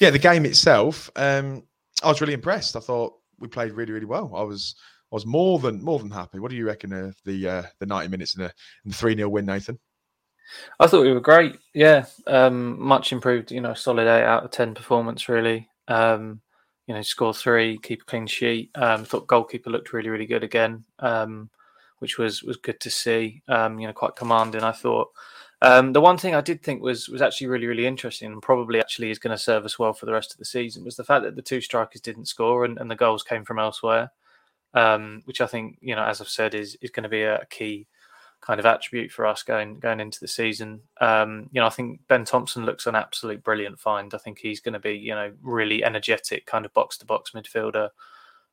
Yeah, 0.01 0.09
the 0.09 0.19
game 0.19 0.45
itself, 0.45 1.09
um, 1.15 1.63
I 2.03 2.09
was 2.09 2.19
really 2.19 2.33
impressed. 2.33 2.75
I 2.75 2.81
thought 2.81 3.13
we 3.39 3.47
played 3.47 3.71
really, 3.71 3.93
really 3.93 4.05
well. 4.05 4.33
I 4.35 4.43
was 4.43 4.75
I 5.13 5.15
was 5.15 5.27
more 5.27 5.59
than 5.59 5.83
more 5.83 5.99
than 5.99 6.09
happy. 6.09 6.39
What 6.39 6.49
do 6.49 6.57
you 6.57 6.65
reckon 6.65 6.91
of 6.91 7.15
the 7.23 7.47
uh, 7.47 7.63
the 7.77 7.85
ninety 7.85 8.09
minutes 8.09 8.35
and 8.35 8.51
the 8.83 8.93
three 8.95 9.15
0 9.15 9.29
win, 9.29 9.45
Nathan? 9.45 9.77
I 10.79 10.87
thought 10.87 11.03
we 11.03 11.13
were 11.13 11.19
great. 11.19 11.59
Yeah, 11.75 12.05
um, 12.25 12.81
much 12.81 13.11
improved. 13.11 13.51
You 13.51 13.61
know, 13.61 13.75
solid 13.75 14.07
eight 14.07 14.23
out 14.23 14.43
of 14.43 14.49
ten 14.49 14.73
performance. 14.73 15.29
Really, 15.29 15.69
um, 15.87 16.41
you 16.87 16.95
know, 16.95 17.03
score 17.03 17.31
three, 17.31 17.77
keep 17.77 18.01
a 18.01 18.05
clean 18.05 18.25
sheet. 18.25 18.71
Um, 18.73 19.05
thought 19.05 19.27
goalkeeper 19.27 19.69
looked 19.69 19.93
really, 19.93 20.09
really 20.09 20.25
good 20.25 20.43
again, 20.43 20.83
um, 20.97 21.51
which 21.99 22.17
was 22.17 22.41
was 22.41 22.57
good 22.57 22.79
to 22.79 22.89
see. 22.89 23.43
Um, 23.47 23.79
you 23.79 23.85
know, 23.85 23.93
quite 23.93 24.15
commanding. 24.15 24.63
I 24.63 24.71
thought. 24.71 25.09
Um, 25.61 25.93
the 25.93 26.01
one 26.01 26.17
thing 26.17 26.33
I 26.33 26.41
did 26.41 26.63
think 26.63 26.81
was 26.81 27.07
was 27.07 27.21
actually 27.21 27.47
really 27.47 27.67
really 27.67 27.85
interesting 27.85 28.31
and 28.31 28.41
probably 28.41 28.79
actually 28.79 29.11
is 29.11 29.19
going 29.19 29.37
to 29.37 29.41
serve 29.41 29.63
us 29.63 29.77
well 29.77 29.93
for 29.93 30.07
the 30.07 30.11
rest 30.11 30.31
of 30.31 30.39
the 30.39 30.45
season 30.45 30.83
was 30.83 30.95
the 30.95 31.03
fact 31.03 31.23
that 31.23 31.35
the 31.35 31.41
two 31.41 31.61
strikers 31.61 32.01
didn't 32.01 32.25
score 32.25 32.65
and, 32.65 32.79
and 32.79 32.89
the 32.89 32.95
goals 32.95 33.23
came 33.23 33.45
from 33.45 33.59
elsewhere 33.59 34.11
um, 34.73 35.21
which 35.25 35.41
I 35.41 35.47
think 35.47 35.77
you 35.81 35.95
know, 35.95 36.03
as 36.03 36.21
I've 36.21 36.27
said, 36.27 36.55
is 36.55 36.75
is 36.81 36.91
going 36.91 37.03
to 37.03 37.09
be 37.09 37.23
a 37.23 37.45
key 37.49 37.87
kind 38.41 38.59
of 38.59 38.65
attribute 38.65 39.09
for 39.09 39.25
us 39.25 39.41
going 39.41 39.79
going 39.79 39.99
into 39.99 40.19
the 40.19 40.27
season. 40.27 40.81
Um, 40.99 41.49
you 41.51 41.61
know, 41.61 41.67
I 41.67 41.69
think 41.69 42.01
Ben 42.07 42.25
Thompson 42.25 42.65
looks 42.65 42.87
an 42.87 42.95
absolute 42.95 43.43
brilliant 43.43 43.79
find. 43.79 44.13
I 44.13 44.17
think 44.17 44.39
he's 44.39 44.59
going 44.59 44.73
to 44.73 44.79
be 44.79 44.97
you 44.97 45.15
know 45.15 45.31
really 45.41 45.83
energetic 45.83 46.45
kind 46.45 46.65
of 46.65 46.73
box 46.73 46.97
to 46.97 47.05
box 47.05 47.31
midfielder. 47.31 47.89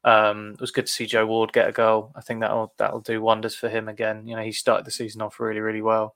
Um, 0.02 0.52
it 0.54 0.60
was 0.60 0.70
good 0.70 0.86
to 0.86 0.92
see 0.92 1.06
Joe 1.06 1.26
Ward 1.26 1.52
get 1.52 1.68
a 1.68 1.72
goal. 1.72 2.12
I 2.14 2.20
think 2.20 2.40
that'll 2.40 2.72
that'll 2.78 3.00
do 3.00 3.20
wonders 3.20 3.54
for 3.54 3.68
him 3.68 3.88
again. 3.88 4.26
You 4.26 4.36
know, 4.36 4.42
he 4.42 4.52
started 4.52 4.86
the 4.86 4.92
season 4.92 5.22
off 5.22 5.40
really 5.40 5.60
really 5.60 5.82
well. 5.82 6.14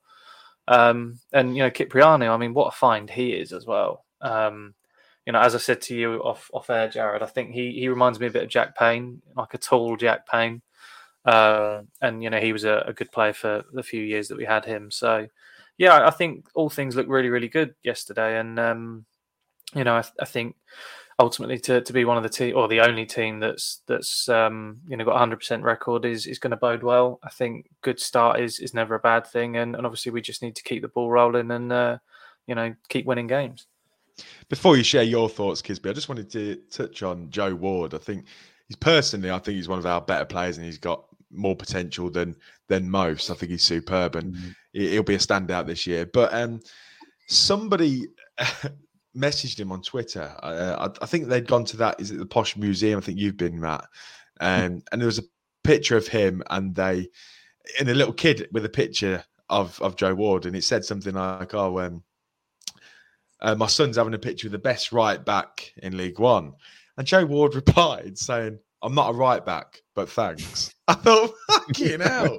Um, 0.67 1.19
and 1.31 1.55
you 1.55 1.63
know, 1.63 1.69
Kyprianou, 1.69 2.29
I 2.29 2.37
mean, 2.37 2.53
what 2.53 2.67
a 2.67 2.71
find 2.71 3.09
he 3.09 3.31
is 3.31 3.51
as 3.53 3.65
well. 3.65 4.05
Um, 4.21 4.73
you 5.25 5.33
know, 5.33 5.39
as 5.39 5.55
I 5.55 5.57
said 5.57 5.81
to 5.83 5.95
you 5.95 6.15
off 6.23 6.49
off 6.53 6.69
air, 6.69 6.87
Jarred, 6.87 7.23
I 7.23 7.27
think 7.27 7.51
he 7.51 7.71
he 7.71 7.89
reminds 7.89 8.19
me 8.19 8.27
a 8.27 8.31
bit 8.31 8.43
of 8.43 8.49
Jack 8.49 8.77
Payne, 8.77 9.21
like 9.35 9.53
a 9.53 9.57
tall 9.57 9.97
Jack 9.97 10.27
Payne. 10.27 10.61
Uh, 11.25 11.81
and 12.01 12.21
you 12.21 12.29
know, 12.29 12.39
he 12.39 12.53
was 12.53 12.65
a, 12.65 12.83
a, 12.85 12.93
good 12.93 13.11
player 13.11 13.33
for 13.33 13.63
the 13.73 13.81
few 13.81 14.03
years 14.03 14.27
that 14.27 14.37
we 14.37 14.45
had 14.45 14.63
him. 14.63 14.91
So, 14.91 15.27
yeah, 15.75 16.05
I 16.05 16.11
think 16.11 16.45
all 16.53 16.69
things 16.69 16.95
look 16.95 17.07
really, 17.09 17.29
really 17.29 17.47
good 17.47 17.73
yesterday. 17.83 18.39
And 18.39 18.59
um, 18.59 19.05
you 19.73 19.83
know, 19.83 19.95
I, 19.95 20.03
I, 20.19 20.25
think 20.25 20.55
ultimately 21.17 21.57
to, 21.57 21.81
to 21.81 21.93
be 21.93 22.05
one 22.05 22.17
of 22.17 22.23
the 22.23 22.29
team 22.29 22.55
or 22.55 22.67
the 22.67 22.81
only 22.81 23.07
team 23.07 23.39
that's 23.39 23.81
that's 23.87 24.29
um, 24.29 24.77
you 24.87 24.97
know 24.97 25.05
got 25.05 25.13
100 25.13 25.37
percent 25.37 25.63
record 25.63 26.05
is 26.05 26.27
is 26.27 26.39
going 26.39 26.51
to 26.51 26.57
bode 26.57 26.83
well. 26.83 27.19
I 27.23 27.29
think 27.29 27.67
good 27.81 27.99
start 27.99 28.39
is 28.39 28.59
is 28.59 28.75
never 28.75 28.95
a 28.95 28.99
bad 28.99 29.25
thing, 29.25 29.57
and, 29.57 29.75
and 29.75 29.85
obviously 29.85 30.11
we 30.11 30.21
just 30.21 30.43
need 30.43 30.55
to 30.55 30.63
keep 30.63 30.83
the 30.83 30.87
ball 30.89 31.09
rolling 31.09 31.49
and 31.49 31.71
uh, 31.71 31.97
you 32.45 32.53
know 32.53 32.75
keep 32.89 33.07
winning 33.07 33.27
games. 33.27 33.65
Before 34.49 34.77
you 34.77 34.83
share 34.83 35.03
your 35.03 35.29
thoughts, 35.29 35.61
Kisby, 35.61 35.89
I 35.89 35.93
just 35.93 36.09
wanted 36.09 36.29
to 36.31 36.55
touch 36.69 37.03
on 37.03 37.29
Joe 37.29 37.55
Ward. 37.55 37.93
I 37.93 37.97
think 37.97 38.25
he's 38.67 38.75
personally, 38.75 39.31
I 39.31 39.39
think 39.39 39.55
he's 39.55 39.67
one 39.67 39.79
of 39.79 39.85
our 39.85 40.01
better 40.01 40.25
players, 40.25 40.57
and 40.57 40.65
he's 40.65 40.77
got 40.77 41.05
more 41.31 41.55
potential 41.55 42.09
than 42.09 42.35
than 42.67 42.89
most. 42.89 43.29
I 43.29 43.33
think 43.33 43.51
he's 43.51 43.63
superb, 43.63 44.15
and 44.15 44.33
mm-hmm. 44.33 44.49
he'll 44.73 45.03
be 45.03 45.15
a 45.15 45.19
standout 45.19 45.67
this 45.67 45.85
year. 45.85 46.05
But 46.05 46.33
um, 46.33 46.61
somebody 47.27 48.07
messaged 49.17 49.59
him 49.59 49.71
on 49.71 49.81
Twitter. 49.81 50.33
Uh, 50.41 50.89
I, 50.89 51.03
I, 51.03 51.07
think 51.07 51.27
they'd 51.27 51.47
gone 51.47 51.65
to 51.65 51.77
that. 51.77 51.99
Is 51.99 52.11
it 52.11 52.17
the 52.17 52.25
Posh 52.25 52.55
Museum? 52.55 52.97
I 52.97 53.01
think 53.01 53.19
you've 53.19 53.37
been 53.37 53.61
that, 53.61 53.85
um, 54.39 54.83
and 54.91 55.01
there 55.01 55.07
was 55.07 55.19
a 55.19 55.23
picture 55.63 55.97
of 55.97 56.07
him 56.07 56.43
and 56.49 56.75
they, 56.75 57.09
and 57.79 57.89
a 57.89 57.95
little 57.95 58.13
kid 58.13 58.47
with 58.51 58.65
a 58.65 58.69
picture 58.69 59.23
of 59.49 59.79
of 59.81 59.95
Joe 59.95 60.15
Ward, 60.15 60.45
and 60.45 60.55
it 60.55 60.63
said 60.63 60.85
something 60.85 61.15
like, 61.15 61.53
"Oh, 61.53 61.79
um, 61.79 62.03
uh, 63.45 63.53
my 63.53 63.67
son's 63.67 63.95
having 63.95 64.15
a 64.15 64.19
picture 64.19 64.47
of 64.47 64.51
the 64.51 64.57
best 64.57 64.91
right 64.91 65.23
back 65.23 65.71
in 65.83 65.95
League 65.95 66.17
One. 66.17 66.53
And 66.97 67.05
Joe 67.05 67.25
Ward 67.25 67.53
replied 67.55 68.17
saying, 68.17 68.57
I'm 68.81 68.95
not 68.95 69.11
a 69.11 69.13
right 69.13 69.45
back, 69.45 69.81
but 69.95 70.09
thanks. 70.09 70.73
I 70.87 70.93
thought, 70.93 71.31
fucking 71.49 71.99
hell. 72.01 72.37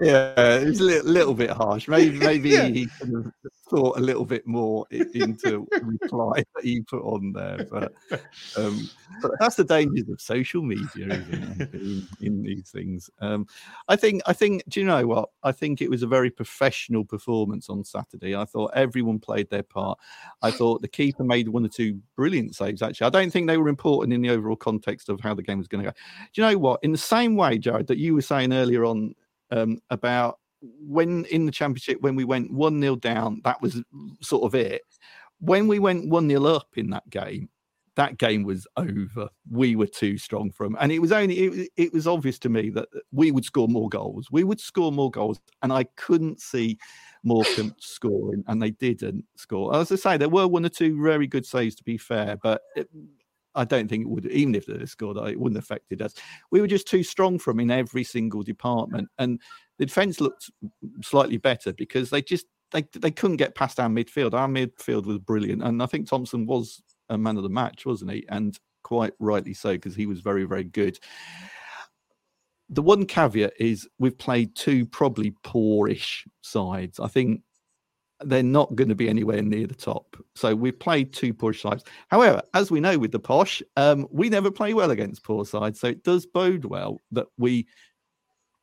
yeah, 0.00 0.56
it 0.56 0.66
was 0.68 0.80
a 0.80 0.84
little, 0.84 1.10
little 1.10 1.34
bit 1.34 1.50
harsh. 1.50 1.86
Maybe 1.86 2.18
maybe 2.18 2.48
Yeah. 2.50 2.68
he 2.68 2.86
could 2.98 3.12
have 3.12 3.32
thought 3.68 3.98
a 3.98 4.00
little 4.00 4.24
bit 4.24 4.46
more 4.46 4.86
into 4.90 5.66
reply 5.82 6.44
that 6.54 6.64
he 6.64 6.80
put 6.80 7.02
on 7.02 7.32
there. 7.32 7.66
But, 7.70 7.92
um, 8.56 8.88
but 9.20 9.32
that's 9.38 9.56
the 9.56 9.64
dangers 9.64 10.08
of 10.08 10.18
social 10.20 10.62
media? 10.62 10.86
In, 10.98 12.06
in 12.22 12.42
these 12.42 12.70
things. 12.70 13.10
Um, 13.20 13.46
I 13.88 13.96
think. 13.96 14.22
I 14.26 14.32
think. 14.32 14.62
Do 14.68 14.80
you 14.80 14.86
know 14.86 15.06
what? 15.06 15.28
I 15.42 15.52
think 15.52 15.82
it 15.82 15.90
was 15.90 16.02
a 16.02 16.06
very 16.06 16.30
professional 16.30 17.04
performance 17.04 17.68
on 17.68 17.84
Saturday. 17.84 18.34
I 18.34 18.44
thought 18.46 18.70
everyone 18.74 19.18
played 19.18 19.50
their 19.50 19.62
part. 19.62 19.98
I 20.40 20.50
thought 20.50 20.80
the 20.80 20.88
keeper 20.88 21.24
made 21.24 21.48
one 21.48 21.64
or 21.66 21.68
two 21.68 22.00
brilliant 22.16 22.54
saves. 22.56 22.80
Actually, 22.80 23.08
I 23.08 23.10
don't 23.10 23.30
think 23.30 23.46
they 23.46 23.58
were 23.58 23.68
important 23.68 24.12
in 24.14 24.22
the 24.22 24.30
overall 24.30 24.56
context 24.56 25.08
of 25.10 25.20
how 25.20 25.34
the 25.34 25.42
game 25.42 25.58
was 25.58 25.68
going 25.68 25.82
to 25.84 25.87
go. 25.92 25.96
Do 26.34 26.42
you 26.42 26.48
know 26.50 26.58
what? 26.58 26.80
In 26.82 26.92
the 26.92 26.98
same 26.98 27.36
way, 27.36 27.58
Jarred, 27.58 27.86
that 27.88 27.98
you 27.98 28.14
were 28.14 28.22
saying 28.22 28.52
earlier 28.52 28.84
on 28.84 29.14
um, 29.50 29.78
about 29.90 30.38
when 30.60 31.24
in 31.26 31.46
the 31.46 31.52
championship 31.52 32.00
when 32.00 32.16
we 32.16 32.24
went 32.24 32.52
one 32.52 32.80
0 32.80 32.96
down, 32.96 33.40
that 33.44 33.60
was 33.62 33.82
sort 34.20 34.44
of 34.44 34.54
it. 34.54 34.82
When 35.40 35.68
we 35.68 35.78
went 35.78 36.08
one 36.08 36.28
0 36.28 36.44
up 36.44 36.68
in 36.76 36.90
that 36.90 37.08
game, 37.10 37.48
that 37.94 38.18
game 38.18 38.44
was 38.44 38.66
over. 38.76 39.28
We 39.50 39.76
were 39.76 39.86
too 39.86 40.18
strong 40.18 40.50
for 40.50 40.64
them, 40.66 40.76
and 40.80 40.92
it 40.92 41.00
was 41.00 41.12
only 41.12 41.38
it, 41.44 41.50
was- 41.50 41.68
it 41.76 41.92
was 41.92 42.06
obvious 42.06 42.38
to 42.40 42.48
me 42.48 42.70
that 42.70 42.88
we 43.12 43.30
would 43.32 43.44
score 43.44 43.68
more 43.68 43.88
goals. 43.88 44.28
We 44.30 44.44
would 44.44 44.60
score 44.60 44.92
more 44.92 45.10
goals, 45.10 45.40
and 45.62 45.72
I 45.72 45.84
couldn't 45.96 46.40
see 46.40 46.78
Morecambe 47.24 47.74
scoring, 47.80 48.44
and 48.46 48.60
they 48.62 48.70
didn't 48.70 49.24
score. 49.36 49.74
As 49.74 49.90
I 49.92 49.96
say, 49.96 50.16
there 50.16 50.28
were 50.28 50.46
one 50.46 50.64
or 50.64 50.68
two 50.68 51.00
very 51.02 51.26
good 51.26 51.46
saves 51.46 51.74
to 51.76 51.84
be 51.84 51.98
fair, 51.98 52.36
but. 52.42 52.62
It, 52.76 52.88
I 53.58 53.64
don't 53.64 53.88
think 53.88 54.02
it 54.02 54.08
would, 54.08 54.26
even 54.26 54.54
if 54.54 54.66
they 54.66 54.86
scored, 54.86 55.16
it 55.16 55.38
wouldn't 55.38 55.56
have 55.56 55.64
affected 55.64 56.00
us. 56.00 56.14
We 56.52 56.60
were 56.60 56.68
just 56.68 56.86
too 56.86 57.02
strong 57.02 57.40
for 57.40 57.52
them 57.52 57.60
in 57.60 57.70
every 57.72 58.04
single 58.04 58.42
department, 58.42 59.08
and 59.18 59.40
the 59.78 59.86
defence 59.86 60.20
looked 60.20 60.50
slightly 61.02 61.38
better 61.38 61.72
because 61.72 62.08
they 62.10 62.22
just 62.22 62.46
they 62.70 62.84
they 62.94 63.10
couldn't 63.10 63.38
get 63.38 63.56
past 63.56 63.80
our 63.80 63.88
midfield. 63.88 64.32
Our 64.32 64.48
midfield 64.48 65.06
was 65.06 65.18
brilliant, 65.18 65.62
and 65.62 65.82
I 65.82 65.86
think 65.86 66.08
Thompson 66.08 66.46
was 66.46 66.80
a 67.08 67.18
man 67.18 67.36
of 67.36 67.42
the 67.42 67.48
match, 67.48 67.84
wasn't 67.84 68.12
he? 68.12 68.24
And 68.28 68.56
quite 68.84 69.12
rightly 69.18 69.54
so 69.54 69.72
because 69.72 69.96
he 69.96 70.06
was 70.06 70.20
very 70.20 70.44
very 70.44 70.64
good. 70.64 70.98
The 72.70 72.82
one 72.82 73.06
caveat 73.06 73.54
is 73.58 73.88
we've 73.98 74.18
played 74.18 74.54
two 74.54 74.86
probably 74.86 75.34
poorish 75.42 76.26
sides. 76.42 77.00
I 77.00 77.08
think 77.08 77.42
they're 78.24 78.42
not 78.42 78.74
going 78.74 78.88
to 78.88 78.94
be 78.94 79.08
anywhere 79.08 79.42
near 79.42 79.66
the 79.66 79.74
top. 79.74 80.16
So 80.34 80.54
we've 80.54 80.78
played 80.78 81.12
two 81.12 81.32
poor 81.32 81.52
sides. 81.52 81.84
However, 82.08 82.42
as 82.54 82.70
we 82.70 82.80
know 82.80 82.98
with 82.98 83.12
the 83.12 83.20
posh, 83.20 83.62
um, 83.76 84.06
we 84.10 84.28
never 84.28 84.50
play 84.50 84.74
well 84.74 84.90
against 84.90 85.22
poor 85.22 85.44
sides. 85.44 85.80
So 85.80 85.88
it 85.88 86.04
does 86.04 86.26
bode 86.26 86.64
well 86.64 87.00
that 87.12 87.26
we. 87.36 87.66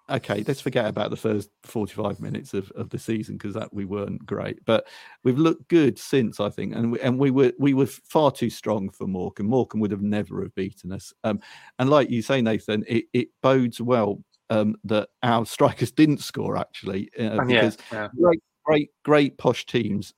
Okay, 0.08 0.43
let's 0.47 0.62
forget 0.62 0.86
about 0.86 1.10
the 1.10 1.18
first 1.18 1.49
45 1.64 2.20
minutes 2.20 2.53
of, 2.53 2.70
of 2.74 2.91
the 2.91 2.99
season 2.99 3.38
because 3.38 3.56
that 3.56 3.74
we 3.74 3.86
weren't 3.86 4.24
great, 4.24 4.64
but 4.64 4.86
we've 5.24 5.39
looked 5.39 5.68
good 5.68 5.97
since 5.97 6.39
I 6.39 6.51
think, 6.51 6.76
and 6.76 6.91
we, 6.91 6.99
and 6.99 7.18
we 7.18 7.32
were 7.32 7.53
we 7.58 7.74
were 7.74 7.88
far 7.88 8.30
too 8.30 8.51
strong 8.51 8.91
for 8.91 9.08
Morecambe. 9.08 9.47
Morecambe 9.47 9.82
would 9.82 9.89
have 9.89 10.03
never 10.03 10.43
have 10.43 10.53
beaten 10.53 10.91
us. 10.91 11.12
Um, 11.24 11.39
and 11.80 11.89
like 11.89 12.12
you 12.12 12.22
say, 12.22 12.39
Nathan, 12.39 12.86
it, 12.88 13.06
it 13.14 13.30
bodes 13.41 13.82
well 13.82 14.22
um, 14.51 14.76
that 14.84 15.10
our 15.24 15.43
strikers 15.47 15.91
didn't 15.91 16.20
score 16.20 16.56
actually 16.56 17.10
uh, 17.20 17.24
yeah, 17.24 17.43
because 17.45 17.78
yeah. 17.91 18.08
great, 18.16 18.43
great, 18.66 18.89
great 19.03 19.38
posh 19.38 19.66
teams 19.66 20.13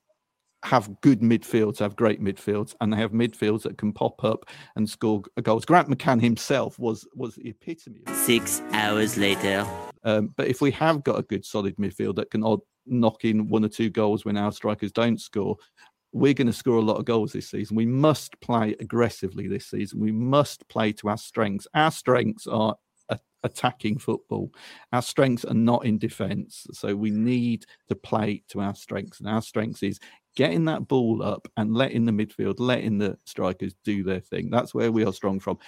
have 0.64 1.00
good 1.02 1.20
midfields, 1.20 1.78
have 1.78 1.94
great 1.94 2.20
midfields, 2.20 2.74
and 2.80 2.92
they 2.92 2.96
have 2.96 3.12
midfields 3.12 3.62
that 3.62 3.78
can 3.78 3.92
pop 3.92 4.24
up 4.24 4.44
and 4.76 4.88
score 4.88 5.22
goals. 5.42 5.64
Grant 5.64 5.88
McCann 5.88 6.20
himself 6.20 6.78
was 6.78 7.06
was 7.14 7.36
the 7.36 7.48
epitome. 7.48 8.02
Six 8.12 8.60
hours 8.72 9.16
later. 9.16 9.66
um, 10.04 10.34
but 10.36 10.48
if 10.48 10.60
we 10.60 10.70
have 10.72 11.04
got 11.04 11.18
a 11.18 11.22
good 11.22 11.44
solid 11.44 11.76
midfield 11.76 12.16
that 12.16 12.30
can 12.30 12.42
odd 12.42 12.60
knock 12.86 13.24
in 13.24 13.48
one 13.48 13.64
or 13.64 13.68
two 13.68 13.90
goals 13.90 14.24
when 14.24 14.36
our 14.36 14.50
strikers 14.50 14.90
don't 14.92 15.20
score, 15.20 15.56
we're 16.12 16.34
going 16.34 16.46
to 16.46 16.52
score 16.52 16.78
a 16.78 16.82
lot 16.82 16.96
of 16.96 17.04
goals 17.04 17.32
this 17.32 17.50
season. 17.50 17.76
We 17.76 17.86
must 17.86 18.40
play 18.40 18.74
aggressively 18.80 19.46
this 19.46 19.66
season. 19.66 20.00
We 20.00 20.12
must 20.12 20.66
play 20.68 20.92
to 20.94 21.08
our 21.08 21.18
strengths. 21.18 21.66
Our 21.74 21.90
strengths 21.90 22.46
are 22.46 22.74
attacking 23.44 23.98
football. 23.98 24.52
Our 24.92 25.02
strengths 25.02 25.44
are 25.44 25.54
not 25.54 25.84
in 25.84 25.98
defence. 25.98 26.66
So 26.72 26.94
we 26.96 27.10
need 27.10 27.66
to 27.88 27.94
play 27.94 28.42
to 28.48 28.60
our 28.60 28.74
strengths. 28.74 29.20
And 29.20 29.28
our 29.28 29.42
strengths 29.42 29.82
is 29.82 29.98
getting 30.36 30.64
that 30.66 30.86
ball 30.88 31.22
up 31.22 31.48
and 31.56 31.74
letting 31.74 32.04
the 32.04 32.12
midfield, 32.12 32.56
letting 32.58 32.98
the 32.98 33.16
strikers 33.24 33.74
do 33.84 34.02
their 34.04 34.20
thing. 34.20 34.50
That's 34.50 34.74
where 34.74 34.92
we 34.92 35.04
are 35.04 35.12
strong 35.12 35.40
from. 35.40 35.58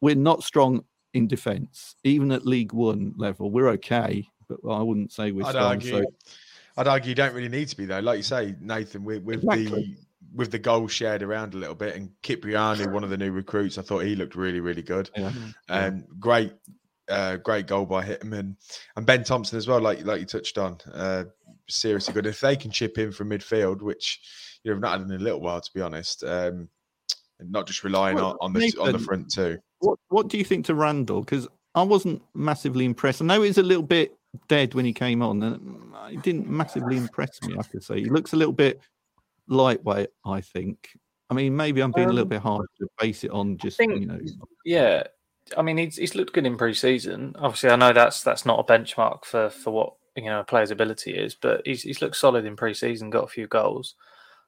We're 0.00 0.14
not 0.14 0.42
strong 0.42 0.84
in 1.14 1.26
defence, 1.26 1.96
even 2.04 2.30
at 2.32 2.46
League 2.46 2.72
One 2.72 3.14
level. 3.16 3.50
We're 3.50 3.68
okay, 3.70 4.26
but 4.48 4.58
I 4.70 4.82
wouldn't 4.82 5.12
say 5.12 5.32
we're 5.32 5.46
I'd 5.46 5.50
strong. 5.50 5.64
argue. 5.64 5.90
So 5.90 6.04
I'd 6.76 6.88
argue 6.88 7.08
you 7.08 7.14
don't 7.14 7.34
really 7.34 7.48
need 7.48 7.68
to 7.68 7.76
be 7.76 7.86
though. 7.86 8.00
Like 8.00 8.18
you 8.18 8.22
say, 8.22 8.54
Nathan, 8.60 9.04
with, 9.04 9.22
with 9.22 9.40
the 9.42 9.52
Exactly. 9.52 9.96
with 10.34 10.50
the 10.50 10.58
goals 10.58 10.92
shared 10.92 11.22
around 11.22 11.54
a 11.54 11.56
little 11.56 11.74
bit, 11.74 11.96
and 11.96 12.10
Kyprianou, 12.22 12.92
one 12.92 13.02
of 13.04 13.10
the 13.10 13.16
new 13.16 13.32
recruits, 13.32 13.78
I 13.78 13.82
thought 13.82 14.00
he 14.00 14.14
looked 14.14 14.36
really, 14.36 14.60
really 14.60 14.82
good. 14.82 15.08
Yeah. 15.16 15.32
Um, 15.70 16.04
great, 16.20 16.52
uh, 17.08 17.36
great 17.36 17.66
goal 17.66 17.86
by 17.86 18.04
Hitman 18.04 18.56
and 18.96 19.06
Ben 19.06 19.24
Thompson 19.24 19.56
as 19.58 19.66
well. 19.66 19.80
Like 19.80 20.04
like 20.04 20.20
you 20.20 20.26
touched 20.26 20.58
on, 20.58 20.78
uh, 20.92 21.24
seriously 21.68 22.14
good. 22.14 22.26
If 22.26 22.40
they 22.40 22.56
can 22.56 22.70
chip 22.70 22.98
in 22.98 23.12
from 23.12 23.30
midfield, 23.30 23.82
which 23.82 24.20
you 24.62 24.70
know, 24.70 24.74
have 24.76 24.82
not 24.82 24.98
had 24.98 25.08
in 25.08 25.12
a 25.14 25.22
little 25.22 25.40
while, 25.40 25.60
to 25.60 25.70
be 25.74 25.80
honest, 25.80 26.24
um, 26.24 26.68
and 27.38 27.50
not 27.52 27.66
just 27.66 27.84
relying 27.84 28.16
Well, 28.16 28.36
on, 28.40 28.48
on 28.48 28.52
the 28.52 28.74
on 28.80 28.92
the 28.92 28.98
front 28.98 29.30
too. 29.30 29.58
what 29.80 29.98
what 30.08 30.28
do 30.28 30.38
you 30.38 30.44
think 30.44 30.66
to 30.66 30.74
Randall? 30.74 31.20
Because 31.20 31.46
I 31.74 31.82
wasn't 31.82 32.22
massively 32.34 32.84
impressed. 32.84 33.22
I 33.22 33.24
know 33.26 33.42
he's 33.42 33.58
a 33.58 33.62
little 33.62 33.82
bit 33.82 34.16
dead 34.48 34.74
when 34.74 34.84
he 34.84 34.92
came 34.92 35.22
on, 35.22 35.42
and 35.42 35.60
mm, 35.60 36.10
he 36.10 36.16
didn't 36.18 36.48
massively 36.48 36.96
impress 36.96 37.40
me. 37.42 37.54
I 37.58 37.62
could 37.62 37.82
say 37.84 38.00
he 38.00 38.06
looks 38.10 38.32
a 38.32 38.36
little 38.36 38.52
bit 38.52 38.80
lightweight. 39.48 40.08
I 40.24 40.40
think. 40.40 40.90
I 41.30 41.34
mean, 41.34 41.54
maybe 41.54 41.82
I'm 41.82 41.92
being 41.92 42.08
a 42.08 42.12
little 42.12 42.22
Um, 42.22 42.28
bit 42.30 42.40
hard 42.40 42.66
to 42.80 42.88
base 42.98 43.22
it 43.22 43.30
on 43.30 43.58
just 43.58 43.76
think- 43.76 44.00
you 44.00 44.06
know. 44.06 44.18
Yeah, 44.64 45.02
I 45.56 45.62
mean 45.62 45.78
he's 45.78 45.96
he's 45.96 46.14
looked 46.14 46.32
good 46.34 46.46
in 46.46 46.56
pre-season. 46.56 47.34
Obviously, 47.38 47.70
I 47.70 47.76
know 47.76 47.92
that's 47.92 48.22
that's 48.22 48.46
not 48.46 48.60
a 48.60 48.64
benchmark 48.64 49.24
for 49.24 49.50
for 49.50 49.70
what 49.70 49.94
you 50.16 50.24
know 50.24 50.40
a 50.40 50.44
player's 50.44 50.70
ability 50.70 51.12
is, 51.12 51.34
but 51.34 51.62
he's 51.64 51.82
he's 51.82 52.02
looked 52.02 52.16
solid 52.16 52.44
in 52.44 52.56
pre-season, 52.56 53.10
got 53.10 53.24
a 53.24 53.28
few 53.28 53.46
goals. 53.46 53.94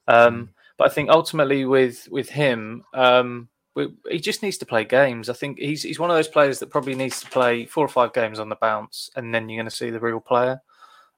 Um, 0.09 0.51
But 0.76 0.90
I 0.90 0.94
think 0.94 1.11
ultimately 1.11 1.66
with 1.66 2.09
with 2.11 2.30
him, 2.30 2.84
um, 2.94 3.48
we, 3.74 3.92
he 4.11 4.18
just 4.18 4.42
needs 4.42 4.59
to 4.59 4.66
play 4.66 4.84
games. 4.84 5.28
I 5.28 5.34
think 5.34 5.59
he's 5.59 5.82
he's 5.82 5.98
one 5.98 6.11
of 6.11 6.16
those 6.16 6.26
players 6.26 6.59
that 6.59 6.70
probably 6.70 6.94
needs 6.94 7.20
to 7.20 7.28
play 7.28 7.66
four 7.66 7.84
or 7.84 7.88
five 7.88 8.12
games 8.14 8.38
on 8.38 8.48
the 8.48 8.57
bounce, 8.57 9.11
and 9.14 9.34
then 9.34 9.48
you're 9.48 9.59
going 9.62 9.68
to 9.68 9.76
see 9.76 9.90
the 9.90 10.01
real 10.01 10.20
player. 10.20 10.62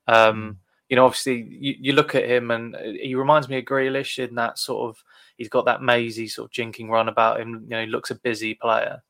Um, 0.09 0.59
You 0.89 0.97
know, 0.97 1.07
obviously, 1.07 1.47
you, 1.49 1.76
you 1.78 1.93
look 1.95 2.14
at 2.14 2.28
him, 2.28 2.51
and 2.51 2.76
he 2.76 3.14
reminds 3.14 3.49
me 3.49 3.59
of 3.59 3.64
Grealish 3.64 4.18
in 4.18 4.35
that 4.35 4.59
sort 4.59 4.91
of. 4.91 5.03
He's 5.39 5.49
got 5.49 5.64
that 5.64 5.80
mazy 5.80 6.28
sort 6.28 6.51
of 6.51 6.53
jinking 6.53 6.91
run 6.91 7.09
about 7.09 7.41
him. 7.41 7.62
You 7.64 7.70
know, 7.70 7.80
he 7.80 7.87
looks 7.87 8.11
a 8.11 8.16
busy 8.16 8.55
player. 8.55 9.03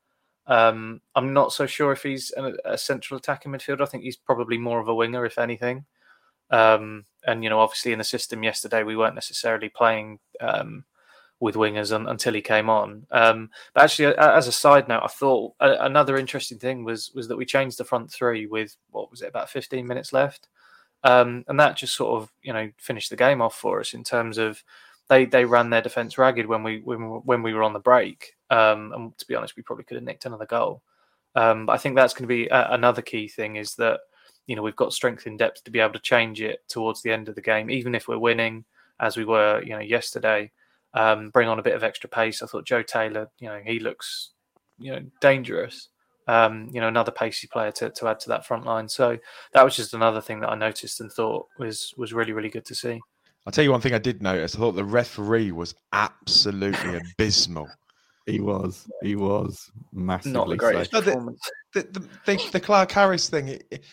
Um, 0.47 1.01
I'm 1.15 1.33
not 1.33 1.53
so 1.53 1.67
sure 1.67 1.93
if 1.93 2.03
he's 2.03 2.33
a, 2.37 2.53
a 2.65 2.79
central 2.79 3.19
attacking 3.19 3.53
midfielder. 3.53 3.83
I 3.83 3.87
think 3.87 4.03
he's 4.03 4.17
probably 4.17 4.59
more 4.59 4.81
of 4.81 4.89
a 4.89 4.95
winger, 4.95 5.25
if 5.25 5.39
anything. 5.39 5.85
Um, 6.51 7.05
and 7.27 7.43
you 7.43 7.51
know, 7.51 7.61
obviously, 7.61 7.93
in 7.93 7.99
the 7.99 8.05
system 8.05 8.43
yesterday, 8.43 8.83
we 8.83 8.97
weren't 8.97 9.15
necessarily 9.15 9.69
playing 9.69 10.19
um, 10.41 10.85
with 11.41 11.55
wingers 11.57 11.93
un, 11.93 12.07
until 12.07 12.35
he 12.35 12.41
came 12.41 12.69
on. 12.69 13.07
Um, 13.11 13.51
but 13.75 13.85
actually, 13.85 14.15
as 14.17 14.47
a 14.47 14.53
side 14.53 14.87
note, 14.89 15.03
I 15.03 15.09
thought 15.09 15.55
a, 15.61 15.73
another 15.81 16.17
interesting 16.17 16.59
thing 16.59 16.85
was 16.85 17.11
was 17.15 17.29
that 17.29 17.37
we 17.37 17.45
changed 17.45 17.79
the 17.79 17.85
front 17.85 18.13
three 18.13 18.47
with 18.47 18.77
what 18.91 19.11
was 19.11 19.23
it 19.23 19.29
about 19.29 19.51
15 19.51 19.87
minutes 19.87 20.13
left, 20.13 20.49
um, 21.05 21.45
and 21.49 21.59
that 21.59 21.77
just 21.77 21.97
sort 21.97 22.23
of 22.23 22.33
you 22.43 22.53
know 22.53 22.71
finished 22.79 23.11
the 23.11 23.17
game 23.17 23.41
off 23.41 23.57
for 23.57 23.81
us 23.81 23.95
in 23.95 24.05
terms 24.05 24.39
of 24.39 24.63
they 25.09 25.25
they 25.25 25.45
ran 25.45 25.71
their 25.71 25.83
defense 25.83 26.19
ragged 26.19 26.47
when 26.47 26.63
we 26.63 26.81
when, 26.81 27.01
when 27.25 27.43
we 27.43 27.55
were 27.55 27.63
on 27.63 27.73
the 27.73 27.81
break. 27.81 28.35
Um, 28.53 28.93
and 28.93 29.19
to 29.19 29.27
be 29.27 29.35
honest, 29.35 29.57
we 29.57 29.63
probably 29.63 29.85
could 29.85 29.95
have 29.95 30.05
nicked 30.05 30.27
another 30.27 30.45
goal. 30.45 30.83
Um, 31.35 31.65
but 31.65 31.73
I 31.73 31.79
think 31.79 31.97
that's 31.97 32.13
going 32.13 32.29
to 32.29 32.35
be 32.35 32.47
a, 32.49 32.73
another 32.73 33.01
key 33.01 33.27
thing 33.27 33.57
is 33.57 33.75
that 33.77 34.01
you 34.47 34.55
know 34.55 34.63
we've 34.63 34.77
got 34.77 34.93
strength 34.93 35.27
in 35.27 35.39
depth 35.39 35.65
to 35.65 35.71
be 35.71 35.81
able 35.81 35.95
to 35.95 35.99
change 36.01 36.43
it 36.43 36.61
towards 36.69 37.01
the 37.01 37.11
end 37.11 37.29
of 37.31 37.35
the 37.35 37.41
game, 37.41 37.71
even 37.71 37.95
if 37.95 38.07
we're 38.07 38.19
winning 38.19 38.65
as 39.01 39.17
we 39.17 39.25
were 39.25 39.63
you 39.65 39.71
know 39.71 39.81
yesterday. 39.81 40.51
Um, 40.95 41.31
bring 41.31 41.49
on 41.49 41.59
a 41.59 41.63
bit 41.63 41.75
of 41.75 41.83
extra 41.83 42.11
pace. 42.11 42.43
I 42.43 42.47
thought 42.47 42.67
Joe 42.67 42.83
Taylor, 42.83 43.31
you 43.39 43.49
know, 43.49 43.63
he 43.65 43.79
looks 43.79 44.33
you 44.79 44.93
know 44.93 45.01
dangerous. 45.21 45.89
Um, 46.29 46.69
you 46.73 46.81
know, 46.81 46.87
another 46.87 47.11
pacey 47.11 47.49
player 47.49 47.73
to, 47.73 47.91
to 47.91 48.07
add 48.07 48.21
to 48.21 48.29
that 48.29 48.47
front 48.47 48.65
line. 48.65 48.89
So 48.89 49.19
that 49.55 49.65
was 49.65 49.75
just 49.75 49.93
another 49.93 50.21
thing 50.21 50.39
that 50.41 50.51
I 50.51 50.55
noticed 50.55 51.01
and 51.01 51.11
thought 51.11 51.49
was 51.59 51.95
was 51.97 52.13
really 52.13 52.33
really 52.33 52.51
good 52.51 52.67
to 52.67 52.75
see. 52.75 53.01
I'll 53.47 53.53
tell 53.53 53.65
you 53.65 53.73
one 53.73 53.81
thing 53.81 53.95
I 53.95 53.99
did 53.99 54.23
notice. 54.23 54.55
I 54.55 54.59
thought 54.59 54.73
the 54.73 54.85
referee 54.85 55.51
was 55.51 55.75
absolutely 55.93 57.01
abysmal. 57.17 57.69
He 58.27 58.41
was. 58.41 58.89
He 59.03 59.17
was 59.17 59.71
massively. 59.93 60.57
greatest 60.57 60.91
so. 60.91 61.01
No, 61.01 61.05
the, 61.05 61.37
the, 61.75 61.83
the, 61.83 62.09
the, 62.27 62.51
the 62.53 62.61
Clarke-Harris 62.61 63.29
thing 63.29 63.49
it, 63.49 63.65
it 63.71 63.85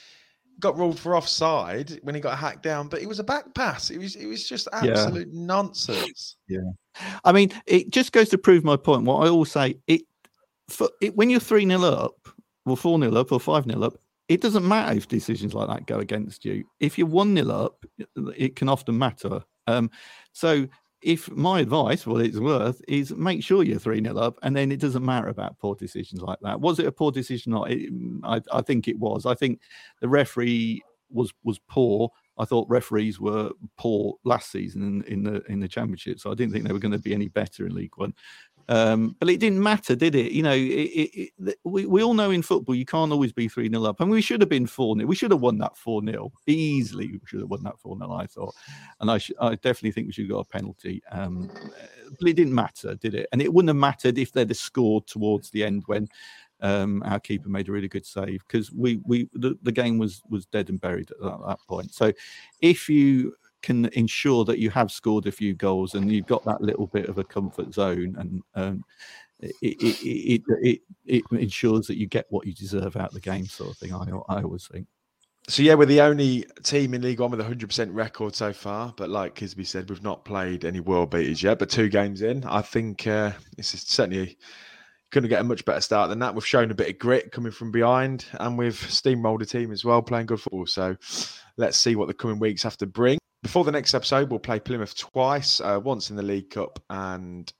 got 0.59 0.77
ruled 0.77 0.99
for 0.99 1.15
offside 1.15 1.99
when 2.03 2.15
he 2.15 2.21
got 2.21 2.37
hacked 2.37 2.63
down, 2.63 2.87
but 2.87 3.01
it 3.01 3.07
was 3.07 3.19
a 3.19 3.23
back 3.23 3.53
pass. 3.55 3.89
It 3.89 3.97
was 3.97 4.15
it 4.15 4.27
was 4.27 4.47
just 4.47 4.67
Yeah. 4.83 4.91
absolute 4.91 5.33
nonsense. 5.33 6.35
Yeah. 6.47 6.59
I 7.23 7.31
mean, 7.31 7.51
it 7.65 7.89
just 7.89 8.11
goes 8.11 8.29
to 8.29 8.37
prove 8.37 8.63
my 8.63 8.75
point. 8.75 9.03
What 9.05 9.25
I 9.25 9.29
always 9.29 9.51
say, 9.51 9.77
it, 9.87 10.01
for, 10.67 10.89
it 11.01 11.15
when 11.15 11.29
you're 11.29 11.39
3 11.39 11.65
0 11.65 11.81
up, 11.81 12.29
well, 12.65 12.75
4 12.75 12.99
0 12.99 13.15
up 13.15 13.31
or 13.31 13.39
5 13.39 13.65
0 13.65 13.81
up, 13.81 13.93
it 14.27 14.41
doesn't 14.41 14.67
matter 14.67 14.95
if 14.97 15.07
decisions 15.07 15.53
like 15.53 15.69
that 15.69 15.87
go 15.87 15.99
against 15.99 16.45
you. 16.45 16.65
If 16.79 16.97
you're 16.97 17.07
1 17.07 17.35
0 17.35 17.49
up, 17.49 17.85
it 18.37 18.55
can 18.55 18.69
often 18.69 18.97
matter. 18.97 19.41
Um, 19.67 19.89
so, 20.33 20.67
if 21.01 21.29
my 21.31 21.61
advice, 21.61 22.05
what 22.05 22.25
it's 22.25 22.37
worth, 22.37 22.81
is 22.87 23.13
make 23.15 23.43
sure 23.43 23.63
you're 23.63 23.79
3 23.79 24.01
0 24.03 24.17
up, 24.17 24.37
and 24.43 24.55
then 24.55 24.71
it 24.71 24.79
doesn't 24.79 25.05
matter 25.05 25.27
about 25.27 25.57
poor 25.59 25.75
decisions 25.75 26.21
like 26.21 26.39
that. 26.41 26.59
Was 26.59 26.79
it 26.79 26.87
a 26.87 26.91
poor 26.91 27.11
decision 27.11 27.53
not? 27.53 27.71
It, 27.71 27.89
I, 28.23 28.41
I 28.51 28.61
think 28.61 28.87
it 28.87 28.99
was. 28.99 29.25
I 29.25 29.33
think 29.33 29.61
the 30.01 30.09
referee 30.09 30.81
was 31.09 31.33
was 31.43 31.59
poor. 31.69 32.09
I 32.37 32.45
thought 32.45 32.69
referees 32.69 33.19
were 33.19 33.51
poor 33.77 34.15
last 34.23 34.51
season 34.51 34.83
in, 34.83 35.03
in 35.03 35.23
the 35.23 35.41
in 35.51 35.59
the 35.59 35.67
championship, 35.67 36.19
so 36.19 36.31
I 36.31 36.35
didn't 36.35 36.53
think 36.53 36.65
they 36.65 36.73
were 36.73 36.79
going 36.79 36.91
to 36.91 36.99
be 36.99 37.13
any 37.13 37.29
better 37.29 37.65
in 37.65 37.75
League 37.75 37.95
One. 37.95 38.13
Um, 38.69 39.15
but 39.19 39.29
it 39.29 39.39
didn't 39.39 39.63
matter, 39.63 39.95
did 39.95 40.13
it? 40.13 40.31
You 40.31 40.43
know, 40.43 40.53
it, 40.53 40.59
it, 40.59 41.31
it, 41.39 41.59
we, 41.63 41.87
we 41.87 42.03
all 42.03 42.13
know 42.13 42.29
in 42.29 42.43
football 42.43 42.75
you 42.75 42.85
can't 42.85 43.11
always 43.11 43.33
be 43.33 43.47
3 43.47 43.67
0 43.67 43.83
up. 43.83 43.99
And 43.99 44.11
we 44.11 44.21
should 44.21 44.41
have 44.41 44.49
been 44.49 44.67
4 44.67 44.95
0. 44.95 45.07
We 45.07 45.15
should 45.15 45.31
have 45.31 45.41
won 45.41 45.57
that 45.57 45.75
4 45.75 46.03
0 46.05 46.31
easily. 46.45 47.07
We 47.07 47.19
should 47.25 47.39
have 47.39 47.49
won 47.49 47.63
that 47.63 47.79
4 47.79 47.97
0, 47.97 48.11
I 48.13 48.27
thought. 48.27 48.53
And 48.99 49.09
I, 49.09 49.17
sh- 49.17 49.31
I 49.41 49.55
definitely 49.55 49.91
think 49.91 50.05
we 50.05 50.13
should 50.13 50.25
have 50.25 50.33
got 50.33 50.45
a 50.45 50.45
penalty. 50.45 51.01
Um, 51.11 51.49
but 52.19 52.29
it 52.29 52.35
didn't 52.35 52.53
matter, 52.53 52.93
did 52.93 53.15
it? 53.15 53.27
And 53.31 53.41
it 53.41 53.51
wouldn't 53.51 53.69
have 53.69 53.75
mattered 53.75 54.19
if 54.19 54.31
they'd 54.31 54.49
have 54.49 54.57
scored 54.57 55.07
towards 55.07 55.49
the 55.49 55.63
end 55.63 55.83
when 55.87 56.07
um, 56.61 57.01
our 57.07 57.19
keeper 57.19 57.49
made 57.49 57.69
a 57.69 57.71
really 57.71 57.87
good 57.87 58.05
save 58.05 58.43
because 58.47 58.71
we, 58.71 58.99
we 59.03 59.29
the, 59.33 59.57
the 59.63 59.71
game 59.71 59.97
was 59.97 60.21
was 60.29 60.45
dead 60.45 60.69
and 60.69 60.79
buried 60.79 61.09
at 61.09 61.19
that, 61.21 61.39
that 61.47 61.59
point. 61.67 61.91
So 61.91 62.13
if 62.61 62.87
you 62.87 63.33
can 63.61 63.85
ensure 63.87 64.45
that 64.45 64.59
you 64.59 64.69
have 64.69 64.91
scored 64.91 65.27
a 65.27 65.31
few 65.31 65.53
goals 65.53 65.95
and 65.95 66.11
you've 66.11 66.27
got 66.27 66.43
that 66.45 66.61
little 66.61 66.87
bit 66.87 67.09
of 67.09 67.17
a 67.17 67.23
comfort 67.23 67.73
zone 67.73 68.15
and 68.17 68.41
um, 68.55 68.83
it, 69.39 69.55
it, 69.61 70.41
it, 70.61 70.81
it, 71.05 71.23
ensures 71.31 71.87
that 71.87 71.97
you 71.97 72.07
get 72.07 72.25
what 72.29 72.45
you 72.45 72.53
deserve 72.53 72.95
out 72.95 73.09
of 73.09 73.13
the 73.13 73.19
game 73.19 73.45
sort 73.45 73.71
of 73.71 73.77
thing 73.77 73.93
I, 73.93 74.05
I 74.29 74.43
always 74.43 74.67
think. 74.67 74.87
So 75.47 75.63
yeah 75.63 75.73
we're 75.73 75.85
the 75.85 76.01
only 76.01 76.45
team 76.63 76.93
in 76.93 77.01
league 77.01 77.19
one 77.19 77.31
with 77.31 77.41
a 77.41 77.43
100% 77.43 77.89
record 77.93 78.35
so 78.35 78.53
far 78.53 78.93
but 78.95 79.09
like 79.09 79.35
kisby 79.35 79.65
said 79.65 79.89
we've 79.89 80.03
not 80.03 80.25
played 80.25 80.63
any 80.63 80.79
world 80.79 81.11
beaters 81.11 81.41
yet 81.41 81.59
but 81.59 81.69
two 81.69 81.89
games 81.89 82.21
in 82.21 82.43
i 82.45 82.61
think 82.61 83.07
uh, 83.07 83.31
this 83.57 83.73
is 83.73 83.83
certainly 85.11 85.27
couldn't 85.27 85.29
get 85.29 85.41
a 85.41 85.43
much 85.43 85.65
better 85.65 85.81
start 85.81 86.09
than 86.09 86.19
that 86.19 86.33
we've 86.33 86.45
shown 86.45 86.71
a 86.71 86.75
bit 86.75 86.89
of 86.89 86.99
grit 86.99 87.31
coming 87.31 87.51
from 87.51 87.71
behind 87.71 88.25
and 88.39 88.57
we've 88.57 88.79
steamrolled 88.79 89.41
a 89.41 89.45
team 89.45 89.71
as 89.71 89.83
well 89.83 90.01
playing 90.01 90.25
good 90.25 90.39
football 90.39 90.65
so 90.65 90.95
let's 91.57 91.77
see 91.77 91.95
what 91.95 92.07
the 92.07 92.13
coming 92.13 92.39
weeks 92.39 92.63
have 92.63 92.77
to 92.77 92.85
bring 92.85 93.19
before 93.41 93.63
the 93.63 93.71
next 93.71 93.93
episode, 93.93 94.29
we'll 94.29 94.39
play 94.39 94.59
Plymouth 94.59 94.97
twice, 94.97 95.61
uh, 95.61 95.79
once 95.81 96.09
in 96.09 96.15
the 96.15 96.23
League 96.23 96.49
Cup 96.49 96.81
and 96.89 97.51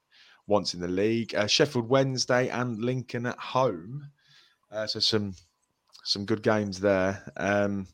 once 0.48 0.74
in 0.74 0.82
the 0.82 0.88
league. 0.88 1.34
Uh, 1.34 1.48
Sheffield 1.48 1.88
Wednesday 1.88 2.50
and 2.50 2.80
Lincoln 2.80 3.26
at 3.26 3.40
home. 3.40 4.10
Uh, 4.72 4.88
so 4.88 5.00
some 5.00 5.36
some 6.04 6.26
good 6.26 6.44
games 6.44 6.80
there. 6.80 7.32
Um, 7.38 7.88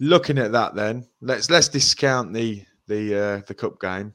looking 0.00 0.38
at 0.38 0.52
that, 0.52 0.74
then 0.74 1.06
let's 1.20 1.50
let's 1.50 1.68
discount 1.68 2.32
the 2.32 2.64
the 2.86 3.16
uh, 3.16 3.40
the 3.46 3.54
cup 3.54 3.80
game, 3.80 4.14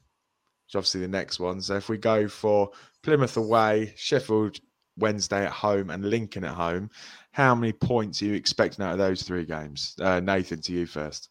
which 0.66 0.74
obviously 0.74 1.00
the 1.02 1.08
next 1.08 1.38
one. 1.38 1.62
So 1.62 1.76
if 1.76 1.88
we 1.88 1.96
go 1.96 2.26
for 2.26 2.70
Plymouth 3.08 3.38
away, 3.38 3.94
Sheffield 3.96 4.60
Wednesday 4.98 5.46
at 5.46 5.50
home, 5.50 5.88
and 5.88 6.04
Lincoln 6.04 6.44
at 6.44 6.52
home, 6.52 6.90
how 7.32 7.54
many 7.54 7.72
points 7.72 8.20
are 8.20 8.26
you 8.26 8.34
expecting 8.34 8.84
out 8.84 8.92
of 8.92 8.98
those 8.98 9.22
three 9.22 9.46
games? 9.46 9.96
Uh, 9.98 10.20
Nathan, 10.20 10.60
to 10.60 10.72
you 10.74 10.84
first. 10.84 11.30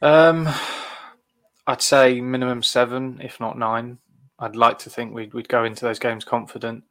Um, 0.00 0.48
I'd 1.66 1.82
say 1.82 2.22
minimum 2.22 2.62
seven, 2.62 3.20
if 3.22 3.38
not 3.38 3.58
nine. 3.58 3.98
I'd 4.38 4.56
like 4.56 4.78
to 4.78 4.88
think 4.88 5.12
we'd, 5.12 5.34
we'd 5.34 5.50
go 5.50 5.64
into 5.64 5.84
those 5.84 5.98
games 5.98 6.24
confident. 6.24 6.84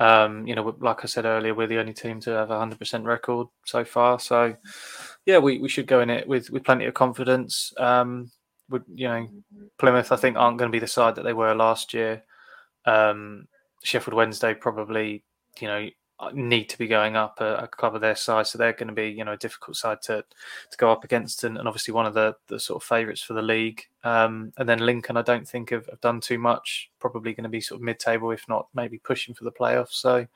Um, 0.00 0.44
you 0.48 0.56
know, 0.56 0.74
like 0.80 1.04
I 1.04 1.06
said 1.06 1.24
earlier, 1.24 1.54
we're 1.54 1.68
the 1.68 1.78
only 1.78 1.92
team 1.94 2.18
to 2.22 2.30
have 2.30 2.50
a 2.50 2.58
hundred 2.58 2.80
percent 2.80 3.04
record 3.04 3.46
so 3.64 3.84
far. 3.84 4.18
So, 4.18 4.56
yeah, 5.24 5.38
we, 5.38 5.58
we 5.58 5.68
should 5.68 5.86
go 5.86 6.00
in 6.00 6.10
it 6.10 6.26
with, 6.26 6.50
with 6.50 6.64
plenty 6.64 6.86
of 6.86 6.94
confidence. 6.94 7.72
Um, 7.78 8.32
would 8.70 8.82
you 8.92 9.06
know, 9.06 9.28
Plymouth, 9.78 10.10
I 10.10 10.16
think, 10.16 10.36
aren't 10.36 10.58
going 10.58 10.68
to 10.68 10.74
be 10.74 10.80
the 10.80 10.88
side 10.88 11.14
that 11.14 11.22
they 11.22 11.32
were 11.32 11.54
last 11.54 11.94
year. 11.94 12.24
Um, 12.86 13.46
Sheffield 13.82 14.14
Wednesday 14.14 14.54
probably, 14.54 15.22
you 15.58 15.68
know, 15.68 15.88
need 16.34 16.68
to 16.68 16.78
be 16.78 16.86
going 16.86 17.16
up 17.16 17.40
a, 17.40 17.54
a, 17.56 17.68
club 17.68 17.94
of 17.94 18.00
their 18.00 18.14
size, 18.14 18.50
so 18.50 18.58
they're 18.58 18.74
going 18.74 18.88
to 18.88 18.94
be 18.94 19.08
you 19.08 19.24
know 19.24 19.32
a 19.32 19.38
difficult 19.38 19.76
side 19.76 20.02
to 20.02 20.24
to 20.70 20.76
go 20.76 20.90
up 20.90 21.04
against, 21.04 21.44
and, 21.44 21.56
and 21.56 21.66
obviously 21.66 21.94
one 21.94 22.06
of 22.06 22.14
the 22.14 22.36
the 22.48 22.60
sort 22.60 22.82
of 22.82 22.86
favourites 22.86 23.22
for 23.22 23.32
the 23.32 23.42
league. 23.42 23.86
Um, 24.04 24.52
and 24.58 24.68
then 24.68 24.80
Lincoln, 24.80 25.16
I 25.16 25.22
don't 25.22 25.48
think 25.48 25.70
have, 25.70 25.86
have 25.86 26.00
done 26.00 26.20
too 26.20 26.38
much. 26.38 26.90
Probably 26.98 27.32
going 27.32 27.44
to 27.44 27.50
be 27.50 27.60
sort 27.60 27.80
of 27.80 27.84
mid 27.84 27.98
table, 27.98 28.30
if 28.30 28.46
not 28.48 28.68
maybe 28.74 28.98
pushing 28.98 29.34
for 29.34 29.44
the 29.44 29.52
playoffs. 29.52 29.92
So 29.92 30.26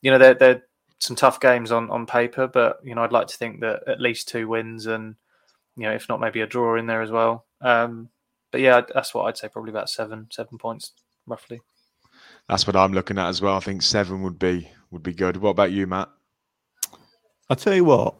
you 0.00 0.10
know 0.10 0.18
they're 0.18 0.34
they're 0.34 0.62
some 0.98 1.16
tough 1.16 1.40
games 1.40 1.70
on 1.70 1.90
on 1.90 2.06
paper, 2.06 2.46
but 2.46 2.80
you 2.82 2.94
know 2.94 3.02
I'd 3.02 3.12
like 3.12 3.26
to 3.28 3.36
think 3.36 3.60
that 3.60 3.86
at 3.86 4.00
least 4.00 4.28
two 4.28 4.48
wins 4.48 4.86
and 4.86 5.16
you 5.76 5.84
know 5.84 5.92
if 5.92 6.08
not 6.08 6.20
maybe 6.20 6.40
a 6.40 6.46
draw 6.46 6.76
in 6.76 6.86
there 6.86 7.02
as 7.02 7.10
well. 7.10 7.44
Um, 7.60 8.08
but 8.50 8.62
yeah, 8.62 8.80
that's 8.94 9.14
what 9.14 9.24
I'd 9.24 9.36
say. 9.36 9.48
Probably 9.48 9.70
about 9.70 9.90
seven 9.90 10.28
seven 10.30 10.56
points 10.56 10.92
roughly. 11.26 11.60
That's 12.50 12.66
what 12.66 12.74
I'm 12.74 12.92
looking 12.92 13.16
at 13.16 13.28
as 13.28 13.40
well. 13.40 13.56
I 13.56 13.60
think 13.60 13.80
seven 13.80 14.22
would 14.22 14.36
be 14.36 14.68
would 14.90 15.04
be 15.04 15.14
good. 15.14 15.36
What 15.36 15.50
about 15.50 15.70
you, 15.70 15.86
Matt? 15.86 16.08
I'll 17.48 17.54
tell 17.54 17.74
you 17.74 17.84
what. 17.84 18.16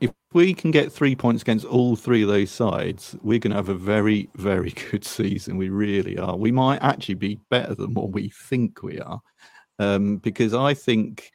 If 0.00 0.10
we 0.32 0.54
can 0.54 0.72
get 0.72 0.90
three 0.90 1.14
points 1.14 1.42
against 1.42 1.64
all 1.64 1.94
three 1.94 2.24
of 2.24 2.28
those 2.28 2.50
sides, 2.50 3.14
we're 3.22 3.38
going 3.38 3.52
to 3.52 3.56
have 3.56 3.68
a 3.68 3.74
very, 3.74 4.28
very 4.34 4.70
good 4.90 5.04
season. 5.04 5.56
We 5.56 5.68
really 5.68 6.18
are. 6.18 6.36
We 6.36 6.50
might 6.50 6.82
actually 6.82 7.14
be 7.14 7.38
better 7.48 7.76
than 7.76 7.94
what 7.94 8.10
we 8.10 8.30
think 8.30 8.82
we 8.82 8.98
are, 8.98 9.20
um, 9.78 10.16
because 10.16 10.52
I 10.52 10.74
think 10.74 11.30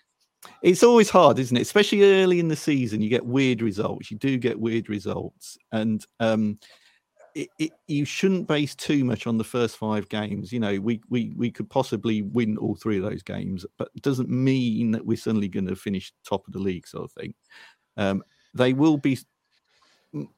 it's 0.61 0.83
always 0.83 1.09
hard, 1.09 1.39
isn't 1.39 1.55
it? 1.55 1.61
Especially 1.61 2.03
early 2.03 2.41
in 2.41 2.49
the 2.49 2.55
season, 2.57 3.01
you 3.01 3.07
get 3.07 3.25
weird 3.25 3.61
results. 3.61 4.11
You 4.11 4.17
do 4.17 4.37
get 4.37 4.59
weird 4.59 4.89
results, 4.89 5.57
and 5.71 6.05
um, 6.19 6.59
it, 7.39 7.49
it, 7.57 7.71
you 7.87 8.03
shouldn't 8.03 8.47
base 8.47 8.75
too 8.75 9.05
much 9.05 9.25
on 9.25 9.37
the 9.37 9.43
first 9.43 9.77
five 9.77 10.09
games. 10.09 10.51
You 10.51 10.59
know, 10.59 10.77
we 10.79 11.01
we 11.09 11.33
we 11.37 11.49
could 11.49 11.69
possibly 11.69 12.21
win 12.21 12.57
all 12.57 12.75
three 12.75 12.97
of 12.97 13.03
those 13.03 13.23
games, 13.23 13.65
but 13.77 13.89
it 13.95 14.01
doesn't 14.01 14.29
mean 14.29 14.91
that 14.91 15.05
we're 15.05 15.17
suddenly 15.17 15.47
going 15.47 15.67
to 15.67 15.75
finish 15.75 16.11
top 16.25 16.45
of 16.47 16.53
the 16.53 16.59
league, 16.59 16.85
sort 16.85 17.05
of 17.05 17.11
thing. 17.13 17.33
Um, 17.95 18.23
they 18.53 18.73
will 18.73 18.97
be 18.97 19.17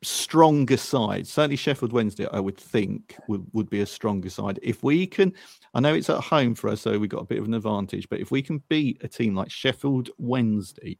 stronger 0.03 0.77
sides. 0.77 1.31
Certainly, 1.31 1.55
Sheffield 1.55 1.93
Wednesday, 1.93 2.27
I 2.31 2.39
would 2.39 2.57
think, 2.57 3.17
would, 3.27 3.45
would 3.53 3.69
be 3.69 3.81
a 3.81 3.85
stronger 3.85 4.29
side. 4.29 4.59
If 4.61 4.83
we 4.83 5.07
can, 5.07 5.33
I 5.73 5.79
know 5.79 5.95
it's 5.95 6.09
at 6.09 6.19
home 6.19 6.53
for 6.53 6.69
us, 6.69 6.81
so 6.81 6.99
we've 6.99 7.09
got 7.09 7.21
a 7.21 7.25
bit 7.25 7.39
of 7.39 7.45
an 7.45 7.55
advantage, 7.55 8.09
but 8.09 8.19
if 8.19 8.29
we 8.29 8.43
can 8.43 8.61
beat 8.69 9.03
a 9.03 9.07
team 9.07 9.33
like 9.33 9.49
Sheffield 9.49 10.09
Wednesday 10.17 10.97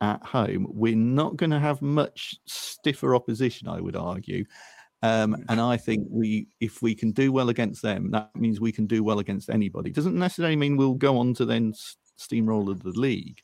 at 0.00 0.24
home, 0.24 0.66
we're 0.70 0.96
not 0.96 1.36
going 1.36 1.50
to 1.50 1.60
have 1.60 1.82
much 1.82 2.36
stiffer 2.46 3.14
opposition, 3.14 3.68
I 3.68 3.80
would 3.80 3.96
argue. 3.96 4.46
Um, 5.04 5.36
and 5.50 5.60
I 5.60 5.76
think 5.76 6.06
we, 6.10 6.48
if 6.60 6.80
we 6.80 6.94
can 6.94 7.12
do 7.12 7.30
well 7.30 7.50
against 7.50 7.82
them, 7.82 8.10
that 8.12 8.34
means 8.34 8.58
we 8.58 8.72
can 8.72 8.86
do 8.86 9.04
well 9.04 9.18
against 9.18 9.50
anybody. 9.50 9.90
Doesn't 9.90 10.18
necessarily 10.18 10.56
mean 10.56 10.78
we'll 10.78 10.94
go 10.94 11.18
on 11.18 11.34
to 11.34 11.44
then 11.44 11.74
steamroller 12.16 12.72
the 12.72 12.88
league, 12.88 13.38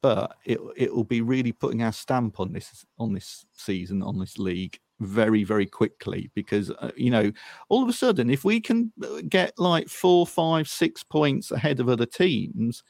but 0.00 0.34
it 0.46 0.58
it 0.78 0.94
will 0.94 1.04
be 1.04 1.20
really 1.20 1.52
putting 1.52 1.82
our 1.82 1.92
stamp 1.92 2.40
on 2.40 2.54
this 2.54 2.86
on 2.98 3.12
this 3.12 3.44
season 3.52 4.02
on 4.02 4.18
this 4.18 4.38
league 4.38 4.78
very 5.00 5.44
very 5.44 5.66
quickly 5.66 6.30
because 6.34 6.70
uh, 6.70 6.90
you 6.96 7.10
know 7.10 7.30
all 7.68 7.82
of 7.82 7.88
a 7.88 7.92
sudden 7.92 8.30
if 8.30 8.44
we 8.44 8.58
can 8.58 8.90
uh, 9.04 9.20
get 9.28 9.52
like 9.58 9.88
four 9.88 10.26
five 10.26 10.68
six 10.68 11.04
points 11.04 11.50
ahead 11.50 11.80
of 11.80 11.88
other 11.88 12.06
teams 12.06 12.82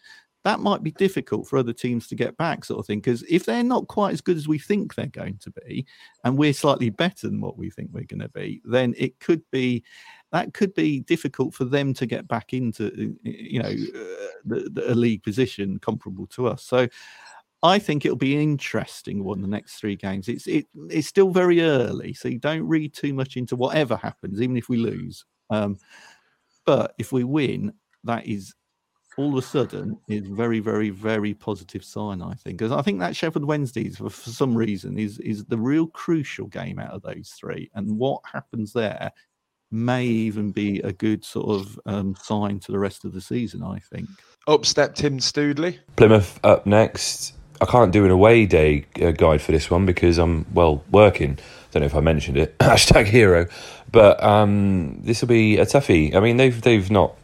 that 0.49 0.61
might 0.61 0.83
be 0.83 0.93
difficult 0.93 1.47
for 1.47 1.59
other 1.59 1.75
teams 1.75 2.07
to 2.07 2.15
get 2.15 2.35
back, 2.39 2.65
sort 2.65 2.81
of 2.81 2.87
thing. 2.87 3.01
Because 3.01 3.23
if 3.29 3.45
they're 3.45 3.63
not 3.63 3.87
quite 3.87 4.15
as 4.15 4.23
good 4.23 4.39
as 4.39 4.49
we 4.49 4.59
think 4.59 4.95
they're 4.95 5.07
going 5.07 5.37
to 5.43 5.51
be, 5.51 5.85
and 6.25 6.39
we're 6.39 6.55
slightly 6.55 6.89
better 6.89 7.29
than 7.29 7.43
what 7.43 7.59
we 7.59 7.69
think 7.69 7.91
we're 7.93 8.05
going 8.05 8.21
to 8.21 8.31
be, 8.31 8.63
then 8.65 8.95
it 8.97 9.21
could 9.21 9.43
be 9.51 9.85
that 10.33 10.55
could 10.55 10.73
be 10.73 11.01
difficult 11.01 11.55
for 11.55 11.67
them 11.67 11.93
to 11.93 12.07
get 12.07 12.27
back 12.27 12.55
into, 12.55 13.15
you 13.25 13.63
know, 13.63 13.69
uh, 13.69 14.27
the, 14.47 14.71
the, 14.73 14.93
a 14.93 14.95
league 14.95 15.23
position 15.23 15.79
comparable 15.81 16.27
to 16.29 16.49
us. 16.49 16.63
So. 16.65 16.89
I 17.61 17.81
think 17.81 18.05
it'll 18.05 18.17
be 18.17 18.41
interesting 18.41 19.25
one 19.25 19.43
the 19.43 19.49
next 19.49 19.81
three 19.81 19.97
games. 19.97 20.29
It's 20.29 20.47
it 20.47 20.67
it's 20.91 21.09
still 21.09 21.31
very 21.31 21.61
early, 21.61 22.15
so 22.15 22.29
you 22.29 22.39
don't 22.39 22.63
read 22.63 22.95
too 22.95 23.13
much 23.13 23.37
into 23.37 23.57
whatever 23.57 23.97
happens, 23.97 24.41
even 24.41 24.57
if 24.57 24.69
we 24.69 24.77
lose. 24.77 25.25
Um, 25.51 25.77
but 26.65 26.95
if 26.99 27.11
we 27.11 27.25
win, 27.25 27.73
that 28.05 28.29
is 28.29 28.55
all 29.19 29.37
of 29.37 29.45
a 29.45 29.47
sudden 29.47 29.99
is 30.09 30.27
very, 30.29 30.61
very, 30.61 30.91
very 30.91 31.35
positive 31.35 31.85
sign. 31.85 32.23
I 32.23 32.35
think 32.35 32.59
because 32.59 32.73
I 32.73 32.83
think 32.83 33.01
that 33.01 33.17
Sheffield 33.17 33.45
Wednesdays 33.45 33.99
for, 33.99 34.09
for 34.09 34.31
some 34.31 34.57
reason 34.57 34.97
is 34.97 35.19
is 35.19 35.45
the 35.45 35.59
real 35.59 35.89
crucial 35.89 36.47
game 36.47 36.79
out 36.79 36.93
of 36.93 37.03
those 37.03 37.31
three, 37.39 37.69
and 37.75 37.99
what 37.99 38.23
happens 38.33 38.73
there 38.73 39.13
may 39.71 40.05
even 40.05 40.51
be 40.51 40.79
a 40.81 40.93
good 40.93 41.25
sort 41.25 41.61
of 41.61 41.79
um, 41.85 42.15
sign 42.23 42.59
to 42.61 42.73
the 42.73 42.79
rest 42.79 43.05
of 43.05 43.13
the 43.13 43.21
season. 43.21 43.63
I 43.63 43.81
think. 43.81 44.09
Up 44.47 44.65
step 44.65 44.95
Tim 44.95 45.19
Stoodley. 45.19 45.79
Plymouth 45.97 46.39
up 46.45 46.65
next. 46.65 47.35
I 47.61 47.67
can't 47.67 47.93
do 47.93 48.05
an 48.05 48.13
away 48.13 48.47
day 48.47 48.87
uh, 49.03 49.11
guide 49.11 49.43
for 49.43 49.51
this 49.51 49.69
one 49.69 49.85
because 49.85 50.17
I'm 50.19 50.47
well 50.55 50.85
working. 50.93 51.41
Don't 51.73 51.81
know 51.81 51.87
if 51.87 51.95
I 51.97 52.01
mentioned 52.01 52.39
it. 52.39 52.57
Hashtag 52.61 53.07
hero, 53.07 53.49
but 53.91 54.23
um, 54.23 55.01
this 55.03 55.21
will 55.21 55.29
be 55.29 55.59
a 55.59 55.67
toughie. 55.67 56.15
I 56.15 56.21
mean, 56.21 56.37
they've 56.37 56.63
they've 56.63 56.89
not 56.89 57.17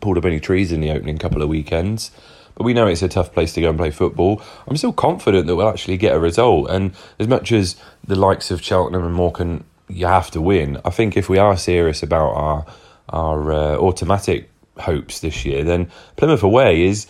pulled 0.00 0.18
up 0.18 0.24
any 0.24 0.40
trees 0.40 0.72
in 0.72 0.80
the 0.80 0.90
opening 0.90 1.18
couple 1.18 1.42
of 1.42 1.48
weekends. 1.48 2.10
but 2.54 2.64
we 2.64 2.74
know 2.74 2.86
it's 2.86 3.02
a 3.02 3.08
tough 3.08 3.32
place 3.32 3.54
to 3.54 3.60
go 3.60 3.70
and 3.70 3.78
play 3.78 3.90
football. 3.90 4.42
I'm 4.68 4.76
still 4.76 4.92
confident 4.92 5.46
that 5.46 5.56
we'll 5.56 5.68
actually 5.68 5.96
get 5.96 6.14
a 6.14 6.20
result. 6.20 6.70
And 6.70 6.92
as 7.18 7.26
much 7.26 7.50
as 7.52 7.76
the 8.06 8.16
likes 8.16 8.50
of 8.50 8.62
Cheltenham 8.62 9.04
and 9.04 9.14
Morecambe, 9.14 9.64
you 9.88 10.06
have 10.06 10.30
to 10.32 10.40
win. 10.40 10.80
I 10.84 10.90
think 10.90 11.16
if 11.16 11.28
we 11.28 11.38
are 11.38 11.56
serious 11.56 12.02
about 12.02 12.34
our 12.34 12.66
our 13.08 13.52
uh, 13.52 13.76
automatic 13.76 14.50
hopes 14.78 15.20
this 15.20 15.44
year, 15.44 15.64
then 15.64 15.90
Plymouth 16.16 16.42
away 16.42 16.84
is 16.84 17.06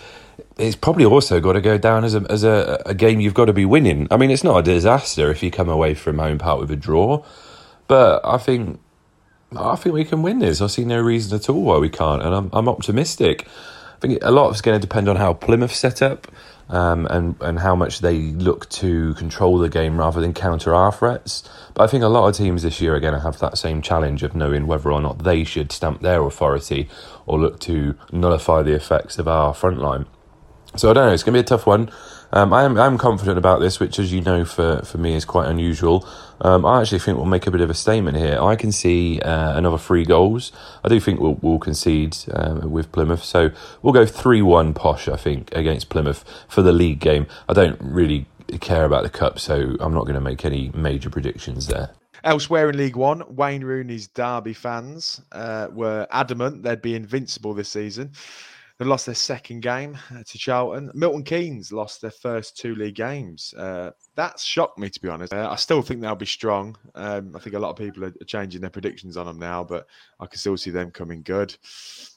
it's 0.59 0.77
probably 0.77 1.05
also 1.05 1.41
got 1.41 1.53
to 1.53 1.61
go 1.61 1.79
down 1.79 2.05
as 2.05 2.15
a 2.15 2.25
as 2.31 2.45
a, 2.45 2.83
a 2.87 2.95
game 2.95 3.21
you've 3.21 3.35
got 3.35 3.47
to 3.47 3.53
be 3.53 3.65
winning. 3.65 4.09
I 4.11 4.17
mean, 4.17 4.31
it's 4.31 4.45
not 4.45 4.59
a 4.59 4.63
disaster 4.63 5.31
if 5.31 5.43
you 5.43 5.51
come 5.51 5.69
away 5.69 5.95
from 5.95 6.19
home 6.19 6.39
part 6.39 6.61
with 6.61 6.71
a 6.71 6.77
draw, 6.77 7.25
but 7.89 8.21
I 8.25 8.39
think 8.39 8.81
I 9.57 9.77
think 9.77 9.95
we 9.95 10.05
can 10.05 10.23
win 10.23 10.39
this. 10.39 10.61
I 10.61 10.67
see 10.67 10.85
no 10.85 11.01
reason 11.01 11.37
at 11.37 11.49
all 11.49 11.63
why 11.63 11.79
we 11.79 11.89
can't, 11.89 12.23
and 12.23 12.35
I'm 12.35 12.51
I'm 12.53 12.69
optimistic. 12.69 13.47
I 13.97 14.01
think 14.01 14.19
a 14.23 14.31
lot 14.31 14.47
of 14.47 14.53
it's 14.53 14.61
going 14.61 14.81
to 14.81 14.87
depend 14.87 15.09
on 15.09 15.17
how 15.17 15.33
Plymouth 15.33 15.75
set 15.75 16.03
up. 16.03 16.29
Um, 16.69 17.07
and 17.11 17.37
and 17.43 17.59
how 17.59 17.75
much 17.77 17.99
they 17.99 18.19
look 18.19 18.67
to 18.71 19.13
control 19.15 19.59
the 19.59 19.69
game 19.69 19.99
rather 19.99 20.23
than 20.23 20.33
counter 20.33 20.75
our 20.75 20.91
threats. 20.91 21.47
But 21.75 21.83
I 21.83 21.87
think 21.87 22.03
a 22.03 22.09
lot 22.09 22.29
of 22.29 22.37
teams 22.37 22.63
this 22.63 22.81
year 22.81 22.95
are 22.95 23.01
going 23.01 23.13
to 23.13 23.21
have 23.21 23.41
that 23.41 23.59
same 23.59 23.83
challenge 23.83 24.23
of 24.23 24.35
knowing 24.35 24.67
whether 24.67 24.91
or 24.91 25.03
not 25.03 25.25
they 25.25 25.45
should 25.45 25.71
stamp 25.71 26.01
their 26.01 26.23
authority 26.23 26.89
or 27.27 27.39
look 27.39 27.61
to 27.61 27.95
nullify 28.11 28.63
the 28.63 28.75
effects 28.75 29.19
of 29.19 29.29
our 29.29 29.53
front 29.53 29.81
line. 29.81 30.07
So 30.77 30.89
I 30.89 30.95
don't 30.95 31.09
know. 31.09 31.13
It's 31.13 31.25
going 31.25 31.35
to 31.35 31.39
be 31.39 31.45
a 31.45 31.45
tough 31.45 31.67
one. 31.67 31.91
Um, 32.35 32.53
I 32.53 32.65
am 32.65 32.79
I'm 32.79 32.97
confident 32.97 33.37
about 33.37 33.61
this, 33.61 33.79
which, 33.79 33.99
as 33.99 34.13
you 34.13 34.23
know, 34.23 34.45
for, 34.45 34.81
for 34.83 34.99
me 34.99 35.15
is 35.15 35.25
quite 35.25 35.49
unusual. 35.49 36.07
Um, 36.41 36.65
I 36.65 36.81
actually 36.81 36.99
think 37.01 37.19
we'll 37.19 37.27
make 37.27 37.47
a 37.47 37.51
bit 37.51 37.61
of 37.61 37.69
a 37.69 37.75
statement 37.75 38.17
here. 38.17 38.39
I 38.41 38.57
can 38.57 38.73
see 38.73 39.21
uh, 39.21 39.57
another 39.57 39.79
three 39.79 40.05
goals. 40.05 40.51
I 40.83 40.89
do 40.89 40.99
think 40.99 41.21
we'll, 41.21 41.39
we'll 41.43 41.59
concede 41.59 42.17
um, 42.33 42.71
with 42.71 42.91
Plymouth, 42.91 43.23
so 43.23 43.51
we'll 43.83 43.93
go 43.93 44.07
three 44.07 44.43
one 44.43 44.73
posh. 44.73 45.09
I 45.09 45.17
think 45.17 45.53
against 45.53 45.91
Plymouth 45.91 46.25
for 46.49 46.63
the 46.63 46.73
league 46.73 47.01
game. 47.01 47.27
I 47.49 47.53
don't 47.53 47.79
really 47.81 48.27
care 48.61 48.85
about 48.85 49.03
the 49.03 49.11
cup, 49.11 49.39
so 49.39 49.77
I'm 49.79 49.93
not 49.93 50.03
going 50.03 50.15
to 50.15 50.21
make 50.21 50.45
any 50.45 50.71
major 50.75 51.11
predictions 51.11 51.67
there. 51.67 51.91
Elsewhere 52.25 52.71
in 52.71 52.77
League 52.77 52.97
One, 52.97 53.23
Wayne 53.35 53.65
Rooney's 53.65 54.07
Derby 54.07 54.53
fans 54.53 55.21
uh, 55.33 55.69
were 55.73 56.07
adamant 56.11 56.63
they'd 56.63 56.81
be 56.81 56.95
invincible 56.95 57.53
this 57.53 57.69
season. 57.69 58.13
They 58.83 58.89
lost 58.89 59.07
their 59.07 59.15
second 59.15 59.61
game 59.61 59.97
uh, 60.13 60.25
to 60.27 60.39
Charlton. 60.39 60.91
Milton 60.93 61.23
Keynes 61.23 61.71
lost 61.73 62.03
their 62.03 62.11
first 62.11 62.57
two 62.57 62.75
league 62.75 62.97
games. 62.97 63.55
Uh, 63.57 63.93
that 64.17 64.41
shocked 64.41 64.77
me, 64.77 64.91
to 64.91 65.01
be 65.01 65.09
honest. 65.09 65.33
Uh, 65.33 65.49
I 65.49 65.55
still 65.55 65.83
think 65.83 66.01
they'll 66.01 66.17
be 66.17 66.27
strong. 66.27 66.77
Um, 66.97 67.33
I 67.37 67.39
think 67.39 67.55
a 67.55 67.61
lot 67.61 67.71
of 67.71 67.77
people 67.77 68.05
are 68.05 68.13
changing 68.27 68.61
their 68.61 68.71
predictions 68.71 69.17
on 69.17 69.27
them 69.27 69.39
now, 69.39 69.63
but 69.63 69.87
I 70.19 70.27
can 70.27 70.37
still 70.37 70.57
see 70.57 70.71
them 70.71 70.91
coming 70.91 71.23
good. 71.23 71.57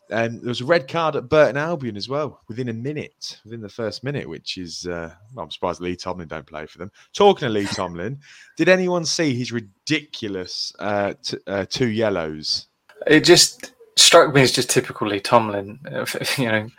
And 0.09 0.41
there 0.41 0.47
was 0.47 0.61
a 0.61 0.65
red 0.65 0.87
card 0.87 1.15
at 1.15 1.29
Burton 1.29 1.55
Albion 1.55 1.97
as 1.97 2.09
well 2.09 2.41
within 2.47 2.69
a 2.69 2.73
minute, 2.73 3.39
within 3.43 3.61
the 3.61 3.69
first 3.69 4.03
minute, 4.03 4.27
which 4.27 4.57
is, 4.57 4.87
uh, 4.87 5.13
well, 5.35 5.43
I'm 5.43 5.51
surprised 5.51 5.81
Lee 5.81 5.95
Tomlin 5.95 6.27
don't 6.27 6.47
play 6.47 6.65
for 6.65 6.79
them. 6.79 6.91
Talking 7.13 7.45
to 7.45 7.53
Lee 7.53 7.67
Tomlin, 7.67 8.17
did 8.57 8.69
anyone 8.69 9.05
see 9.05 9.35
his 9.35 9.51
ridiculous 9.51 10.73
uh, 10.79 11.13
t- 11.21 11.37
uh, 11.45 11.65
two 11.69 11.89
yellows? 11.89 12.69
It 13.05 13.23
just 13.23 13.74
struck 13.97 14.33
me 14.33 14.41
as 14.41 14.51
just 14.51 14.69
typically 14.69 15.19
Tomlin. 15.19 15.79
You 16.37 16.45
know, 16.51 16.69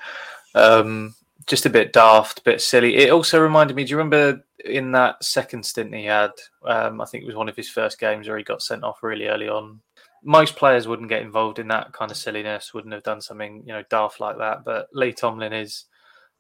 um, 0.55 1.15
just 1.47 1.67
a 1.67 1.71
bit 1.71 1.93
daft, 1.93 2.41
a 2.41 2.43
bit 2.43 2.61
silly. 2.61 2.97
It 2.97 3.11
also 3.11 3.41
reminded 3.41 3.77
me. 3.77 3.85
Do 3.85 3.91
you 3.91 3.97
remember 3.99 4.43
in 4.65 4.93
that 4.93 5.23
second 5.23 5.65
stint 5.65 5.95
he 5.95 6.05
had? 6.07 6.33
Um, 6.65 7.01
I 7.01 7.05
think 7.05 7.23
it 7.23 7.27
was 7.27 7.37
one 7.37 7.49
of 7.49 7.57
his 7.57 7.69
first 7.71 7.99
games 8.01 8.29
where 8.29 8.39
he 8.39 8.45
got 8.45 8.63
sent 8.63 8.85
off 8.85 9.03
really 9.03 9.27
early 9.27 9.49
on. 9.49 9.81
Most 10.25 10.57
players 10.57 10.89
wouldn't 10.89 11.09
get 11.09 11.23
involved 11.23 11.59
in 11.61 11.69
that 11.69 11.93
kind 11.93 12.11
of 12.11 12.17
silliness. 12.17 12.75
Wouldn't 12.75 12.95
have 12.95 13.05
done 13.05 13.21
something 13.21 13.63
you 13.67 13.73
know 13.73 13.85
daft 13.91 14.19
like 14.21 14.39
that. 14.39 14.65
But 14.65 14.89
Lee 14.93 15.13
Tomlin 15.13 15.53
is 15.53 15.85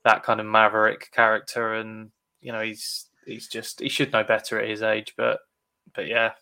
that 0.04 0.22
kind 0.22 0.40
of 0.40 0.46
maverick 0.46 1.10
character, 1.12 1.74
and 1.74 2.10
you 2.40 2.52
know 2.52 2.62
he's 2.62 3.06
he's 3.24 3.46
just 3.48 3.80
he 3.80 3.88
should 3.88 4.12
know 4.12 4.24
better 4.24 4.58
at 4.60 4.68
his 4.68 4.82
age. 4.82 5.14
But 5.16 5.38
but 5.94 6.08
yeah, 6.08 6.32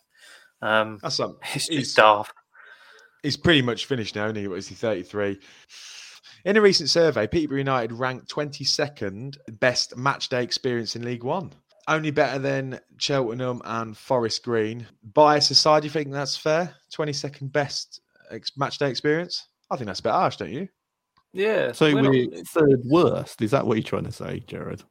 um, 0.61 0.97
That's 1.01 1.19
um, 1.19 1.37
it's 1.53 1.67
he's- 1.67 1.83
just 1.83 1.97
daft. 1.97 2.33
He's 3.25 3.37
pretty 3.37 3.63
much 3.63 3.87
finished 3.87 4.15
now, 4.15 4.25
isn't 4.25 4.35
he? 4.35 4.47
What 4.47 4.59
is 4.59 4.67
he, 4.67 4.75
33? 4.75 5.39
In 6.45 6.57
a 6.57 6.61
recent 6.61 6.91
survey, 6.91 7.25
Peterborough 7.25 7.57
United 7.57 7.91
ranked 7.91 8.29
22nd 8.29 9.37
best 9.59 9.97
match 9.97 10.29
day 10.29 10.43
experience 10.43 10.95
in 10.95 11.03
League 11.03 11.23
One. 11.23 11.51
Only 11.87 12.11
better 12.11 12.37
than 12.37 12.79
Cheltenham 12.97 13.63
and 13.65 13.97
Forest 13.97 14.43
Green. 14.43 14.85
By 15.15 15.39
society, 15.39 15.87
you 15.87 15.91
think 15.91 16.11
that's 16.11 16.37
fair? 16.37 16.75
22nd 16.95 17.51
best 17.51 17.99
ex- 18.29 18.55
match 18.57 18.77
day 18.77 18.91
experience? 18.91 19.47
I 19.71 19.75
think 19.75 19.87
that's 19.87 20.01
a 20.01 20.03
bit 20.03 20.11
harsh, 20.11 20.37
don't 20.37 20.51
you? 20.51 20.69
Yeah. 21.33 21.71
So 21.71 21.91
we're 21.95 22.07
we're 22.07 22.43
third 22.43 22.81
worst. 22.85 23.41
Is 23.41 23.49
that 23.49 23.65
what 23.65 23.77
you're 23.77 23.83
trying 23.83 24.05
to 24.05 24.11
say, 24.11 24.41
Jarred? 24.41 24.83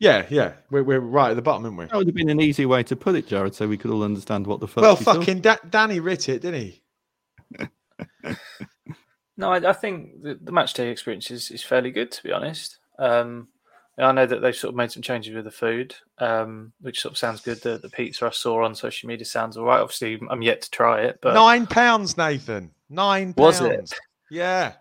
Yeah, 0.00 0.24
yeah. 0.30 0.54
We're, 0.70 0.84
we're 0.84 1.00
right 1.00 1.32
at 1.32 1.36
the 1.36 1.42
bottom, 1.42 1.66
aren't 1.66 1.76
we? 1.76 1.84
That 1.84 1.96
would 1.96 2.06
have 2.06 2.16
been 2.16 2.30
an 2.30 2.40
easy 2.40 2.64
way 2.64 2.82
to 2.84 2.96
put 2.96 3.14
it, 3.14 3.26
Jarred, 3.26 3.54
so 3.54 3.68
we 3.68 3.76
could 3.76 3.90
all 3.90 4.04
understand 4.04 4.46
what 4.46 4.60
the 4.60 4.68
fuck. 4.68 4.80
Well, 4.80 4.94
you're 4.94 5.14
fucking 5.14 5.42
da- 5.42 5.56
Danny 5.68 6.00
writ 6.00 6.30
it, 6.30 6.40
didn't 6.40 6.62
he? 6.62 6.82
No, 9.36 9.52
I, 9.52 9.70
I 9.70 9.72
think 9.72 10.22
the, 10.22 10.38
the 10.40 10.50
match 10.52 10.74
day 10.74 10.90
experience 10.90 11.30
is, 11.30 11.50
is 11.52 11.62
fairly 11.62 11.92
good, 11.92 12.10
to 12.10 12.22
be 12.24 12.32
honest. 12.32 12.78
Um, 12.98 13.48
I 13.96 14.12
know 14.12 14.26
that 14.26 14.42
they've 14.42 14.54
sort 14.54 14.72
of 14.72 14.76
made 14.76 14.92
some 14.92 15.02
changes 15.02 15.34
with 15.34 15.44
the 15.44 15.50
food, 15.50 15.94
um, 16.18 16.72
which 16.80 17.00
sort 17.00 17.12
of 17.12 17.18
sounds 17.18 17.40
good. 17.40 17.60
The, 17.62 17.78
the 17.78 17.88
pizza 17.88 18.26
I 18.26 18.30
saw 18.30 18.64
on 18.64 18.74
social 18.74 19.08
media 19.08 19.24
sounds 19.24 19.56
all 19.56 19.64
right. 19.64 19.80
Obviously, 19.80 20.20
I'm 20.30 20.42
yet 20.42 20.62
to 20.62 20.70
try 20.70 21.02
it, 21.02 21.18
but 21.20 21.34
Nine 21.34 21.66
pounds, 21.66 22.16
Nathan. 22.16 22.72
Nine 22.90 23.34
Was 23.36 23.60
pounds. 23.60 23.92
it? 23.92 23.98
Yeah. 24.30 24.72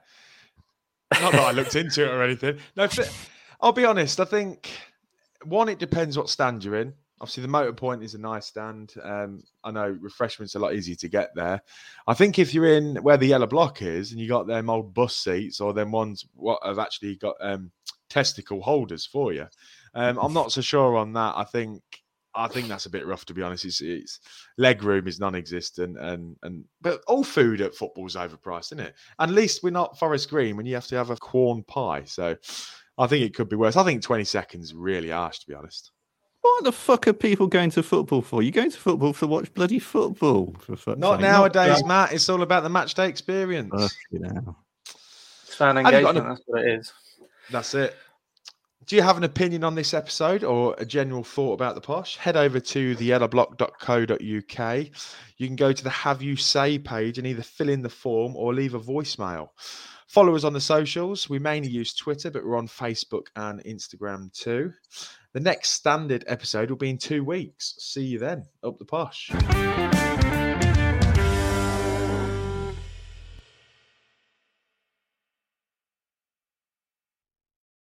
Not 1.22 1.32
that 1.32 1.42
I 1.42 1.52
looked 1.52 1.76
into 1.76 2.04
it 2.04 2.10
or 2.10 2.22
anything. 2.22 2.58
No, 2.76 2.88
I'll 3.62 3.72
be 3.72 3.86
honest. 3.86 4.20
I 4.20 4.26
think 4.26 4.70
one, 5.46 5.70
it 5.70 5.80
depends 5.80 6.18
what 6.18 6.30
stand 6.30 6.64
you're 6.64 6.76
in. 6.78 6.94
Obviously, 7.20 7.42
the 7.42 7.50
motor 7.50 7.74
point 7.74 8.04
is 8.04 8.14
a 8.14 8.20
nice 8.20 8.46
stand. 8.46 8.94
Um, 9.02 9.44
I 9.64 9.72
know 9.72 9.98
refreshments 10.00 10.56
are 10.56 10.60
a 10.60 10.62
lot 10.62 10.76
easier 10.76 10.96
to 10.96 11.08
get 11.08 11.34
there. 11.36 11.62
I 12.08 12.14
think 12.14 12.38
if 12.38 12.54
you're 12.54 12.78
in 12.78 12.98
where 12.98 13.18
the 13.18 13.28
yellow 13.28 13.48
block 13.48 13.82
is 13.82 14.12
and 14.12 14.22
you 14.22 14.28
got 14.28 14.48
them 14.48 14.70
old 14.70 14.94
bus 14.94 15.16
seats 15.16 15.60
or 15.60 15.74
them 15.74 15.92
ones 15.92 16.26
what 16.36 16.60
have 16.64 16.80
actually 16.80 17.16
got 17.16 17.36
um, 17.42 17.72
testicle 18.10 18.62
holders 18.62 19.06
for 19.06 19.34
you, 19.34 19.48
um, 19.96 20.20
I'm 20.20 20.34
not 20.34 20.52
so 20.52 20.62
sure 20.62 20.96
on 20.96 21.14
that. 21.14 21.34
I 21.36 21.44
think 21.44 21.82
I 22.38 22.48
think 22.48 22.68
that's 22.68 22.86
a 22.86 22.92
bit 22.92 23.08
rough 23.08 23.26
to 23.26 23.34
be 23.34 23.42
honest. 23.42 23.66
It's, 23.66 23.82
it's 23.82 24.20
leg 24.58 24.84
room 24.84 25.08
is 25.08 25.20
non-existent, 25.20 25.98
and 26.00 26.36
and 26.44 26.64
but 26.82 27.02
all 27.08 27.24
food 27.24 27.62
at 27.62 27.74
football's 27.76 28.16
overpriced, 28.16 28.74
isn't 28.74 28.80
it? 28.80 28.96
At 29.20 29.32
least 29.32 29.64
we're 29.64 29.72
not 29.72 29.98
Forest 29.98 30.30
Green 30.30 30.56
when 30.56 30.68
you 30.68 30.76
have 30.76 30.88
to 30.88 30.96
have 30.96 31.10
a 31.10 31.16
corn 31.16 31.64
pie. 31.64 32.04
So 32.06 32.36
I 32.98 33.08
think 33.08 33.26
it 33.26 33.36
could 33.36 33.50
be 33.50 33.56
worse. 33.56 33.76
I 33.76 33.84
think 33.84 34.04
20 34.04 34.24
seconds 34.24 34.74
really 34.74 35.10
harsh 35.10 35.40
to 35.40 35.48
be 35.48 35.56
honest. 35.56 35.92
What 36.56 36.64
the 36.64 36.72
fuck 36.72 37.08
are 37.08 37.14
people 37.14 37.48
going 37.48 37.70
to 37.72 37.84
football 37.84 38.22
for? 38.22 38.42
You're 38.42 38.52
going 38.52 38.72
to 38.72 38.78
football 38.78 39.14
to 39.14 39.28
watch 39.28 39.54
bloody 39.54 39.80
football. 39.80 40.56
For 40.60 40.76
fuck's 40.76 40.98
Not 41.00 41.14
sake, 41.16 41.22
nowadays, 41.22 41.84
uh, 41.84 41.88
Matt. 41.88 42.14
It's 42.14 42.28
all 42.30 42.42
about 42.42 42.64
the 42.64 42.70
match 42.70 42.94
day 42.96 43.08
experience. 43.08 43.72
fucking 44.12 44.26
hell. 44.34 44.58
it's 44.84 45.54
fan 45.56 45.76
Have 45.76 45.86
you 45.86 45.92
got 45.92 46.16
engagement. 46.16 46.18
an- 46.18 46.30
That's 46.34 46.42
what 46.48 46.62
it 46.64 46.80
is. 46.80 46.94
That's 47.52 47.74
it. 47.76 47.96
Do 48.88 48.96
you 48.96 49.02
have 49.02 49.18
an 49.18 49.24
opinion 49.26 49.64
on 49.66 49.76
this 49.76 49.94
episode 49.94 50.44
or 50.46 50.74
a 50.78 50.86
general 50.86 51.24
thought 51.24 51.54
about 51.54 51.76
the 51.76 51.82
posh? 51.82 52.16
Head 52.18 52.38
over 52.38 52.60
to 52.60 52.96
theyellowblock.co.uk. 52.96 54.88
You 55.38 55.48
can 55.48 55.56
go 55.58 55.72
to 55.74 55.84
the 55.84 55.90
Have 55.90 56.22
You 56.22 56.36
Say 56.38 56.80
page 56.80 57.18
and 57.18 57.28
either 57.28 57.44
fill 57.44 57.70
in 57.70 57.82
the 57.82 57.90
form 57.90 58.36
or 58.36 58.54
leave 58.54 58.74
a 58.74 58.80
voicemail. 58.80 59.50
Follow 60.08 60.36
us 60.36 60.46
on 60.46 60.54
the 60.54 60.62
socials. 60.62 61.30
We 61.30 61.38
mainly 61.38 61.70
use 61.70 61.94
Twitter, 61.94 62.32
but 62.32 62.46
we're 62.46 62.56
on 62.58 62.68
Facebook 62.70 63.28
and 63.36 63.62
Instagram 63.66 64.32
too. 64.34 64.72
The 65.38 65.44
next 65.44 65.70
standard 65.70 66.24
episode 66.26 66.72
will 66.72 66.78
be 66.78 66.90
in 66.90 66.98
two 66.98 67.24
weeks. 67.24 67.76
See 67.78 68.02
you 68.02 68.18
then. 68.18 68.48
Up 68.64 68.80
the 68.80 68.86
posh. 68.86 69.30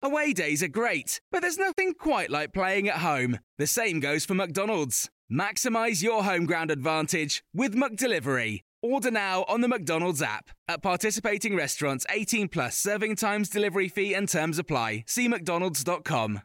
Away 0.03 0.33
days 0.33 0.61
are 0.65 0.67
great, 0.67 1.21
but 1.31 1.41
there's 1.41 1.57
nothing 1.57 1.95
quite 1.95 2.31
like 2.31 2.53
playing 2.53 2.89
at 2.89 2.97
home. 2.97 3.39
The 3.59 3.69
same 3.69 4.01
goes 4.01 4.25
for 4.25 4.35
McDonald's. 4.35 5.09
Maximize 5.33 6.03
your 6.03 6.25
home 6.25 6.47
ground 6.47 6.73
advantage 6.73 7.45
with 7.55 7.77
McDelivery. 7.77 8.63
Order 8.83 9.13
now 9.13 9.45
on 9.47 9.61
the 9.61 9.69
McDonald's 9.69 10.21
app. 10.21 10.51
At 10.67 10.83
participating 10.83 11.55
restaurants, 11.55 12.05
18 12.11 12.49
plus 12.49 12.77
serving 12.77 13.15
times, 13.15 13.49
delivery 13.49 13.89
fee, 13.89 14.15
and 14.15 14.29
terms 14.29 14.59
apply. 14.59 15.05
See 15.07 15.29
McDonald's.com. 15.29 16.41